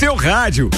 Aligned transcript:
seu 0.00 0.14
rádio. 0.14 0.70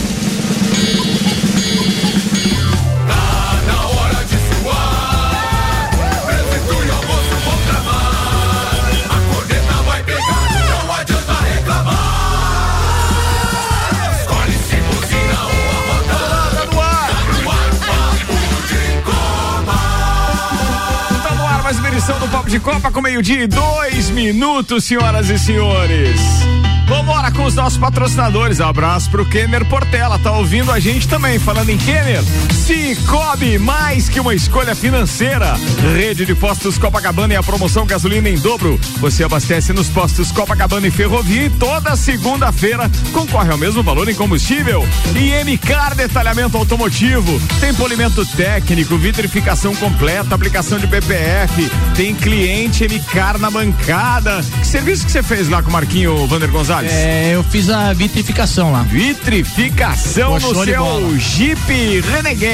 edição 21.88 22.18
do 22.18 22.26
Papo 22.26 22.50
de 22.50 22.58
Copa 22.58 22.90
com 22.90 23.00
meio-dia 23.00 23.44
e 23.44 23.46
dois 23.46 24.10
minutos, 24.10 24.82
senhoras 24.82 25.30
e 25.30 25.38
senhores. 25.38 26.42
Vambora 26.86 27.30
com 27.32 27.44
os 27.44 27.54
nossos 27.54 27.78
patrocinadores. 27.78 28.60
Abraço 28.60 29.10
pro 29.10 29.24
Kenner 29.24 29.64
Portela, 29.64 30.18
tá 30.18 30.32
ouvindo 30.32 30.70
a 30.70 30.78
gente 30.78 31.08
também. 31.08 31.38
Falando 31.38 31.70
em 31.70 31.78
Kenner, 31.78 32.22
Cicobi, 32.62 33.58
mais 33.58 34.08
que 34.08 34.20
uma 34.20 34.32
escolha 34.32 34.72
financeira. 34.76 35.56
Rede 35.96 36.24
de 36.24 36.32
postos 36.32 36.78
Copacabana 36.78 37.34
e 37.34 37.36
a 37.36 37.42
promoção 37.42 37.84
gasolina 37.84 38.28
em 38.28 38.38
dobro. 38.38 38.78
Você 39.00 39.24
abastece 39.24 39.72
nos 39.72 39.88
postos 39.88 40.30
Copacabana 40.30 40.86
e 40.86 40.90
Ferrovia 40.92 41.46
e 41.46 41.50
toda 41.50 41.96
segunda-feira 41.96 42.88
concorre 43.12 43.50
ao 43.50 43.58
mesmo 43.58 43.82
valor 43.82 44.08
em 44.08 44.14
combustível. 44.14 44.86
E 45.16 45.32
MCAR 45.44 45.96
Detalhamento 45.96 46.56
Automotivo. 46.56 47.40
Tem 47.58 47.74
polimento 47.74 48.24
técnico, 48.24 48.96
vitrificação 48.96 49.74
completa, 49.74 50.36
aplicação 50.36 50.78
de 50.78 50.86
BPF. 50.86 51.68
Tem 51.96 52.14
cliente 52.14 52.86
MCAR 52.86 53.38
na 53.38 53.50
bancada. 53.50 54.40
Que 54.60 54.66
serviço 54.68 55.04
que 55.04 55.10
você 55.10 55.22
fez 55.22 55.48
lá 55.48 55.64
com 55.64 55.68
o 55.68 55.72
Marquinho 55.72 56.28
Vander 56.28 56.48
Gonzalez? 56.48 56.92
É, 56.92 57.34
eu 57.34 57.42
fiz 57.42 57.68
a 57.68 57.92
vitrificação 57.92 58.70
lá. 58.70 58.84
Vitrificação 58.84 60.38
Pô, 60.38 60.54
no 60.54 60.64
seu 60.64 61.18
Jeep 61.18 62.00
Renegade. 62.02 62.51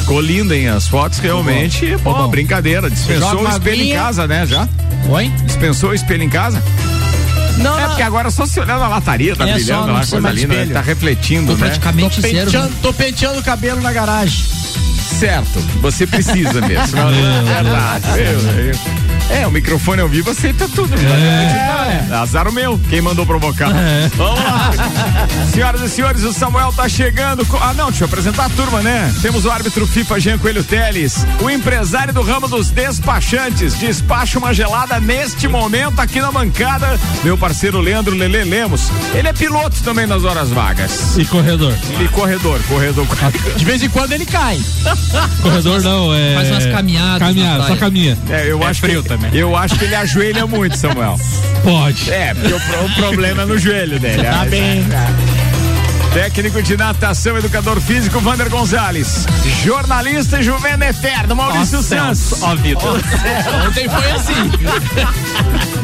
Ficou 0.00 0.20
lindo, 0.20 0.54
hein? 0.54 0.68
As 0.68 0.88
fotos 0.88 1.18
realmente, 1.18 1.96
pô, 2.02 2.12
bom. 2.14 2.28
brincadeira. 2.28 2.90
Dispensou 2.90 3.42
o 3.42 3.48
espelho 3.48 3.82
em 3.82 3.92
casa, 3.92 4.26
né? 4.26 4.46
Já? 4.46 4.68
Oi? 5.08 5.28
Dispensou 5.44 5.90
o 5.90 5.94
espelho 5.94 6.22
em 6.22 6.28
casa? 6.28 6.62
Não, 7.58 7.78
é 7.78 7.86
porque 7.88 8.02
agora 8.02 8.30
só 8.30 8.46
se 8.46 8.58
olhando 8.58 8.82
a 8.84 8.88
lataria, 8.88 9.36
tá 9.36 9.46
é 9.46 9.52
brilhando 9.54 9.86
só, 9.86 9.92
lá, 9.92 10.06
coisa 10.06 10.30
linda, 10.30 10.64
né? 10.64 10.72
tá 10.72 10.80
refletindo, 10.80 11.48
tô 11.48 11.58
né? 11.58 11.66
Praticamente 11.66 12.16
tô 12.16 12.28
zero. 12.28 12.44
Penteando, 12.46 12.74
tô 12.80 12.92
penteando 12.92 13.38
o 13.38 13.42
cabelo 13.42 13.80
na 13.80 13.92
garagem. 13.92 14.44
Certo, 15.18 15.60
você 15.82 16.06
precisa 16.06 16.60
mesmo. 16.62 16.96
é 16.98 17.62
verdade. 17.62 18.06
É, 19.30 19.46
o 19.46 19.50
microfone 19.50 20.00
ao 20.00 20.08
vivo 20.08 20.30
aceita 20.30 20.68
tudo. 20.68 20.96
Né? 20.96 22.08
É. 22.10 22.14
Azar 22.14 22.48
o 22.48 22.52
meu, 22.52 22.78
quem 22.88 23.00
mandou 23.00 23.24
provocar. 23.24 23.70
É. 23.70 24.10
Vamos 24.16 24.38
lá. 24.42 24.70
Senhoras 25.52 25.80
e 25.82 25.88
senhores, 25.88 26.22
o 26.24 26.32
Samuel 26.32 26.72
tá 26.72 26.88
chegando. 26.88 27.46
Ah, 27.60 27.72
não, 27.74 27.90
deixa 27.90 28.04
eu 28.04 28.08
apresentar 28.08 28.46
a 28.46 28.48
turma, 28.50 28.82
né? 28.82 29.12
Temos 29.22 29.44
o 29.44 29.50
árbitro 29.50 29.86
FIFA 29.86 30.20
Jean 30.20 30.38
Coelho 30.38 30.64
Teles, 30.64 31.24
o 31.40 31.50
empresário 31.50 32.12
do 32.12 32.22
ramo 32.22 32.48
dos 32.48 32.70
despachantes. 32.70 33.74
Despacha 33.74 34.38
uma 34.38 34.52
gelada 34.52 34.98
neste 35.00 35.46
momento 35.46 36.00
aqui 36.00 36.20
na 36.20 36.32
bancada. 36.32 36.98
Meu 37.22 37.38
parceiro 37.38 37.80
Leandro 37.80 38.14
Lele 38.14 38.44
Lemos. 38.44 38.90
Ele 39.14 39.28
é 39.28 39.32
piloto 39.32 39.76
também 39.82 40.06
nas 40.06 40.24
horas 40.24 40.48
vagas. 40.50 41.16
E 41.16 41.24
corredor. 41.24 41.74
E 42.00 42.08
corredor, 42.08 42.60
corredor. 42.68 43.06
De 43.56 43.64
vez 43.64 43.82
em 43.82 43.88
quando 43.88 44.12
ele 44.12 44.26
cai. 44.26 44.58
Corredor 45.42 45.82
não, 45.82 46.14
é. 46.14 46.34
Faz 46.34 46.50
umas 46.50 46.66
caminhadas. 46.66 47.28
Caminhada, 47.28 47.66
só 47.66 47.76
caminha. 47.76 48.18
É, 48.28 48.50
eu 48.50 48.62
é 48.62 48.66
acho 48.66 48.80
frio 48.80 49.02
que, 49.02 49.08
também. 49.08 49.19
Eu 49.32 49.56
acho 49.56 49.76
que 49.78 49.84
ele 49.84 49.94
ajoelha 49.94 50.46
muito, 50.46 50.76
Samuel. 50.76 51.18
Pode. 51.62 52.10
É, 52.10 52.34
porque 52.34 52.52
o, 52.52 52.84
o 52.84 52.94
problema 52.94 53.42
é 53.42 53.46
no 53.46 53.58
joelho 53.58 53.98
dele. 53.98 54.24
Tá 54.24 54.44
bem. 54.44 54.86
Técnico 56.12 56.60
de 56.60 56.76
natação, 56.76 57.38
educador 57.38 57.80
físico, 57.80 58.18
Vander 58.20 58.50
Gonzalez. 58.50 59.26
Jornalista 59.64 60.40
e 60.40 60.42
juvena 60.42 60.88
eterno, 60.88 61.36
Maurício 61.36 61.80
Santos. 61.82 62.42
Ó, 62.42 62.56
Vitor. 62.56 63.00
Ontem 63.66 63.88
foi 63.88 64.10
assim. 64.10 64.50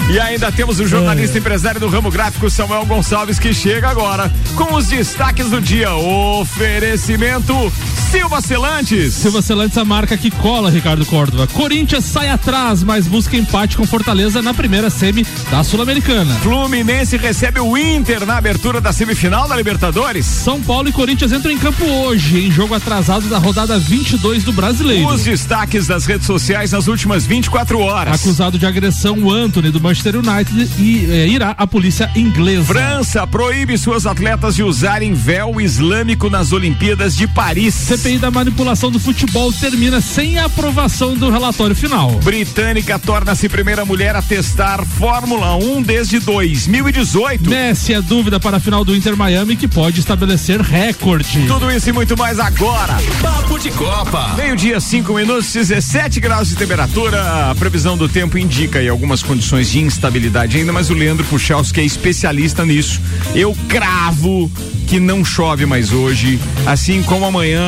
E 0.09 0.21
ainda 0.21 0.53
temos 0.53 0.79
o 0.79 0.87
jornalista 0.87 1.37
empresário 1.37 1.81
do 1.81 1.89
ramo 1.89 2.13
gráfico, 2.13 2.49
Samuel 2.49 2.87
Gonçalves, 2.87 3.41
que 3.41 3.53
chega 3.53 3.89
agora 3.89 4.33
com 4.55 4.75
os 4.75 4.87
destaques 4.87 5.51
do 5.51 5.61
dia. 5.61 5.93
Oferecimento 5.93 7.73
Silva 8.13 8.41
Celantes. 8.41 9.15
Silva 9.15 9.43
Celantes, 9.43 9.77
a 9.77 9.85
marca 9.85 10.17
que 10.17 10.31
cola, 10.31 10.71
Ricardo 10.71 11.05
Córdova. 11.05 11.49
Corinthians 11.49 12.05
sai 12.05 12.29
atrás, 12.29 12.85
mas 12.85 13.09
busca 13.09 13.37
empate 13.37 13.77
com 13.77 13.85
Fortaleza 13.85 14.41
na 14.41 14.55
primeira 14.55 14.89
semi 14.91 15.27
da 15.51 15.65
Sul-Americana. 15.65 16.33
Fluminense 16.37 17.17
recebe 17.17 17.59
o 17.59 17.77
Inter 17.77 18.25
na 18.25 18.37
abertura 18.37 18.81
da 18.81 18.93
semifinal 18.93 19.49
da 19.49 19.57
Libertadores. 19.57 20.25
São 20.25 20.63
Paulo 20.63 20.89
e 20.89 20.93
Corinthians 20.93 21.33
entram 21.33 21.51
em 21.51 21.59
campo 21.59 21.85
hoje, 21.85 22.47
em 22.47 22.51
jogo 22.51 22.75
atrasado 22.75 23.29
da 23.29 23.39
rodada 23.39 23.77
22 23.77 24.45
do 24.45 24.53
Brasileiro. 24.53 25.09
Os 25.09 25.25
destaques 25.25 25.89
das 25.89 26.07
redes 26.07 26.27
sociais 26.27 26.71
nas 26.71 26.87
últimas 26.87 27.27
24 27.27 27.81
horas. 27.81 28.15
Acusado 28.15 28.57
de 28.57 28.67
agressão, 28.67 29.19
o 29.19 29.33
Anthony 29.33 29.71
do 29.71 29.81
Manchester 29.81 29.96
United 30.05 30.71
e 30.79 31.07
eh, 31.11 31.29
irá 31.29 31.55
à 31.57 31.67
polícia 31.67 32.11
inglesa. 32.15 32.65
França 32.65 33.27
proíbe 33.27 33.77
suas 33.79 34.07
atletas 34.07 34.55
de 34.57 34.63
usarem 34.63 35.15
véu 35.15 35.61
islâmico 35.61 36.29
nas 36.29 36.53
Olimpíadas 36.53 37.17
de 37.17 37.27
Paris. 37.27 37.75
CPI 37.75 38.19
da 38.19 38.31
manipulação 38.31 38.91
do 38.91 38.99
futebol 38.99 39.53
termina 39.53 40.01
sem 40.01 40.39
a 40.39 40.47
aprovação 40.47 41.15
do 41.15 41.31
relatório 41.31 41.75
final. 41.75 42.11
Britânica 42.23 42.99
torna-se 42.99 43.49
primeira 43.49 43.85
mulher 43.85 44.17
a 44.17 44.23
testar 44.23 44.85
Fórmula 44.85 45.57
1 45.57 45.83
desde 45.83 46.19
2018. 46.21 47.49
Messi 47.49 47.95
é 47.95 48.03
dúvida 48.03 48.39
para 48.39 48.59
a 48.59 48.61
final 48.61 48.85
do 48.85 48.95
Inter 48.95 49.17
Miami 49.17 49.57
que 49.57 49.69
pode 49.69 50.01
estabelecer 50.01 50.61
recorde. 50.61 51.47
Tudo 51.47 51.71
isso 51.71 51.89
e 51.89 51.93
muito 51.93 52.17
mais 52.17 52.39
agora. 52.39 52.97
Papo 53.23 53.59
de 53.59 53.71
Copa. 53.71 54.35
Meio-dia, 54.37 54.81
5 54.81 55.13
minutos, 55.15 55.53
17 55.53 56.21
graus 56.21 56.49
de 56.49 56.57
temperatura. 56.57 57.51
A 57.51 57.55
previsão 57.55 57.97
do 57.97 58.09
tempo 58.09 58.39
indica 58.39 58.79
aí 58.79 58.89
algumas 58.89 59.23
condições 59.23 59.71
de 59.71 59.81
instabilidade 59.87 60.59
ainda, 60.59 60.73
mas 60.73 60.91
o 60.91 60.95
Leandro 60.95 61.25
Puchalski 61.25 61.81
é 61.81 61.85
especialista 61.85 62.65
nisso. 62.65 63.01
Eu 63.35 63.57
cravo 63.69 64.51
que 64.87 65.01
não 65.01 65.25
chove 65.25 65.67
mais 65.67 65.93
hoje, 65.93 66.39
assim 66.65 67.03
como 67.03 67.25
amanhã 67.25 67.61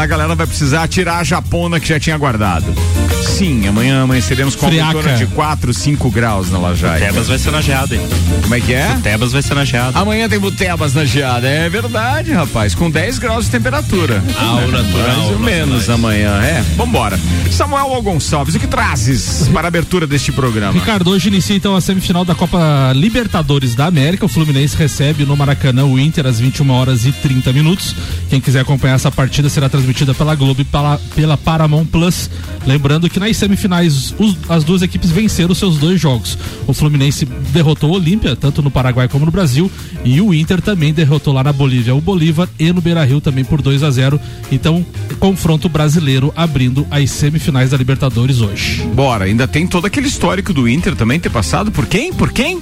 a 0.00 0.06
galera 0.06 0.34
vai 0.34 0.46
precisar 0.46 0.88
tirar 0.88 1.18
a 1.18 1.24
japona 1.24 1.78
que 1.78 1.88
já 1.88 2.00
tinha 2.00 2.16
guardado. 2.18 2.74
Sim, 3.22 3.66
amanhã 3.66 4.02
amanheceremos 4.02 4.54
com 4.54 4.68
Friaca. 4.68 4.98
uma 4.98 5.14
de 5.14 5.26
4, 5.26 5.72
5 5.72 6.10
graus 6.10 6.50
na 6.50 6.58
Lajaia. 6.58 7.06
Tebas 7.06 7.26
vai 7.26 7.38
ser 7.38 7.50
na 7.50 7.60
geada, 7.60 7.94
hein? 7.94 8.00
Como 8.42 8.54
é 8.54 8.60
que 8.60 8.72
é? 8.72 8.96
Tebas 9.02 9.32
vai 9.32 9.42
ser 9.42 9.54
na 9.54 9.64
geada. 9.64 9.98
Amanhã 9.98 10.28
tem 10.28 10.38
Butebas 10.38 10.94
na 10.94 11.04
geada. 11.04 11.48
É 11.48 11.68
verdade, 11.68 12.32
rapaz. 12.32 12.74
Com 12.74 12.90
10 12.90 13.18
graus 13.18 13.46
de 13.46 13.50
temperatura. 13.52 14.22
Aura 14.38 14.66
natural. 14.82 15.16
Mais 15.16 15.30
ou 15.30 15.38
menos 15.38 15.90
amanhã. 15.90 16.40
É, 16.42 16.62
vambora. 16.76 17.18
Samuel 17.50 18.00
Gonçalves, 18.02 18.54
o 18.54 18.60
que 18.60 18.66
trazes 18.66 19.48
para 19.52 19.66
a 19.66 19.68
abertura 19.68 20.06
deste 20.06 20.30
programa? 20.30 20.72
Ricardo, 20.72 21.10
hoje 21.10 21.28
inicia 21.28 21.56
então 21.64 21.74
a 21.74 21.80
semifinal 21.80 22.26
da 22.26 22.34
Copa 22.34 22.92
Libertadores 22.94 23.74
da 23.74 23.86
América. 23.86 24.26
O 24.26 24.28
Fluminense 24.28 24.76
recebe 24.76 25.24
no 25.24 25.34
Maracanã 25.34 25.86
o 25.86 25.98
Inter 25.98 26.26
às 26.26 26.38
21 26.38 26.70
horas 26.70 27.06
e 27.06 27.12
30 27.12 27.54
minutos. 27.54 27.96
Quem 28.28 28.38
quiser 28.38 28.60
acompanhar 28.60 28.96
essa 28.96 29.10
partida 29.10 29.48
será 29.48 29.66
transmitida 29.66 30.12
pela 30.12 30.34
Globo 30.34 30.60
e 30.60 30.64
pela, 30.66 31.00
pela 31.16 31.38
Paramount 31.38 31.86
Plus. 31.86 32.28
Lembrando 32.66 33.08
que 33.08 33.18
nas 33.18 33.38
semifinais 33.38 34.14
os, 34.18 34.36
as 34.46 34.62
duas 34.62 34.82
equipes 34.82 35.10
venceram 35.10 35.54
seus 35.54 35.78
dois 35.78 35.98
jogos. 35.98 36.36
O 36.66 36.74
Fluminense 36.74 37.24
derrotou 37.24 37.92
o 37.92 37.94
Olímpia, 37.94 38.36
tanto 38.36 38.60
no 38.60 38.70
Paraguai 38.70 39.08
como 39.08 39.24
no 39.24 39.30
Brasil, 39.30 39.70
e 40.04 40.20
o 40.20 40.34
Inter 40.34 40.60
também 40.60 40.92
derrotou 40.92 41.32
lá 41.32 41.42
na 41.42 41.52
Bolívia 41.52 41.94
o 41.94 42.00
Bolívar 42.00 42.46
e 42.58 42.70
no 42.74 42.82
Beira 42.82 43.04
Rio 43.04 43.22
também 43.22 43.42
por 43.44 43.62
2 43.62 43.82
a 43.82 43.90
0 43.90 44.20
Então, 44.52 44.84
confronto 45.18 45.66
brasileiro 45.66 46.30
abrindo 46.36 46.86
as 46.90 47.10
semifinais 47.10 47.70
da 47.70 47.76
Libertadores 47.78 48.42
hoje. 48.42 48.82
Bora, 48.94 49.24
ainda 49.24 49.48
tem 49.48 49.66
todo 49.66 49.86
aquele 49.86 50.08
histórico 50.08 50.52
do 50.52 50.68
Inter 50.68 50.94
também 50.94 51.18
ter 51.18 51.30
passado 51.30 51.53
por 51.70 51.86
quem? 51.86 52.12
Por 52.12 52.32
quem? 52.32 52.60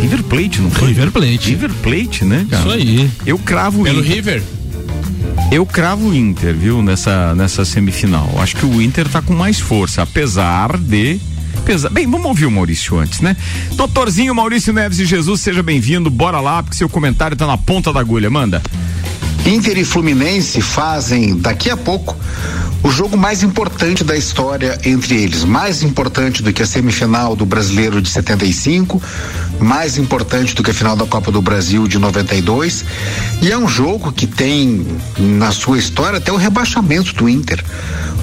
River 0.00 0.22
Plate, 0.22 0.60
não 0.60 0.70
foi? 0.70 0.88
River 0.88 1.10
Plate. 1.10 1.50
River 1.50 1.70
Plate, 1.82 2.24
né, 2.24 2.46
cara? 2.48 2.62
Isso 2.62 2.72
aí. 2.72 3.10
Eu 3.26 3.38
cravo 3.38 3.80
o 3.80 3.84
Pelo 3.84 4.00
Inter. 4.00 4.14
River? 4.14 4.42
Eu 5.50 5.66
cravo 5.66 6.08
o 6.08 6.14
Inter, 6.14 6.54
viu, 6.54 6.80
nessa, 6.80 7.34
nessa 7.34 7.64
semifinal. 7.64 8.30
Acho 8.38 8.56
que 8.56 8.66
o 8.66 8.80
Inter 8.80 9.08
tá 9.08 9.20
com 9.20 9.34
mais 9.34 9.58
força, 9.58 10.02
apesar 10.02 10.78
de. 10.78 11.20
Apesar... 11.56 11.90
Bem, 11.90 12.08
vamos 12.08 12.26
ouvir 12.26 12.46
o 12.46 12.50
Maurício 12.50 12.98
antes, 12.98 13.20
né? 13.20 13.36
Doutorzinho 13.72 14.34
Maurício 14.34 14.72
Neves 14.72 14.98
de 14.98 15.06
Jesus, 15.06 15.40
seja 15.40 15.62
bem-vindo. 15.62 16.08
Bora 16.08 16.40
lá, 16.40 16.62
porque 16.62 16.76
seu 16.76 16.88
comentário 16.88 17.36
tá 17.36 17.46
na 17.46 17.58
ponta 17.58 17.92
da 17.92 17.98
agulha. 17.98 18.30
Manda. 18.30 18.62
Inter 19.44 19.76
e 19.76 19.84
Fluminense 19.84 20.62
fazem 20.62 21.36
daqui 21.36 21.68
a 21.68 21.76
pouco 21.76 22.16
o 22.84 22.90
jogo 22.90 23.16
mais 23.16 23.42
importante 23.42 24.04
da 24.04 24.14
história 24.14 24.78
entre 24.84 25.16
eles, 25.16 25.42
mais 25.42 25.82
importante 25.82 26.42
do 26.42 26.52
que 26.52 26.62
a 26.62 26.66
semifinal 26.66 27.34
do 27.34 27.46
Brasileiro 27.46 28.00
de 28.00 28.10
75, 28.10 29.02
mais 29.58 29.96
importante 29.96 30.54
do 30.54 30.62
que 30.62 30.70
a 30.70 30.74
final 30.74 30.94
da 30.94 31.06
Copa 31.06 31.32
do 31.32 31.40
Brasil 31.40 31.88
de 31.88 31.98
92, 31.98 32.84
e 33.40 33.50
é 33.50 33.56
um 33.56 33.66
jogo 33.66 34.12
que 34.12 34.26
tem 34.26 34.86
na 35.18 35.50
sua 35.50 35.78
história 35.78 36.18
até 36.18 36.30
o 36.30 36.36
rebaixamento 36.36 37.14
do 37.14 37.26
Inter. 37.26 37.64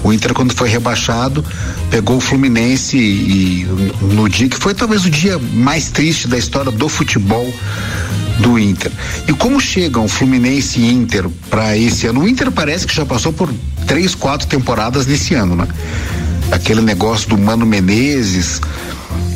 O 0.03 0.13
Inter 0.13 0.31
quando 0.31 0.53
foi 0.53 0.69
rebaixado, 0.69 1.43
pegou 1.89 2.17
o 2.17 2.21
Fluminense 2.21 2.97
e, 2.97 3.67
no 4.13 4.29
dia 4.29 4.47
que 4.47 4.57
foi 4.57 4.75
talvez 4.75 5.05
o 5.05 5.09
dia 5.09 5.39
mais 5.39 5.89
triste 5.89 6.27
da 6.27 6.37
história 6.37 6.71
do 6.71 6.87
futebol 6.87 7.51
do 8.41 8.59
Inter. 8.59 8.91
E 9.27 9.33
como 9.33 9.59
chegam 9.59 10.07
Fluminense 10.07 10.79
e 10.79 10.91
Inter 10.91 11.29
para 11.49 11.77
esse 11.77 12.07
ano? 12.07 12.21
O 12.21 12.27
Inter 12.27 12.51
parece 12.51 12.85
que 12.85 12.93
já 12.93 13.05
passou 13.05 13.31
por 13.31 13.53
três, 13.87 14.15
quatro 14.15 14.47
temporadas 14.47 15.05
nesse 15.05 15.33
ano, 15.33 15.55
né? 15.55 15.67
Aquele 16.51 16.81
negócio 16.81 17.29
do 17.29 17.37
Mano 17.37 17.65
Menezes 17.65 18.59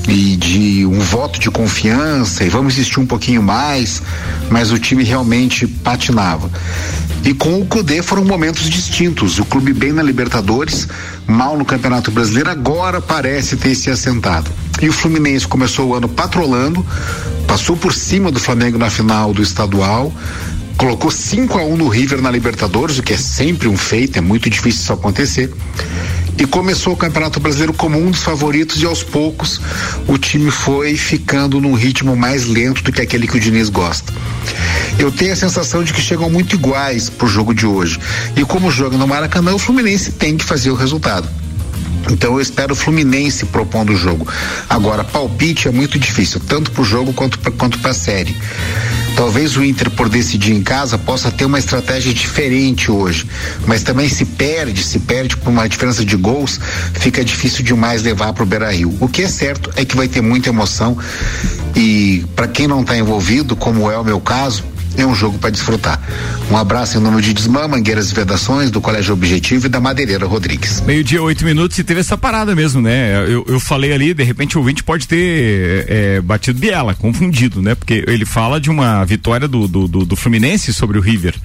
e 0.07 0.36
de 0.36 0.86
um 0.86 1.00
voto 1.00 1.40
de 1.40 1.50
confiança 1.50 2.44
e 2.44 2.50
vamos 2.50 2.74
insistir 2.74 3.00
um 3.00 3.06
pouquinho 3.06 3.42
mais, 3.42 4.02
mas 4.50 4.72
o 4.72 4.78
time 4.78 5.04
realmente 5.04 5.66
patinava. 5.66 6.50
E 7.24 7.34
com 7.34 7.60
o 7.60 7.66
Cudê 7.66 8.04
foram 8.04 8.24
momentos 8.24 8.69
distintos. 8.69 9.40
O 9.40 9.46
clube 9.46 9.74
bem 9.74 9.92
na 9.92 10.04
Libertadores, 10.04 10.88
mal 11.25 11.57
no 11.57 11.66
Campeonato 11.66 12.12
Brasileiro, 12.12 12.52
agora 12.52 13.02
parece 13.02 13.56
ter 13.56 13.74
se 13.74 13.90
assentado. 13.90 14.52
E 14.80 14.88
o 14.88 14.94
Fluminense 14.94 15.48
começou 15.48 15.90
o 15.90 15.96
ano 15.96 16.07
patrolando, 16.07 16.86
passou 17.47 17.77
por 17.77 17.94
cima 17.94 18.31
do 18.31 18.39
Flamengo 18.39 18.77
na 18.77 18.89
final 18.89 19.33
do 19.33 19.42
estadual, 19.42 20.13
colocou 20.77 21.09
5 21.09 21.57
a 21.57 21.63
1 21.63 21.74
um 21.74 21.77
no 21.77 21.88
River 21.88 22.21
na 22.21 22.30
Libertadores, 22.30 22.97
o 22.97 23.03
que 23.03 23.13
é 23.13 23.18
sempre 23.18 23.68
um 23.68 23.77
feito, 23.77 24.18
é 24.18 24.21
muito 24.21 24.50
difícil 24.50 24.81
isso 24.81 24.94
acontecer. 24.94 25.51
E 26.38 26.45
começou 26.45 26.94
o 26.94 26.97
Campeonato 26.97 27.39
Brasileiro 27.39 27.74
como 27.74 27.97
um 27.97 28.12
dos 28.12 28.21
favoritos 28.21 28.81
e 28.81 28.86
aos 28.86 29.01
poucos 29.01 29.62
o 30.06 30.18
time 30.18 30.51
foi 30.51 30.97
ficando 30.97 31.62
num 31.62 31.74
ritmo 31.74 32.13
mais 32.15 32.45
lento 32.45 32.83
do 32.83 32.92
que 32.92 33.01
aquele 33.01 33.25
que 33.25 33.38
o 33.38 33.39
Diniz 33.39 33.69
gosta. 33.69 34.12
Eu 35.00 35.12
tenho 35.12 35.31
a 35.31 35.36
sensação 35.36 35.83
de 35.83 35.94
que 35.94 36.01
chegam 36.01 36.30
muito 36.30 36.56
iguais 36.56 37.09
pro 37.09 37.27
jogo 37.27 37.53
de 37.53 37.65
hoje. 37.65 38.00
E 38.36 38.44
como 38.44 38.69
joga 38.69 38.97
no 38.97 39.07
Maracanã, 39.07 39.53
o 39.53 39.59
Fluminense 39.59 40.12
tem 40.12 40.36
que 40.36 40.44
fazer 40.44 40.71
o 40.71 40.75
resultado. 40.75 41.44
Então 42.12 42.34
eu 42.34 42.42
espero 42.42 42.74
o 42.74 42.75
Fluminense 42.75 43.46
propondo 43.46 43.94
o 43.94 43.96
jogo. 43.96 44.28
Agora, 44.69 45.04
palpite 45.04 45.68
é 45.68 45.72
muito 45.72 45.98
difícil, 45.98 46.40
tanto 46.40 46.72
pro 46.72 46.84
jogo 46.84 47.13
quanto 47.13 47.40
pra, 47.40 47.52
quanto 47.52 47.80
pra 47.80 47.94
série. 47.94 48.36
Talvez 49.16 49.56
o 49.56 49.63
Inter, 49.63 49.90
por 49.90 50.10
decidir 50.10 50.52
em 50.52 50.62
casa, 50.62 50.98
possa 50.98 51.31
ter 51.31 51.46
uma 51.46 51.57
estratégia 51.57 52.13
diferente 52.13 52.92
hoje. 52.92 53.25
Mas 53.66 53.81
também 53.81 54.10
se 54.10 54.25
perde, 54.25 54.84
se 54.84 55.00
perde 55.00 55.38
por 55.38 55.50
uma 55.50 55.69
diferença 55.69 56.04
de 56.04 56.18
gols, 56.18 56.60
fica 56.94 57.24
difícil 57.24 57.63
demais 57.63 58.04
levar 58.04 58.34
para 58.34 58.44
o 58.44 58.46
Beira 58.46 58.72
Rio. 58.72 58.96
O 59.00 59.07
que 59.07 59.24
é 59.24 59.28
certo 59.28 59.72
é 59.75 59.86
que 59.86 59.96
vai 59.96 60.07
ter 60.07 60.22
muita 60.22 60.50
emoção 60.50 60.98
e 61.75 62.25
para 62.36 62.48
quem 62.48 62.68
não 62.68 62.81
está 62.81 62.98
envolvido, 62.98 63.56
como 63.56 63.90
é 63.90 63.98
o 63.98 64.04
meu 64.04 64.19
caso, 64.19 64.63
é 64.97 65.06
um 65.06 65.15
jogo 65.15 65.38
para 65.38 65.50
desfrutar. 65.50 66.00
Um 66.50 66.57
abraço 66.57 66.97
em 66.97 67.01
nome 67.01 67.21
de 67.21 67.33
Desmã, 67.33 67.68
Mangueiras 67.68 68.12
e 68.12 68.15
Vedações, 68.15 68.69
do 68.71 68.80
Colégio 68.80 69.13
Objetivo 69.13 69.65
e 69.65 69.69
da 69.69 69.80
Madeireira 69.80 70.25
Rodrigues. 70.25 70.81
Meio-dia, 70.81 71.21
oito 71.21 71.44
minutos 71.45 71.77
e 71.77 71.83
teve 71.83 72.00
essa 72.00 72.18
parada 72.18 72.56
mesmo, 72.56 72.81
né? 72.81 73.25
Eu, 73.27 73.45
eu 73.47 73.59
falei 73.59 73.94
ali, 73.94 74.13
de 74.13 74.24
repente 74.24 74.57
o 74.57 74.59
ouvinte 74.59 74.83
pode 74.83 75.07
ter 75.07 75.86
é, 75.88 76.21
batido 76.21 76.59
biela, 76.59 76.94
confundido, 76.95 77.62
né? 77.62 77.75
Porque 77.75 78.03
ele 78.07 78.25
fala 78.25 78.59
de 78.59 78.69
uma 78.69 79.03
vitória 79.06 79.47
do, 79.47 79.68
do, 79.68 79.88
do, 79.88 80.06
do 80.06 80.15
Fluminense 80.15 80.74
sobre 80.74 80.97
o 80.97 81.01
River 81.01 81.36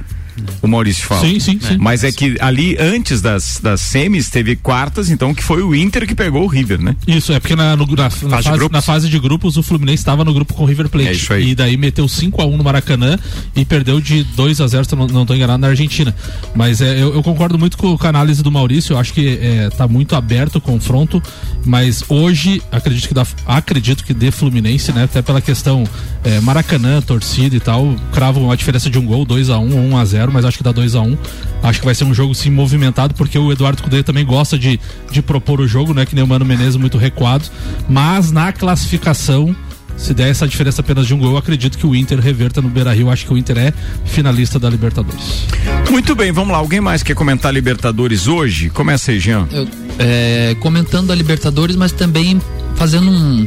o 0.62 0.68
Maurício 0.68 1.04
fala. 1.04 1.20
Sim, 1.20 1.40
sim, 1.40 1.58
sim. 1.60 1.76
Mas 1.78 2.04
é 2.04 2.12
que 2.12 2.36
ali 2.40 2.76
antes 2.78 3.20
das, 3.20 3.60
das 3.62 3.80
semis 3.80 4.28
teve 4.30 4.56
quartas, 4.56 5.10
então 5.10 5.34
que 5.34 5.42
foi 5.42 5.62
o 5.62 5.74
Inter 5.74 6.06
que 6.06 6.14
pegou 6.14 6.44
o 6.44 6.46
River, 6.46 6.80
né? 6.80 6.96
Isso, 7.06 7.32
é 7.32 7.40
porque 7.40 7.56
na, 7.56 7.76
no, 7.76 7.86
na, 7.86 8.10
fase, 8.10 8.26
na, 8.26 8.42
fase, 8.42 8.68
na 8.70 8.82
fase, 8.82 9.08
de 9.08 9.18
grupos 9.18 9.56
o 9.56 9.62
Fluminense 9.62 10.00
estava 10.00 10.24
no 10.24 10.32
grupo 10.32 10.54
com 10.54 10.64
o 10.64 10.66
River 10.66 10.88
Plate. 10.88 11.08
É 11.08 11.12
isso 11.12 11.32
aí. 11.32 11.50
E 11.50 11.54
daí 11.54 11.76
meteu 11.76 12.06
5 12.08 12.40
a 12.40 12.46
1 12.46 12.56
no 12.56 12.64
Maracanã 12.64 13.18
e 13.54 13.64
perdeu 13.64 14.00
de 14.00 14.22
2 14.22 14.60
a 14.60 14.66
0 14.66 14.84
se 14.84 14.96
não, 14.96 15.06
não 15.06 15.26
tô 15.26 15.34
enganado, 15.34 15.60
na 15.60 15.68
Argentina. 15.68 16.14
Mas 16.54 16.80
é, 16.80 17.02
eu, 17.02 17.14
eu, 17.14 17.22
concordo 17.22 17.58
muito 17.58 17.76
com, 17.76 17.96
a 18.00 18.08
análise 18.08 18.42
do 18.42 18.50
Maurício, 18.50 18.94
eu 18.94 18.98
acho 18.98 19.12
que 19.12 19.38
é, 19.40 19.70
tá 19.70 19.86
muito 19.86 20.14
aberto 20.16 20.56
o 20.56 20.60
confronto, 20.60 21.22
mas 21.64 22.04
hoje 22.08 22.62
acredito 22.70 23.08
que 23.08 23.14
dá, 23.14 23.26
acredito 23.46 24.04
que 24.04 24.14
dê 24.14 24.30
Fluminense, 24.30 24.92
né? 24.92 25.04
Até 25.04 25.22
pela 25.22 25.40
questão 25.40 25.84
é, 26.24 26.40
Maracanã, 26.40 27.00
torcida 27.00 27.54
e 27.56 27.60
tal, 27.60 27.94
cravo 28.12 28.40
uma 28.40 28.56
diferença 28.56 28.90
de 28.90 28.98
um 28.98 29.04
gol, 29.04 29.24
2 29.24 29.50
a 29.50 29.58
1 29.58 29.62
um, 29.62 29.92
1 29.92 29.96
a 29.96 30.04
0 30.04 30.29
mas 30.30 30.44
acho 30.44 30.56
que 30.56 30.64
dá 30.64 30.72
2 30.72 30.94
a 30.94 31.00
1 31.00 31.08
um. 31.08 31.18
Acho 31.62 31.80
que 31.80 31.84
vai 31.84 31.94
ser 31.94 32.04
um 32.04 32.14
jogo 32.14 32.34
sim 32.34 32.50
movimentado, 32.50 33.14
porque 33.14 33.38
o 33.38 33.52
Eduardo 33.52 33.82
Cudê 33.82 34.02
também 34.02 34.24
gosta 34.24 34.58
de, 34.58 34.80
de 35.10 35.22
propor 35.22 35.60
o 35.60 35.66
jogo, 35.66 35.92
né? 35.92 36.06
Que 36.06 36.14
nem 36.14 36.24
o 36.24 36.26
Mano 36.26 36.44
Menezes 36.44 36.76
muito 36.76 36.98
recuado. 36.98 37.44
Mas 37.88 38.30
na 38.30 38.52
classificação, 38.52 39.54
se 39.96 40.14
der 40.14 40.30
essa 40.30 40.48
diferença 40.48 40.80
apenas 40.80 41.06
de 41.06 41.14
um 41.14 41.18
gol, 41.18 41.32
eu 41.32 41.36
acredito 41.36 41.76
que 41.76 41.86
o 41.86 41.94
Inter 41.94 42.18
reverta 42.18 42.62
no 42.62 42.68
Beira 42.68 42.92
Rio. 42.92 43.10
Acho 43.10 43.26
que 43.26 43.32
o 43.32 43.36
Inter 43.36 43.58
é 43.58 43.74
finalista 44.06 44.58
da 44.58 44.70
Libertadores. 44.70 45.46
Muito 45.90 46.14
bem, 46.14 46.32
vamos 46.32 46.52
lá. 46.52 46.58
Alguém 46.58 46.80
mais 46.80 47.02
quer 47.02 47.14
comentar 47.14 47.52
Libertadores 47.52 48.26
hoje? 48.26 48.70
Começa 48.70 49.10
aí, 49.10 49.20
Jean. 49.20 49.46
Eu, 49.52 49.68
é, 49.98 50.56
comentando 50.60 51.12
a 51.12 51.14
Libertadores, 51.14 51.76
mas 51.76 51.92
também 51.92 52.40
fazendo 52.76 53.10
um, 53.10 53.46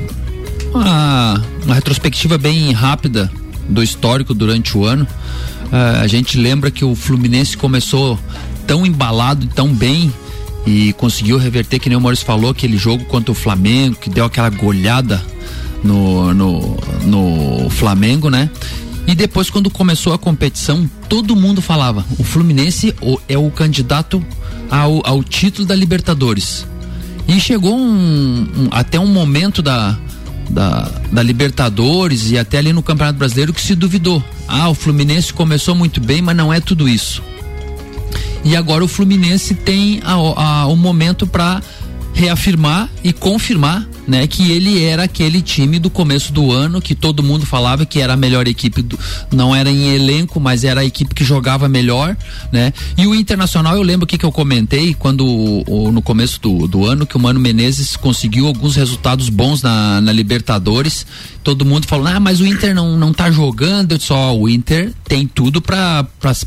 uma, 0.74 1.44
uma 1.66 1.74
retrospectiva 1.74 2.38
bem 2.38 2.72
rápida 2.72 3.32
do 3.68 3.82
histórico 3.82 4.34
durante 4.34 4.78
o 4.78 4.86
ano. 4.86 5.08
Uh, 5.74 6.04
a 6.04 6.08
gente 6.08 6.38
lembra 6.38 6.70
que 6.70 6.86
o 6.86 6.94
Fluminense 6.94 7.58
começou 7.58 8.20
tão 8.68 8.86
embalado, 8.86 9.48
tão 9.48 9.74
bem 9.74 10.14
e 10.68 10.94
conseguiu 10.94 11.36
reverter, 11.40 11.80
que 11.80 11.90
nem 11.90 11.98
o 11.98 12.02
Maurício 12.02 12.24
falou, 12.24 12.52
aquele 12.52 12.78
jogo 12.78 13.04
contra 13.06 13.32
o 13.32 13.36
Flamengo, 13.36 13.96
que 13.96 14.08
deu 14.08 14.24
aquela 14.24 14.52
goleada 14.52 15.20
no, 15.84 16.32
no, 16.32 16.78
no 17.08 17.70
Flamengo, 17.72 18.30
né? 18.30 18.52
E 19.08 19.16
depois, 19.16 19.50
quando 19.50 19.68
começou 19.72 20.14
a 20.14 20.18
competição, 20.20 20.88
todo 21.10 21.36
mundo 21.36 21.60
falava: 21.60 22.06
o 22.20 22.24
Fluminense 22.24 22.94
é 23.28 23.38
o 23.38 23.50
candidato 23.50 24.24
ao, 24.70 25.02
ao 25.04 25.24
título 25.24 25.68
da 25.68 25.76
Libertadores. 25.76 26.68
E 27.28 27.40
chegou 27.40 27.76
um, 27.76 28.48
um, 28.58 28.68
até 28.70 29.00
um 29.00 29.08
momento 29.08 29.62
da, 29.62 29.98
da, 30.50 30.90
da 31.12 31.24
Libertadores 31.24 32.32
e 32.32 32.38
até 32.38 32.58
ali 32.58 32.74
no 32.74 32.84
Campeonato 32.84 33.18
Brasileiro 33.18 33.54
que 33.54 33.62
se 33.62 33.76
duvidou. 33.76 34.24
Ah, 34.48 34.70
o 34.70 34.74
Fluminense 34.74 35.34
começou 35.34 35.76
muito 35.76 36.00
bem, 36.00 36.22
mas 36.22 36.36
não 36.36 36.54
é 36.54 36.60
tudo 36.60 36.88
isso. 36.88 37.22
E 38.44 38.56
agora 38.56 38.84
o 38.84 38.88
Fluminense 38.88 39.54
tem 39.54 40.02
o 40.68 40.76
momento 40.76 41.26
para 41.26 41.62
reafirmar 42.14 42.90
e 43.04 43.14
confirmar 43.14 43.88
né, 44.08 44.28
que 44.28 44.52
ele 44.52 44.84
era 44.84 45.04
aquele 45.04 45.42
time 45.42 45.80
do 45.80 45.90
começo 45.90 46.34
do 46.34 46.52
ano 46.52 46.82
que 46.82 46.96
todo 46.96 47.24
mundo 47.24 47.46
falava 47.46 47.86
que 47.86 48.00
era 48.00 48.14
a 48.14 48.18
melhor 48.18 48.48
equipe, 48.48 48.82
do, 48.82 49.00
não 49.32 49.56
era 49.56 49.70
em 49.70 49.94
elenco, 49.94 50.40
mas 50.40 50.64
era 50.64 50.82
a 50.82 50.86
equipe 50.86 51.14
que 51.14 51.24
jogava 51.24 51.70
melhor, 51.70 52.16
né? 52.52 52.74
E 52.98 53.08
o 53.08 53.16
Internacional, 53.16 53.76
eu 53.76 53.82
lembro 53.82 54.06
que 54.08 54.18
que 54.18 54.26
eu 54.26 54.32
comentei 54.32 54.94
quando 54.94 55.26
o, 55.26 55.92
no 55.92 56.02
começo 56.02 56.40
do, 56.42 56.68
do 56.68 56.86
ano 56.86 57.06
que 57.06 57.18
o 57.18 57.20
Mano 57.20 57.40
Menezes 57.40 57.96
conseguiu 57.96 58.48
alguns 58.48 58.76
resultados 58.76 59.30
bons 59.30 59.62
na, 59.62 60.00
na 60.00 60.12
Libertadores. 60.12 61.06
Todo 61.44 61.66
mundo 61.66 61.86
falou: 61.88 62.08
"Ah, 62.08 62.20
mas 62.20 62.40
o 62.40 62.46
Inter 62.46 62.74
não 62.74 62.98
não 62.98 63.14
tá 63.14 63.30
jogando". 63.30 64.00
Só 64.00 64.36
o 64.36 64.50
Inter 64.50 64.94
tem 65.08 65.28
tudo 65.28 65.62
para 65.62 66.06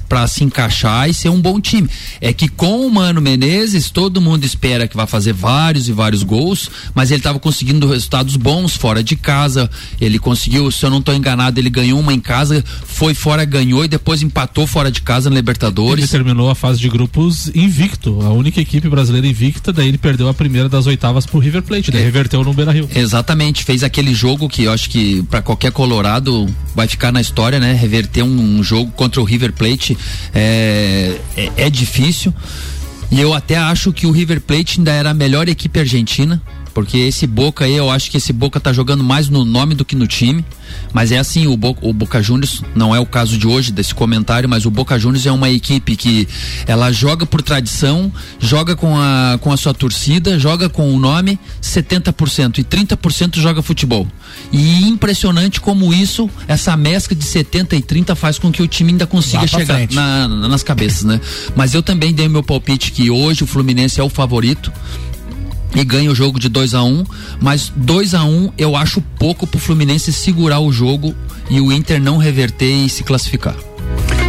para 0.08 0.26
se 0.26 0.42
encaixar 0.42 1.08
e 1.08 1.14
ser 1.14 1.28
um 1.28 1.40
bom 1.40 1.60
time. 1.60 1.88
É 2.20 2.32
que 2.32 2.48
com 2.48 2.86
o 2.86 2.90
Mano 2.90 3.20
Menezes, 3.20 3.90
todo 3.90 4.20
mundo 4.20 4.44
espera 4.44 4.88
que 4.88 4.96
vai 4.96 5.06
fazer 5.06 5.32
vários 5.32 5.88
e 5.88 5.92
vários 5.92 6.22
gols, 6.22 6.70
mas 6.94 7.10
ele 7.10 7.22
tava 7.22 7.38
conseguindo 7.38 7.88
resultados 7.88 8.36
bons 8.36 8.76
fora 8.76 9.02
de 9.02 9.16
casa. 9.16 9.70
Ele 10.00 10.18
conseguiu, 10.18 10.70
se 10.70 10.84
eu 10.84 10.90
não 10.90 10.98
estou 10.98 11.14
enganado, 11.14 11.60
ele 11.60 11.70
ganhou 11.70 11.98
uma 12.00 12.12
em 12.12 12.20
casa, 12.20 12.64
foi 12.84 13.14
fora, 13.14 13.44
ganhou 13.44 13.84
e 13.84 13.88
depois 13.88 14.22
empatou 14.22 14.66
fora 14.66 14.90
de 14.90 15.02
casa 15.02 15.28
na 15.28 15.36
Libertadores. 15.36 16.04
Ele 16.04 16.10
terminou 16.10 16.50
a 16.50 16.54
fase 16.54 16.80
de 16.80 16.88
grupos 16.88 17.48
invicto, 17.54 18.20
a 18.22 18.30
única 18.30 18.60
equipe 18.60 18.88
brasileira 18.88 19.26
invicta, 19.26 19.72
daí 19.72 19.88
ele 19.88 19.98
perdeu 19.98 20.28
a 20.28 20.34
primeira 20.34 20.68
das 20.68 20.86
oitavas 20.86 21.26
pro 21.26 21.38
River 21.38 21.62
Plate, 21.62 21.90
daí 21.90 22.02
é. 22.02 22.04
reverteu 22.04 22.42
no 22.42 22.52
Beira-Rio. 22.52 22.88
Exatamente, 22.94 23.64
fez 23.64 23.82
aquele 23.82 24.14
jogo 24.14 24.48
que 24.48 24.64
eu 24.64 24.72
acho 24.72 24.85
que 24.86 25.22
para 25.24 25.42
qualquer 25.42 25.72
colorado 25.72 26.46
vai 26.74 26.86
ficar 26.86 27.12
na 27.12 27.20
história, 27.20 27.58
né? 27.58 27.72
Reverter 27.72 28.22
um, 28.22 28.58
um 28.58 28.62
jogo 28.62 28.90
contra 28.92 29.20
o 29.20 29.24
River 29.24 29.52
Plate 29.52 29.96
é, 30.34 31.18
é, 31.36 31.52
é 31.56 31.70
difícil. 31.70 32.32
E 33.10 33.20
eu 33.20 33.32
até 33.32 33.56
acho 33.56 33.92
que 33.92 34.06
o 34.06 34.10
River 34.10 34.40
Plate 34.40 34.78
ainda 34.78 34.92
era 34.92 35.10
a 35.10 35.14
melhor 35.14 35.48
equipe 35.48 35.78
argentina. 35.78 36.42
Porque 36.76 36.98
esse 36.98 37.26
Boca 37.26 37.64
aí, 37.64 37.74
eu 37.74 37.90
acho 37.90 38.10
que 38.10 38.18
esse 38.18 38.34
Boca 38.34 38.60
tá 38.60 38.70
jogando 38.70 39.02
mais 39.02 39.30
no 39.30 39.46
nome 39.46 39.74
do 39.74 39.82
que 39.82 39.96
no 39.96 40.06
time. 40.06 40.44
Mas 40.92 41.10
é 41.10 41.16
assim, 41.16 41.46
o, 41.46 41.56
Bo 41.56 41.74
o 41.80 41.90
Boca 41.90 42.22
Juniors, 42.22 42.62
não 42.74 42.94
é 42.94 43.00
o 43.00 43.06
caso 43.06 43.38
de 43.38 43.46
hoje 43.46 43.72
desse 43.72 43.94
comentário, 43.94 44.46
mas 44.46 44.66
o 44.66 44.70
Boca 44.70 44.98
Juniors 44.98 45.24
é 45.24 45.32
uma 45.32 45.48
equipe 45.48 45.96
que 45.96 46.28
ela 46.66 46.92
joga 46.92 47.24
por 47.24 47.40
tradição, 47.40 48.12
joga 48.38 48.76
com 48.76 48.94
a, 48.94 49.38
com 49.40 49.50
a 49.50 49.56
sua 49.56 49.72
torcida, 49.72 50.38
joga 50.38 50.68
com 50.68 50.94
o 50.94 50.98
nome 50.98 51.38
70% 51.62 52.58
e 52.58 52.64
30% 52.64 53.38
joga 53.40 53.62
futebol. 53.62 54.06
E 54.52 54.86
impressionante 54.86 55.62
como 55.62 55.94
isso, 55.94 56.28
essa 56.46 56.76
mescla 56.76 57.16
de 57.16 57.24
70 57.24 57.74
e 57.74 57.80
30 57.80 58.14
faz 58.14 58.38
com 58.38 58.52
que 58.52 58.62
o 58.62 58.68
time 58.68 58.90
ainda 58.92 59.06
consiga 59.06 59.46
chegar 59.46 59.88
na, 59.92 60.28
nas 60.28 60.62
cabeças, 60.62 61.04
né? 61.04 61.22
Mas 61.54 61.72
eu 61.72 61.82
também 61.82 62.12
dei 62.12 62.28
meu 62.28 62.42
palpite 62.42 62.92
que 62.92 63.10
hoje 63.10 63.44
o 63.44 63.46
Fluminense 63.46 63.98
é 63.98 64.04
o 64.04 64.10
favorito 64.10 64.70
e 65.76 65.84
ganha 65.84 66.10
o 66.10 66.14
jogo 66.14 66.40
de 66.40 66.48
2 66.48 66.74
a 66.74 66.82
1 66.82 66.88
um, 66.88 67.04
mas 67.40 67.70
2 67.76 68.14
a 68.14 68.24
1 68.24 68.28
um 68.28 68.52
eu 68.56 68.74
acho 68.74 69.00
pouco 69.18 69.46
pro 69.46 69.60
Fluminense 69.60 70.12
segurar 70.12 70.58
o 70.58 70.72
jogo 70.72 71.14
e 71.50 71.60
o 71.60 71.70
Inter 71.70 72.00
não 72.00 72.16
reverter 72.16 72.84
e 72.84 72.88
se 72.88 73.04
classificar. 73.04 73.54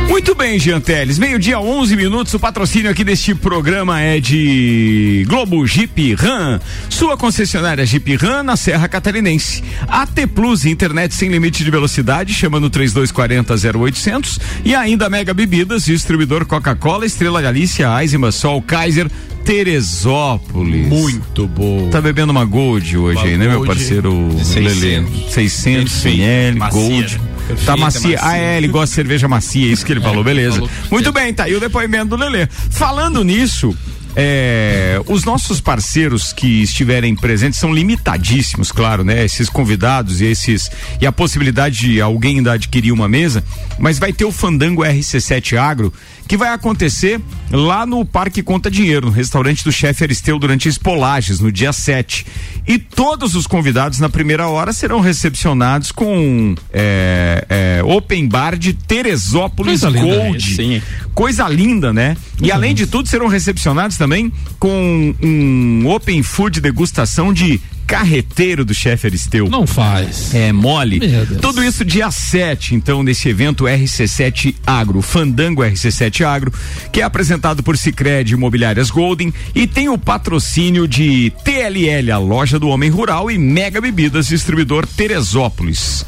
Muito 0.09 0.33
bem, 0.33 0.57
Jean 0.57 0.79
Teles. 0.79 1.19
Meio-dia, 1.19 1.59
11 1.59 1.95
minutos. 1.95 2.33
O 2.33 2.39
patrocínio 2.39 2.89
aqui 2.89 3.03
deste 3.03 3.35
programa 3.35 4.01
é 4.01 4.19
de 4.19 5.25
Globo 5.27 5.65
Jeep 5.67 6.15
Ram. 6.15 6.59
Sua 6.89 7.15
concessionária 7.15 7.85
Jeep 7.85 8.15
Ram 8.15 8.41
na 8.41 8.55
Serra 8.55 8.87
Catarinense. 8.87 9.63
AT 9.87 10.25
Plus, 10.33 10.65
internet 10.65 11.13
sem 11.13 11.29
limite 11.29 11.63
de 11.63 11.69
velocidade, 11.69 12.33
chama 12.33 12.59
no 12.59 12.69
3240 12.69 13.77
0800. 13.77 14.39
E 14.65 14.73
ainda 14.73 15.09
Mega 15.09 15.33
Bebidas, 15.33 15.85
distribuidor 15.85 16.45
Coca-Cola, 16.45 17.05
Estrela 17.05 17.41
Galícia, 17.41 17.87
Eisenbahn, 18.01 18.31
Sol, 18.31 18.61
Kaiser, 18.61 19.09
Teresópolis. 19.43 20.87
Muito 20.87 21.47
bom. 21.47 21.89
Tá 21.89 22.01
bebendo 22.01 22.31
uma 22.31 22.43
Gold 22.43 22.97
hoje 22.97 23.19
Uma 23.19 23.27
aí, 23.27 23.37
né, 23.37 23.47
meu 23.47 23.59
Gold 23.59 23.67
parceiro 23.67 24.29
de 24.35 24.45
600. 24.45 24.81
Lelê? 24.81 25.03
600 25.29 25.93
Perfeito. 25.93 26.21
ml, 26.21 26.59
Gold. 26.71 27.21
Né? 27.49 27.55
Tá 27.65 27.73
Perfeita, 27.73 27.77
macia. 27.77 28.19
Ah, 28.19 28.25
macia. 28.25 28.41
é, 28.41 28.57
ele 28.57 28.67
gosta 28.67 28.87
de 28.87 28.95
cerveja 28.95 29.27
macia, 29.27 29.67
é 29.67 29.71
isso 29.71 29.85
que 29.85 29.93
ele 29.93 30.01
falou, 30.01 30.23
beleza. 30.23 30.55
falou. 30.55 30.69
Muito 30.91 31.11
bem, 31.11 31.33
tá 31.33 31.45
aí 31.45 31.55
o 31.55 31.59
depoimento 31.59 32.07
do 32.07 32.15
Lelê. 32.15 32.47
Falando 32.69 33.23
nisso, 33.23 33.75
é, 34.19 34.99
os 35.05 35.23
nossos 35.23 35.61
parceiros 35.61 36.33
que 36.33 36.63
estiverem 36.63 37.15
presentes 37.15 37.59
são 37.59 37.71
limitadíssimos, 37.71 38.71
claro, 38.71 39.03
né? 39.03 39.23
Esses 39.23 39.47
convidados 39.47 40.21
e 40.21 40.25
esses 40.25 40.71
e 40.99 41.05
a 41.05 41.11
possibilidade 41.11 41.81
de 41.81 42.01
alguém 42.01 42.37
ainda 42.37 42.53
adquirir 42.53 42.91
uma 42.91 43.07
mesa, 43.07 43.43
mas 43.77 43.99
vai 43.99 44.11
ter 44.11 44.25
o 44.25 44.31
Fandango 44.31 44.81
RC7 44.81 45.55
Agro 45.55 45.93
que 46.27 46.37
vai 46.37 46.49
acontecer 46.49 47.21
lá 47.51 47.85
no 47.85 48.05
Parque 48.05 48.43
Conta 48.43 48.69
Dinheiro, 48.69 49.07
no 49.07 49.11
restaurante 49.11 49.63
do 49.63 49.71
chefe 49.71 50.03
Aristeu 50.03 50.37
durante 50.37 50.67
as 50.67 50.77
Polages, 50.77 51.39
no 51.39 51.51
dia 51.51 51.71
7. 51.71 52.25
E 52.67 52.77
todos 52.77 53.33
os 53.33 53.47
convidados 53.47 53.99
na 53.99 54.09
primeira 54.09 54.47
hora 54.47 54.73
serão 54.73 54.99
recepcionados 54.99 55.91
com 55.91 56.53
é, 56.73 57.45
é, 57.49 57.83
open 57.83 58.27
bar 58.27 58.57
de 58.57 58.73
Teresópolis 58.73 59.81
Coisa 59.81 59.89
linda, 59.89 60.17
Gold. 60.17 60.55
sim. 60.55 60.81
Coisa 61.13 61.47
linda, 61.47 61.93
né? 61.93 62.17
E 62.41 62.51
além 62.51 62.75
de 62.75 62.85
tudo, 62.85 63.07
serão 63.07 63.27
recepcionados 63.27 63.97
também 63.97 64.31
com 64.59 65.15
um 65.23 65.87
open 65.87 66.21
food 66.21 66.59
degustação 66.59 67.33
de 67.33 67.61
carreteiro 67.87 68.65
do 68.65 68.73
chefe 68.73 69.07
Aristeu. 69.07 69.49
Não 69.49 69.65
faz. 69.65 70.35
É 70.35 70.51
mole. 70.51 70.99
Tudo 71.41 71.63
isso 71.63 71.85
dia 71.85 72.11
7, 72.11 72.75
então, 72.75 73.01
nesse 73.01 73.29
evento 73.29 73.63
RC7 73.63 74.55
Agro, 74.67 75.01
Fandango 75.01 75.63
RC7 75.63 76.25
Agro, 76.25 76.53
que 76.91 76.99
é 76.99 77.03
apresentado 77.03 77.63
por 77.63 77.77
Cicred 77.77 78.33
Imobiliárias 78.33 78.91
Golden 78.91 79.33
e 79.55 79.65
tem 79.65 79.87
o 79.87 79.97
patrocínio 79.97 80.85
de 80.85 81.31
TLL, 81.43 82.11
a 82.11 82.17
loja 82.17 82.59
do 82.59 82.67
Homem 82.67 82.89
Rural, 82.89 83.31
e 83.31 83.37
Mega 83.37 83.79
Bebidas, 83.79 84.27
distribuidor 84.27 84.85
Teresópolis. 84.85 86.05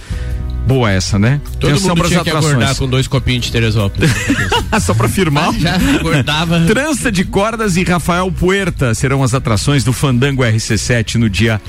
Boa 0.70 0.92
essa, 0.92 1.18
né? 1.18 1.42
Todo 1.60 1.72
Atenção 1.72 1.96
mundo 1.96 2.08
tinha 2.08 2.24
que 2.24 2.30
acordar 2.30 2.76
com 2.76 2.88
dois 2.88 3.08
copinhos 3.08 3.46
de 3.46 3.52
Teresópolis. 3.52 4.12
Só 4.82 4.94
pra 4.94 5.10
firmar. 5.10 5.52
Já 5.60 5.76
acordava. 5.96 6.60
Trança 6.70 7.12
de 7.12 7.24
Cordas 7.26 7.76
e 7.76 7.84
Rafael 7.84 8.32
Puerta 8.32 8.94
serão 8.94 9.24
as 9.24 9.34
atrações 9.34 9.84
do 9.84 9.92
Fandango 9.92 10.44
RC7 10.44 11.16
no 11.16 11.28
dia 11.28 11.60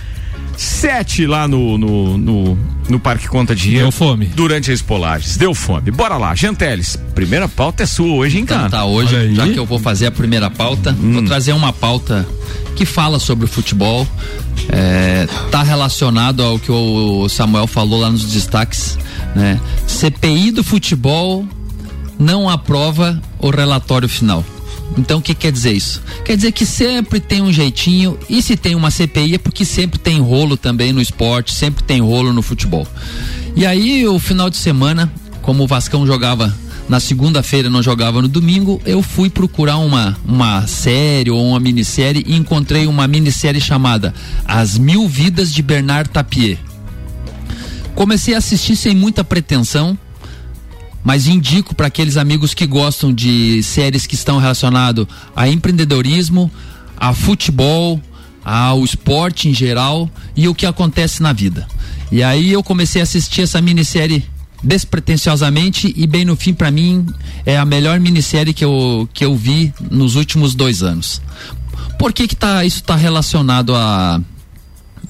7 0.54 1.26
lá 1.26 1.48
no, 1.48 1.78
no, 1.78 2.18
no, 2.18 2.58
no 2.90 3.00
Parque 3.00 3.26
Conta 3.26 3.54
Dinheiro. 3.54 3.84
Deu 3.86 3.92
fome. 3.92 4.26
Durante 4.26 4.70
as 4.70 4.82
polagens. 4.82 5.38
Deu 5.38 5.54
fome. 5.54 5.90
Bora 5.90 6.18
lá, 6.18 6.34
Janteles. 6.34 6.96
Primeira 7.14 7.48
pauta 7.48 7.84
é 7.84 7.86
sua 7.86 8.12
hoje, 8.12 8.36
hein, 8.36 8.42
Então 8.42 8.58
cara? 8.58 8.68
tá, 8.70 8.84
hoje, 8.84 9.34
já 9.34 9.48
que 9.48 9.56
eu 9.58 9.64
vou 9.64 9.78
fazer 9.78 10.06
a 10.08 10.10
primeira 10.10 10.50
pauta, 10.50 10.90
Hum. 11.00 11.14
vou 11.14 11.22
trazer 11.24 11.54
uma 11.54 11.72
pauta 11.72 12.28
que 12.76 12.84
fala 12.84 13.18
sobre 13.18 13.44
o 13.44 13.48
futebol. 13.48 14.06
É, 14.68 15.26
tá 15.50 15.62
relacionado 15.62 16.42
ao 16.42 16.58
que 16.58 16.70
o 16.70 17.28
Samuel 17.28 17.66
falou 17.66 18.00
lá 18.00 18.10
nos 18.10 18.24
destaques, 18.24 18.98
né? 19.34 19.60
CPI 19.86 20.50
do 20.50 20.62
futebol 20.62 21.46
não 22.18 22.48
aprova 22.48 23.20
o 23.38 23.48
relatório 23.48 24.08
final. 24.08 24.44
Então 24.98 25.18
o 25.18 25.22
que 25.22 25.34
quer 25.34 25.52
dizer 25.52 25.72
isso? 25.72 26.02
Quer 26.24 26.36
dizer 26.36 26.52
que 26.52 26.66
sempre 26.66 27.20
tem 27.20 27.40
um 27.40 27.52
jeitinho 27.52 28.18
e 28.28 28.42
se 28.42 28.56
tem 28.56 28.74
uma 28.74 28.90
CPI 28.90 29.36
é 29.36 29.38
porque 29.38 29.64
sempre 29.64 29.98
tem 29.98 30.20
rolo 30.20 30.56
também 30.56 30.92
no 30.92 31.00
esporte, 31.00 31.54
sempre 31.54 31.82
tem 31.82 32.00
rolo 32.00 32.32
no 32.32 32.42
futebol. 32.42 32.86
E 33.56 33.64
aí 33.64 34.06
o 34.06 34.18
final 34.18 34.50
de 34.50 34.56
semana, 34.56 35.10
como 35.42 35.64
o 35.64 35.66
Vascão 35.66 36.06
jogava 36.06 36.54
na 36.90 36.98
segunda-feira, 36.98 37.70
não 37.70 37.80
jogava 37.80 38.20
no 38.20 38.26
domingo, 38.26 38.82
eu 38.84 39.00
fui 39.00 39.30
procurar 39.30 39.76
uma, 39.76 40.18
uma 40.26 40.66
série 40.66 41.30
ou 41.30 41.50
uma 41.50 41.60
minissérie 41.60 42.24
e 42.26 42.34
encontrei 42.34 42.88
uma 42.88 43.06
minissérie 43.06 43.60
chamada 43.60 44.12
As 44.44 44.76
Mil 44.76 45.06
Vidas 45.06 45.54
de 45.54 45.62
Bernard 45.62 46.10
Tapie. 46.10 46.58
Comecei 47.94 48.34
a 48.34 48.38
assistir 48.38 48.74
sem 48.74 48.92
muita 48.92 49.22
pretensão, 49.22 49.96
mas 51.04 51.28
indico 51.28 51.76
para 51.76 51.86
aqueles 51.86 52.16
amigos 52.16 52.54
que 52.54 52.66
gostam 52.66 53.12
de 53.12 53.62
séries 53.62 54.04
que 54.04 54.16
estão 54.16 54.38
relacionadas 54.38 55.06
a 55.36 55.48
empreendedorismo, 55.48 56.50
a 56.96 57.14
futebol, 57.14 58.00
ao 58.44 58.82
esporte 58.82 59.48
em 59.48 59.54
geral 59.54 60.10
e 60.34 60.48
o 60.48 60.54
que 60.56 60.66
acontece 60.66 61.22
na 61.22 61.32
vida. 61.32 61.68
E 62.10 62.20
aí 62.20 62.50
eu 62.50 62.64
comecei 62.64 63.00
a 63.00 63.04
assistir 63.04 63.42
essa 63.42 63.60
minissérie 63.60 64.24
despretensiosamente 64.62 65.92
e 65.96 66.06
bem 66.06 66.24
no 66.24 66.36
fim 66.36 66.52
para 66.52 66.70
mim 66.70 67.06
é 67.46 67.56
a 67.56 67.64
melhor 67.64 67.98
minissérie 67.98 68.52
que 68.52 68.64
eu, 68.64 69.08
que 69.12 69.24
eu 69.24 69.34
vi 69.34 69.72
nos 69.90 70.16
últimos 70.16 70.54
dois 70.54 70.82
anos. 70.82 71.20
Por 71.98 72.12
que 72.12 72.26
que 72.26 72.36
tá, 72.36 72.64
isso 72.64 72.78
está 72.78 72.96
relacionado 72.96 73.74
a, 73.74 74.20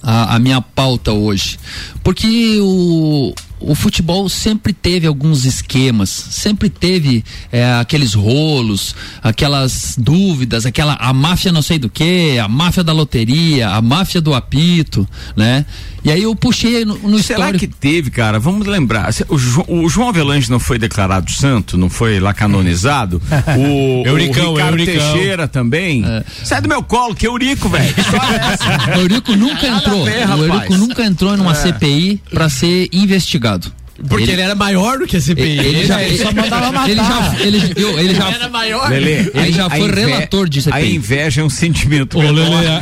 a, 0.03 0.37
a 0.37 0.39
minha 0.39 0.61
pauta 0.61 1.13
hoje. 1.13 1.59
Porque 2.03 2.59
o, 2.61 3.35
o 3.61 3.75
futebol 3.75 4.29
sempre 4.29 4.73
teve 4.73 5.07
alguns 5.07 5.45
esquemas, 5.45 6.09
sempre 6.09 6.71
teve 6.71 7.25
é, 7.53 7.75
aqueles 7.75 8.15
rolos, 8.15 8.95
aquelas 9.23 9.97
dúvidas, 9.99 10.65
aquela 10.65 10.95
a 10.95 11.13
máfia 11.13 11.53
não 11.53 11.63
sei 11.63 11.79
do 11.79 11.91
que, 11.91 12.39
a 12.39 12.49
máfia 12.49 12.83
da 12.83 12.93
loteria, 12.93 13.69
a 13.69 13.83
máfia 13.83 14.21
do 14.21 14.35
apito, 14.35 15.07
né? 15.37 15.67
E 16.03 16.11
aí 16.11 16.23
eu 16.23 16.35
puxei 16.35 16.85
no, 16.85 16.97
no 16.99 17.19
Será 17.23 17.41
histórico. 17.51 17.59
que 17.59 17.67
teve, 17.67 18.11
cara? 18.11 18.39
Vamos 18.39 18.67
lembrar. 18.67 19.11
O, 19.29 19.37
Jo- 19.39 19.65
o 19.69 19.89
João 19.89 20.09
Avelange 20.09 20.51
não 20.51 20.59
foi 20.59 20.79
declarado 20.79 21.31
santo, 21.31 21.77
não 21.77 21.91
foi 21.91 22.19
lá 22.21 22.33
canonizado? 22.33 23.21
O, 23.59 24.07
Euricão, 24.07 24.53
o 24.53 24.57
Ricardo 24.57 24.79
Euricão. 24.79 25.13
Teixeira 25.13 25.49
também. 25.49 26.05
Sai 26.45 26.61
do 26.63 26.69
meu 26.69 26.83
colo, 26.83 27.15
que 27.15 27.27
Eurico, 27.27 27.69
velho. 27.69 27.95
É 28.95 29.01
Eurico 29.01 29.35
nunca 29.37 29.67
entrou. 29.67 30.05
ver, 30.05 30.29
o. 30.29 30.45
Eurico 30.45 30.77
nunca 30.77 31.05
entrou 31.05 31.37
numa 31.37 31.53
É. 31.53 31.55
CPI 31.55 32.21
para 32.33 32.49
ser 32.49 32.89
investigado. 32.93 33.71
Porque 34.09 34.31
ele, 34.31 34.41
era 34.41 34.55
maior 34.55 34.99
do 34.99 35.07
que 35.07 35.17
a 35.17 35.21
CPI. 35.21 35.59
ele 35.59 35.87
já, 35.87 36.03
ele 36.03 36.17
só 36.19 36.33
mandava 36.33 36.73
matar. 36.73 36.89
ele 36.91 37.01
já, 37.01 37.37
ele, 37.41 37.59
viu, 37.75 37.99
ele 37.99 38.15
já, 38.15 38.31
era 38.31 38.49
maior. 38.49 38.89
Lelê, 38.91 39.31
Ele 39.35 39.53
já 39.53 39.69
foi 39.69 39.81
inve- 39.81 40.01
relator 40.07 40.49
de 40.49 40.63
CPI. 40.63 40.79
A 40.79 40.85
inveja 40.87 41.41
é 41.43 41.45
um 41.45 41.51
sentimento. 41.51 42.19
Ô. 42.19 42.23
Lele, 42.23 42.41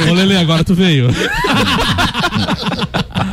ô, 0.09 0.15
Lele, 0.15 0.37
agora 0.37 0.63
tu 0.65 0.75
veio. 0.75 1.09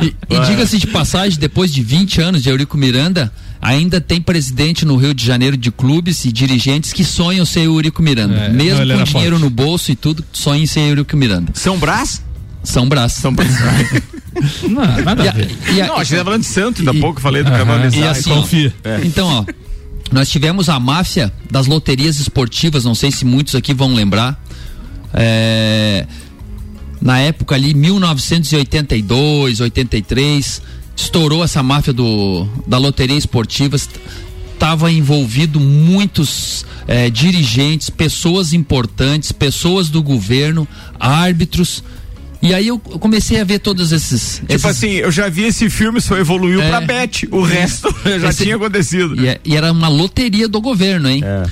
E, 0.02 0.14
e 0.28 0.40
diga-se 0.46 0.76
de 0.78 0.86
passagem, 0.88 1.38
depois 1.38 1.72
de 1.72 1.82
20 1.82 2.20
anos 2.20 2.42
de 2.42 2.50
Eurico 2.50 2.76
Miranda, 2.76 3.32
ainda 3.62 3.98
tem 4.00 4.20
presidente 4.20 4.84
no 4.84 4.96
Rio 4.96 5.14
de 5.14 5.24
Janeiro 5.24 5.56
de 5.56 5.70
clubes 5.70 6.24
e 6.26 6.32
dirigentes 6.32 6.92
que 6.92 7.02
sonham 7.04 7.46
ser 7.46 7.60
Eurico 7.62 8.02
Miranda. 8.02 8.34
É, 8.34 8.48
Mesmo 8.50 8.82
ele 8.82 8.94
com 8.94 9.04
dinheiro 9.04 9.36
forte. 9.38 9.42
no 9.44 9.48
bolso 9.50 9.90
e 9.90 9.96
tudo, 9.96 10.22
sonham 10.32 10.62
em 10.64 10.66
ser 10.66 10.80
Eurico 10.80 11.16
Miranda. 11.16 11.52
São 11.54 11.78
Brás? 11.78 12.22
São 12.62 12.86
Brás. 12.88 13.12
São 13.12 13.32
Brás. 13.32 13.54
Não, 14.68 15.02
nada 15.04 15.24
E 15.24 15.28
a 15.28 15.30
a- 15.30 15.34
ver. 15.34 15.50
e 15.74 15.80
a- 15.82 15.86
não, 15.86 15.96
a 15.96 16.04
gente 16.04 16.18
tá 16.18 16.24
falando 16.24 16.40
de 16.40 16.46
santo, 16.46 16.78
ainda 16.80 16.90
há 16.90 16.94
pouco 17.00 17.20
falei 17.20 17.42
do 17.42 17.50
canonizado. 17.50 17.96
E 17.96 18.08
assim, 18.08 18.30
ó, 18.32 18.36
Confia. 18.36 18.72
Então, 19.04 19.28
ó, 19.28 19.44
nós 20.12 20.28
tivemos 20.28 20.68
a 20.68 20.78
máfia 20.78 21.32
das 21.50 21.66
loterias 21.66 22.18
esportivas, 22.20 22.84
não 22.84 22.94
sei 22.94 23.10
se 23.10 23.24
muitos 23.24 23.54
aqui 23.54 23.72
vão 23.74 23.94
lembrar. 23.94 24.40
É, 25.14 26.06
na 27.00 27.18
época 27.18 27.54
ali, 27.54 27.72
1982, 27.74 29.60
83, 29.60 30.62
estourou 30.94 31.42
essa 31.44 31.62
máfia 31.62 31.92
do, 31.92 32.46
da 32.66 32.78
loteria 32.78 33.16
esportiva. 33.16 33.76
Estava 33.76 34.90
envolvido 34.90 35.60
muitos 35.60 36.64
é, 36.88 37.10
dirigentes, 37.10 37.90
pessoas 37.90 38.52
importantes, 38.52 39.30
pessoas 39.32 39.88
do 39.88 40.02
governo, 40.02 40.66
árbitros. 40.98 41.82
E 42.42 42.52
aí 42.54 42.68
eu 42.68 42.78
comecei 42.78 43.40
a 43.40 43.44
ver 43.44 43.58
todos 43.58 43.92
esses. 43.92 44.36
Tipo 44.40 44.52
esses- 44.52 44.64
assim, 44.66 44.90
eu 44.92 45.10
já 45.10 45.28
vi 45.28 45.44
esse 45.44 45.68
filme, 45.70 46.00
só 46.00 46.16
evoluiu 46.18 46.60
É. 46.62 46.68
pra 46.68 46.80
Bet. 46.80 47.26
O 47.30 47.42
resto 47.42 47.88
já 48.20 48.28
Esse- 48.28 48.44
tinha 48.44 48.56
acontecido. 48.56 49.20
E, 49.20 49.26
é- 49.28 49.40
e 49.44 49.56
era 49.56 49.72
uma 49.72 49.88
loteria 49.88 50.46
do 50.48 50.60
governo, 50.60 51.08
hein? 51.08 51.22
É. 51.24 51.42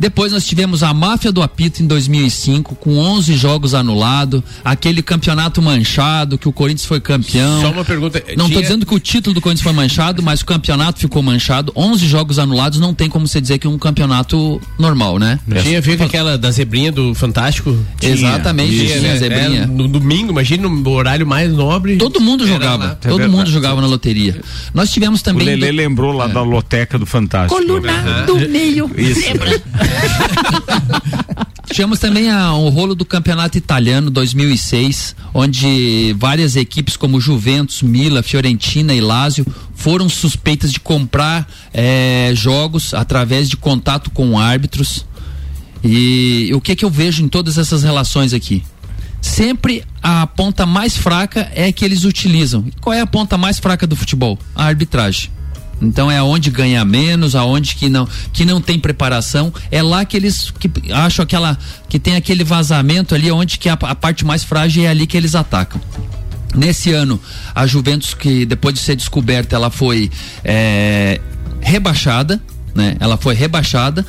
Depois 0.00 0.32
nós 0.32 0.46
tivemos 0.46 0.82
a 0.82 0.94
máfia 0.94 1.30
do 1.30 1.42
apito 1.42 1.82
em 1.82 1.86
2005, 1.86 2.74
com 2.76 2.96
11 2.96 3.36
jogos 3.36 3.74
anulados, 3.74 4.42
aquele 4.64 5.02
campeonato 5.02 5.60
manchado 5.60 6.38
que 6.38 6.48
o 6.48 6.52
Corinthians 6.52 6.86
foi 6.86 7.00
campeão. 7.00 7.60
Só 7.60 7.70
uma 7.70 7.84
pergunta. 7.84 8.20
Não 8.36 8.46
tinha- 8.46 8.56
tô 8.56 8.62
dizendo 8.62 8.86
que 8.86 8.94
o 8.94 8.98
título 8.98 9.34
do 9.34 9.42
Corinthians 9.42 9.62
foi 9.62 9.72
manchado, 9.74 10.22
mas 10.22 10.40
o 10.40 10.46
campeonato 10.46 10.98
ficou 10.98 11.22
manchado. 11.22 11.70
11 11.76 12.06
jogos 12.08 12.38
anulados, 12.38 12.80
não 12.80 12.94
tem 12.94 13.10
como 13.10 13.28
você 13.28 13.42
dizer 13.42 13.58
que 13.58 13.66
é 13.66 13.70
um 13.70 13.76
campeonato 13.78 14.58
normal, 14.78 15.18
né? 15.18 15.38
Tinha 15.62 15.82
com 15.98 16.04
aquela 16.04 16.38
da 16.38 16.50
zebrinha 16.50 16.90
do 16.90 17.14
Fantástico? 17.14 17.76
Exatamente, 18.00 18.70
Tinha, 18.76 18.86
tinha 18.86 19.00
né? 19.02 19.12
a 19.12 19.16
zebrinha. 19.16 19.62
É, 19.64 19.66
no 19.66 19.86
domingo, 19.86 20.30
imagina 20.32 20.66
no 20.66 20.90
horário 20.90 21.26
mais 21.26 21.52
nobre. 21.52 21.96
Todo 21.98 22.20
mundo 22.20 22.46
jogava, 22.46 22.84
lá. 22.84 22.94
todo 22.94 23.16
verdade. 23.18 23.36
mundo 23.36 23.50
jogava 23.50 23.80
na 23.82 23.86
loteria. 23.86 24.40
Nós 24.72 24.90
tivemos 24.90 25.20
O 25.20 25.24
também 25.24 25.46
Lelê 25.46 25.66
do- 25.70 25.76
lembrou 25.76 26.12
lá 26.12 26.26
da 26.26 26.42
loteca 26.42 26.98
do 26.98 27.04
Fantástico. 27.04 27.60
coluna 27.60 28.24
do 28.26 28.36
meio. 28.48 28.90
Isso. 28.96 29.20
Tivemos 31.72 31.98
também 31.98 32.28
a- 32.30 32.52
o 32.54 32.68
rolo 32.68 32.94
do 32.94 33.04
campeonato 33.04 33.56
italiano 33.56 34.10
2006, 34.10 35.14
onde 35.32 36.14
várias 36.18 36.56
equipes 36.56 36.96
como 36.96 37.20
Juventus, 37.20 37.80
Mila, 37.82 38.22
Fiorentina 38.22 38.92
e 38.92 39.00
Lazio 39.00 39.46
foram 39.74 40.08
suspeitas 40.08 40.72
de 40.72 40.80
comprar 40.80 41.48
eh, 41.72 42.32
jogos 42.34 42.92
através 42.92 43.48
de 43.48 43.56
contato 43.56 44.10
com 44.10 44.38
árbitros. 44.38 45.06
E 45.82 46.50
o 46.54 46.60
que 46.60 46.74
que 46.76 46.84
eu 46.84 46.90
vejo 46.90 47.22
em 47.22 47.28
todas 47.28 47.56
essas 47.56 47.82
relações 47.82 48.34
aqui? 48.34 48.62
Sempre 49.22 49.84
a 50.02 50.26
ponta 50.26 50.66
mais 50.66 50.96
fraca 50.96 51.50
é 51.54 51.66
a 51.66 51.72
que 51.72 51.84
eles 51.84 52.04
utilizam. 52.04 52.64
Qual 52.80 52.92
é 52.92 53.00
a 53.00 53.06
ponta 53.06 53.38
mais 53.38 53.58
fraca 53.58 53.86
do 53.86 53.94
futebol? 53.94 54.38
A 54.54 54.64
arbitragem. 54.64 55.30
Então 55.80 56.10
é 56.10 56.18
aonde 56.18 56.50
ganha 56.50 56.84
menos, 56.84 57.34
aonde 57.34 57.74
que 57.74 57.88
não 57.88 58.06
que 58.32 58.44
não 58.44 58.60
tem 58.60 58.78
preparação, 58.78 59.52
é 59.70 59.82
lá 59.82 60.04
que 60.04 60.16
eles 60.16 60.50
que 60.50 60.70
acham 60.92 61.22
aquela 61.22 61.58
que 61.88 61.98
tem 61.98 62.16
aquele 62.16 62.44
vazamento 62.44 63.14
ali 63.14 63.30
onde 63.30 63.58
que 63.58 63.68
a, 63.68 63.72
a 63.74 63.94
parte 63.94 64.24
mais 64.24 64.44
frágil 64.44 64.84
é 64.84 64.88
ali 64.88 65.06
que 65.06 65.16
eles 65.16 65.34
atacam. 65.34 65.80
Nesse 66.54 66.92
ano, 66.92 67.20
a 67.54 67.66
Juventus, 67.66 68.12
que 68.12 68.44
depois 68.44 68.74
de 68.74 68.80
ser 68.80 68.96
descoberta, 68.96 69.54
ela 69.54 69.70
foi 69.70 70.10
é, 70.44 71.20
rebaixada, 71.60 72.42
né? 72.74 72.96
Ela 72.98 73.16
foi 73.16 73.34
rebaixada. 73.34 74.04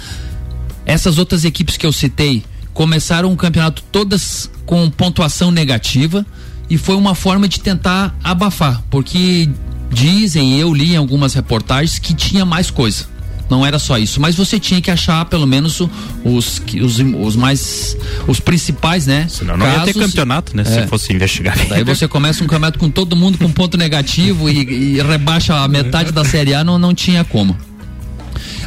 Essas 0.86 1.20
outras 1.20 1.46
equipes 1.46 1.78
que 1.78 1.86
eu 1.86 1.94
citei 1.94 2.44
começaram 2.74 3.32
o 3.32 3.38
campeonato 3.38 3.84
todas 3.92 4.50
com 4.66 4.90
pontuação 4.90 5.52
negativa 5.52 6.26
e 6.70 6.78
foi 6.78 6.96
uma 6.96 7.14
forma 7.14 7.48
de 7.48 7.60
tentar 7.60 8.16
abafar, 8.24 8.82
porque 8.90 9.50
dizem, 9.92 10.60
eu 10.60 10.74
li 10.74 10.94
em 10.94 10.98
algumas 10.98 11.34
reportagens 11.34 12.00
que 12.00 12.14
tinha 12.14 12.46
mais 12.46 12.70
coisa. 12.70 13.06
Não 13.50 13.66
era 13.66 13.78
só 13.78 13.98
isso, 13.98 14.22
mas 14.22 14.34
você 14.34 14.58
tinha 14.58 14.80
que 14.80 14.90
achar 14.90 15.26
pelo 15.26 15.46
menos 15.46 15.82
os, 15.82 15.92
os, 16.24 17.00
os 17.00 17.36
mais 17.36 17.98
os 18.26 18.40
principais, 18.40 19.06
né? 19.06 19.28
Senão 19.30 19.58
não 19.58 19.66
ia 19.66 19.82
ter 19.82 19.94
casos. 19.94 20.10
campeonato, 20.10 20.56
né? 20.56 20.64
É. 20.66 20.84
Se 20.84 20.88
fosse 20.88 21.12
investigar. 21.12 21.58
Daí 21.68 21.84
você 21.84 22.08
começa 22.08 22.42
um 22.46 22.48
campeonato 22.48 22.80
com 22.80 22.90
todo 22.90 23.14
mundo 23.14 23.38
com 23.38 23.52
ponto 23.52 23.76
negativo 23.78 24.50
e, 24.50 24.96
e 24.96 25.02
rebaixa 25.02 25.54
a 25.54 25.68
metade 25.68 26.14
da 26.14 26.24
Série 26.24 26.54
A, 26.54 26.64
não, 26.64 26.80
não 26.80 26.96
tinha 26.96 27.26
como. 27.26 27.58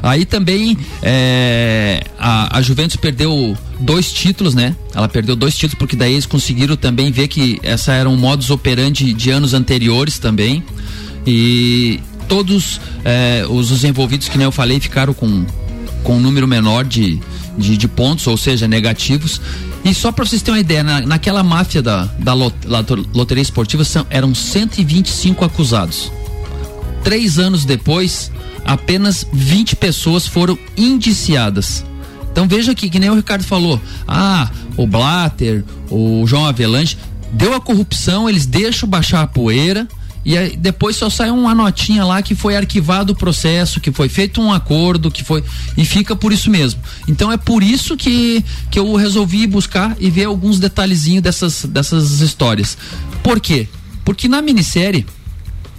Aí 0.02 0.26
também 0.26 0.76
é, 1.02 2.02
a, 2.19 2.59
a 2.59 2.61
Juventus 2.61 2.97
perdeu 2.97 3.57
dois 3.81 4.12
títulos, 4.12 4.54
né? 4.54 4.76
Ela 4.95 5.09
perdeu 5.09 5.35
dois 5.35 5.54
títulos 5.54 5.78
porque 5.78 5.97
daí 5.97 6.12
eles 6.12 6.26
conseguiram 6.26 6.76
também 6.76 7.11
ver 7.11 7.28
que 7.28 7.59
essa 7.62 7.95
era 7.95 8.07
um 8.07 8.16
modus 8.16 8.50
operandi 8.50 9.14
de 9.14 9.31
anos 9.31 9.54
anteriores 9.54 10.19
também. 10.19 10.62
E 11.26 12.00
todos 12.28 12.81
é, 13.04 13.45
os, 13.49 13.71
os 13.71 13.85
envolvidos, 13.85 14.28
que 14.28 14.37
nem 14.38 14.45
eu 14.45 14.52
falei, 14.52 14.81
ficaram 14.81 15.12
com, 15.14 15.45
com 16.02 16.16
um 16.16 16.21
número 16.21 16.47
menor 16.47 16.85
de, 16.85 17.21
de, 17.57 17.76
de 17.76 17.88
pontos, 17.88 18.26
ou 18.26 18.37
seja, 18.37 18.66
negativos. 18.69 19.40
E 19.85 19.93
só 19.95 20.11
para 20.11 20.25
vocês 20.25 20.43
terem 20.43 20.57
uma 20.59 20.61
ideia, 20.61 20.83
na, 20.83 21.00
naquela 21.02 21.43
máfia 21.43 21.83
da, 21.83 22.04
da 22.19 22.33
lot- 22.33 22.54
loteria 23.12 23.43
esportiva 23.43 23.85
são, 23.85 24.07
eram 24.11 24.35
125 24.35 25.45
acusados. 25.45 26.11
Três 27.02 27.38
anos 27.38 27.64
depois, 27.66 28.31
apenas 28.64 29.26
20 29.33 29.76
pessoas 29.76 30.26
foram 30.26 30.59
indiciadas. 30.76 31.85
Então 32.33 32.49
veja 32.49 32.73
aqui, 32.73 32.88
que 32.90 32.99
nem 32.99 33.11
o 33.11 33.14
Ricardo 33.14 33.45
falou. 33.45 33.81
Ah, 34.09 34.50
o 34.76 34.87
Blatter, 34.87 35.62
o 35.90 36.26
João 36.26 36.47
Avelanche, 36.47 36.97
deu 37.31 37.54
a 37.54 37.61
corrupção, 37.61 38.28
eles 38.28 38.47
deixam 38.47 38.88
baixar 38.88 39.23
a 39.23 39.26
poeira 39.26 39.87
e 40.25 40.38
aí 40.38 40.57
depois 40.57 40.97
só 40.97 41.11
sai 41.11 41.31
uma 41.31 41.54
notinha 41.54 42.04
lá 42.04 42.23
que 42.23 42.35
foi 42.35 42.57
arquivado 42.57 43.12
o 43.12 43.16
processo, 43.16 43.81
que 43.81 43.93
foi 43.93 44.09
feito 44.09 44.40
um 44.40 44.52
acordo, 44.52 45.11
que 45.11 45.23
foi. 45.23 45.45
E 45.76 45.85
fica 45.85 46.16
por 46.16 46.33
isso 46.33 46.50
mesmo. 46.50 46.81
Então 47.07 47.31
é 47.31 47.37
por 47.37 47.62
isso 47.62 47.97
que, 47.97 48.43
que 48.71 48.78
eu 48.78 48.95
resolvi 48.95 49.47
buscar 49.47 49.97
e 50.00 50.08
ver 50.08 50.25
alguns 50.25 50.58
detalhezinhos 50.58 51.23
dessas, 51.23 51.65
dessas 51.67 52.21
histórias. 52.21 52.78
Por 53.23 53.39
quê? 53.39 53.69
Porque 54.04 54.26
na 54.26 54.41
minissérie, 54.41 55.06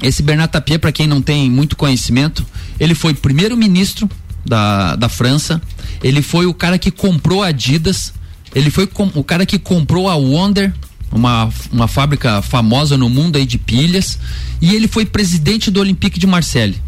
esse 0.01 0.21
Bernard 0.21 0.51
Tapie, 0.51 0.77
para 0.77 0.91
quem 0.91 1.07
não 1.07 1.21
tem 1.21 1.49
muito 1.49 1.75
conhecimento, 1.75 2.45
ele 2.79 2.93
foi 2.93 3.13
primeiro-ministro 3.13 4.07
da, 4.45 4.95
da 4.95 5.09
França, 5.09 5.59
ele 6.03 6.21
foi 6.21 6.45
o 6.45 6.53
cara 6.53 6.77
que 6.77 6.91
comprou 6.91 7.41
a 7.41 7.47
Adidas, 7.47 8.13
ele 8.53 8.69
foi 8.69 8.87
o 9.15 9.23
cara 9.23 9.45
que 9.45 9.57
comprou 9.57 10.07
a 10.07 10.15
Wonder, 10.15 10.73
uma, 11.11 11.49
uma 11.71 11.87
fábrica 11.87 12.41
famosa 12.41 12.97
no 12.97 13.09
mundo 13.09 13.37
aí 13.37 13.45
de 13.45 13.57
pilhas, 13.57 14.19
e 14.61 14.73
ele 14.75 14.87
foi 14.87 15.05
presidente 15.05 15.71
do 15.71 15.79
Olympique 15.79 16.19
de 16.19 16.27
Marseille. 16.27 16.81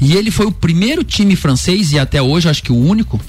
E 0.00 0.14
ele 0.14 0.30
foi 0.30 0.46
o 0.46 0.52
primeiro 0.52 1.04
time 1.04 1.36
francês, 1.36 1.92
e 1.92 1.98
até 1.98 2.20
hoje 2.20 2.48
acho 2.48 2.62
que 2.62 2.72
o 2.72 2.76
único, 2.76 3.20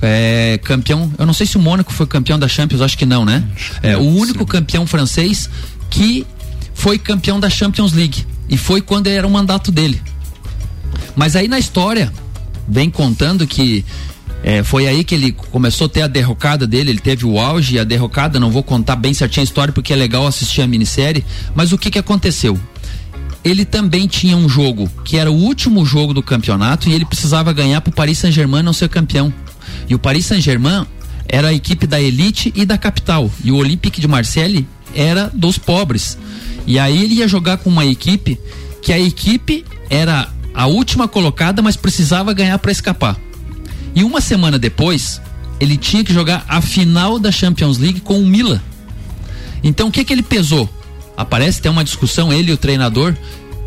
é, 0.00 0.58
campeão. 0.62 1.12
Eu 1.18 1.26
não 1.26 1.34
sei 1.34 1.46
se 1.46 1.56
o 1.56 1.60
Mônaco 1.60 1.92
foi 1.92 2.06
campeão 2.06 2.38
da 2.38 2.48
Champions, 2.48 2.80
acho 2.80 2.96
que 2.96 3.06
não, 3.06 3.24
né? 3.24 3.44
É, 3.82 3.96
o 3.96 4.02
único 4.02 4.46
campeão 4.46 4.86
francês 4.86 5.50
que 5.90 6.26
foi 6.74 6.98
campeão 6.98 7.38
da 7.38 7.50
Champions 7.50 7.92
League. 7.92 8.26
E 8.48 8.56
foi 8.56 8.80
quando 8.80 9.06
era 9.06 9.26
o 9.26 9.30
mandato 9.30 9.70
dele. 9.70 10.00
Mas 11.14 11.36
aí 11.36 11.46
na 11.48 11.58
história, 11.58 12.12
vem 12.66 12.90
contando 12.90 13.46
que 13.46 13.84
é, 14.42 14.62
foi 14.62 14.86
aí 14.86 15.04
que 15.04 15.14
ele 15.14 15.32
começou 15.32 15.86
a 15.86 15.90
ter 15.90 16.02
a 16.02 16.06
derrocada 16.06 16.66
dele, 16.66 16.90
ele 16.90 17.00
teve 17.00 17.26
o 17.26 17.38
auge 17.38 17.76
e 17.76 17.78
a 17.78 17.84
derrocada, 17.84 18.40
não 18.40 18.50
vou 18.50 18.62
contar 18.62 18.96
bem 18.96 19.12
certinho 19.12 19.42
a 19.42 19.44
história 19.44 19.72
porque 19.72 19.92
é 19.92 19.96
legal 19.96 20.26
assistir 20.26 20.62
a 20.62 20.66
minissérie, 20.66 21.24
mas 21.54 21.72
o 21.72 21.78
que 21.78 21.90
que 21.90 21.98
aconteceu? 21.98 22.58
Ele 23.44 23.64
também 23.64 24.06
tinha 24.06 24.36
um 24.36 24.48
jogo 24.48 24.90
que 25.04 25.16
era 25.16 25.30
o 25.30 25.34
último 25.34 25.84
jogo 25.84 26.12
do 26.12 26.22
campeonato 26.22 26.88
e 26.88 26.92
ele 26.92 27.04
precisava 27.04 27.52
ganhar 27.52 27.80
para 27.80 27.90
o 27.90 27.94
Paris 27.94 28.18
Saint-Germain 28.18 28.62
não 28.62 28.72
ser 28.72 28.88
campeão. 28.88 29.32
E 29.88 29.94
o 29.94 29.98
Paris 29.98 30.26
Saint-Germain 30.26 30.86
era 31.26 31.48
a 31.48 31.54
equipe 31.54 31.86
da 31.86 32.00
elite 32.00 32.52
e 32.54 32.66
da 32.66 32.76
capital. 32.76 33.30
E 33.42 33.50
o 33.50 33.56
Olympique 33.56 34.00
de 34.00 34.06
Marseille 34.06 34.66
era 34.94 35.30
dos 35.32 35.56
pobres. 35.56 36.18
E 36.66 36.78
aí 36.78 37.02
ele 37.02 37.14
ia 37.14 37.28
jogar 37.28 37.58
com 37.58 37.70
uma 37.70 37.86
equipe 37.86 38.38
que 38.82 38.92
a 38.92 39.00
equipe 39.00 39.64
era 39.88 40.28
a 40.52 40.66
última 40.66 41.08
colocada, 41.08 41.62
mas 41.62 41.76
precisava 41.76 42.34
ganhar 42.34 42.58
para 42.58 42.72
escapar. 42.72 43.16
E 43.94 44.04
uma 44.04 44.20
semana 44.20 44.58
depois, 44.58 45.20
ele 45.58 45.76
tinha 45.76 46.04
que 46.04 46.12
jogar 46.12 46.44
a 46.48 46.60
final 46.60 47.18
da 47.18 47.30
Champions 47.30 47.78
League 47.78 48.00
com 48.00 48.18
o 48.18 48.26
Milan. 48.26 48.60
Então 49.62 49.88
o 49.88 49.92
que 49.92 50.04
que 50.04 50.12
ele 50.12 50.22
pesou? 50.22 50.68
Aparece 51.16 51.60
tem 51.60 51.70
uma 51.70 51.84
discussão 51.84 52.32
ele 52.32 52.50
e 52.50 52.54
o 52.54 52.56
treinador. 52.56 53.14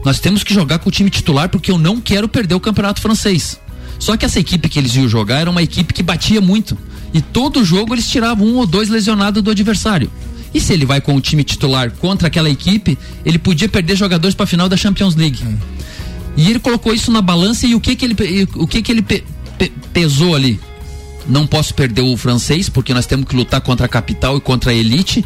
Nós 0.03 0.19
temos 0.19 0.43
que 0.43 0.53
jogar 0.53 0.79
com 0.79 0.89
o 0.89 0.91
time 0.91 1.09
titular 1.09 1.49
porque 1.49 1.71
eu 1.71 1.77
não 1.77 2.01
quero 2.01 2.27
perder 2.27 2.55
o 2.55 2.59
campeonato 2.59 2.99
francês. 2.99 3.59
Só 3.99 4.17
que 4.17 4.25
essa 4.25 4.39
equipe 4.39 4.67
que 4.67 4.79
eles 4.79 4.95
iam 4.95 5.07
jogar 5.07 5.39
era 5.39 5.49
uma 5.49 5.61
equipe 5.61 5.93
que 5.93 6.01
batia 6.01 6.41
muito. 6.41 6.77
E 7.13 7.21
todo 7.21 7.63
jogo 7.63 7.93
eles 7.93 8.09
tiravam 8.09 8.47
um 8.47 8.55
ou 8.55 8.65
dois 8.65 8.89
lesionados 8.89 9.43
do 9.43 9.51
adversário. 9.51 10.11
E 10.53 10.59
se 10.59 10.73
ele 10.73 10.85
vai 10.85 10.99
com 10.99 11.15
o 11.15 11.21
time 11.21 11.43
titular 11.43 11.91
contra 11.91 12.27
aquela 12.27 12.49
equipe, 12.49 12.97
ele 13.25 13.37
podia 13.37 13.69
perder 13.69 13.95
jogadores 13.95 14.35
para 14.35 14.43
a 14.43 14.47
final 14.47 14.67
da 14.67 14.75
Champions 14.77 15.15
League. 15.15 15.43
E 16.35 16.49
ele 16.49 16.59
colocou 16.59 16.93
isso 16.93 17.11
na 17.11 17.21
balança 17.21 17.67
e 17.67 17.75
o 17.75 17.79
que 17.79 17.95
que 17.95 18.05
ele, 18.05 18.15
o 18.55 18.67
que 18.67 18.81
que 18.81 18.91
ele 18.91 19.03
pe- 19.57 19.69
pe- 19.69 19.71
pesou 19.93 20.35
ali? 20.35 20.59
Não 21.27 21.47
posso 21.47 21.73
perder 21.73 22.01
o 22.01 22.17
francês 22.17 22.67
porque 22.69 22.93
nós 22.93 23.05
temos 23.05 23.27
que 23.27 23.35
lutar 23.35 23.61
contra 23.61 23.85
a 23.85 23.89
capital 23.89 24.37
e 24.37 24.41
contra 24.41 24.71
a 24.71 24.73
elite. 24.73 25.23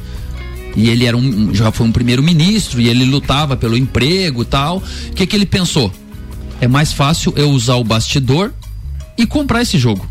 E 0.75 0.89
ele 0.89 1.05
era 1.05 1.17
um, 1.17 1.53
já 1.55 1.71
foi 1.71 1.87
um 1.87 1.91
primeiro-ministro 1.91 2.79
e 2.79 2.87
ele 2.87 3.03
lutava 3.03 3.57
pelo 3.57 3.75
emprego 3.75 4.43
e 4.43 4.45
tal. 4.45 4.77
O 4.77 5.13
que 5.15 5.25
que 5.25 5.35
ele 5.35 5.45
pensou? 5.45 5.91
É 6.61 6.67
mais 6.67 6.93
fácil 6.93 7.33
eu 7.35 7.49
usar 7.49 7.75
o 7.75 7.83
bastidor 7.83 8.53
e 9.17 9.25
comprar 9.25 9.63
esse 9.63 9.79
jogo. 9.79 10.07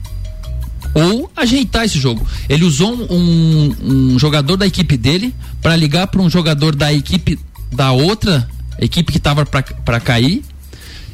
Ou 0.93 1.31
ajeitar 1.37 1.85
esse 1.85 2.01
jogo. 2.01 2.27
Ele 2.49 2.65
usou 2.65 2.93
um, 3.11 3.77
um 3.83 4.19
jogador 4.19 4.57
da 4.57 4.67
equipe 4.67 4.97
dele 4.97 5.33
para 5.63 5.77
ligar 5.77 6.07
para 6.09 6.21
um 6.23 6.29
jogador 6.31 6.75
da 6.75 6.93
equipe 6.93 7.39
da 7.71 7.93
outra 7.93 8.49
equipe 8.81 9.13
que 9.13 9.19
estava 9.19 9.45
para 9.47 10.01
cair. 10.01 10.43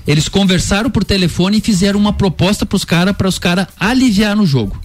Eles 0.07 0.29
conversaram 0.29 0.91
por 0.91 1.05
telefone 1.05 1.59
e 1.59 1.61
fizeram 1.61 1.99
uma 1.99 2.13
proposta 2.13 2.67
para 2.67 2.77
os 2.77 2.85
caras 2.85 3.17
para 3.17 3.29
os 3.29 3.39
caras 3.39 3.67
aliviar 3.79 4.35
no 4.37 4.47
jogo. 4.47 4.81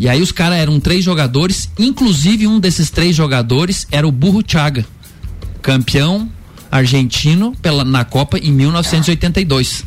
E 0.00 0.08
aí 0.08 0.22
os 0.22 0.30
caras 0.30 0.58
eram 0.58 0.78
três 0.78 1.04
jogadores, 1.04 1.68
inclusive 1.78 2.46
um 2.46 2.60
desses 2.60 2.88
três 2.88 3.16
jogadores 3.16 3.86
era 3.90 4.06
o 4.06 4.12
Burro 4.12 4.42
Chaga, 4.46 4.86
campeão 5.60 6.30
argentino 6.70 7.54
pela, 7.60 7.84
na 7.84 8.04
Copa 8.04 8.38
em 8.38 8.52
1982. 8.52 9.84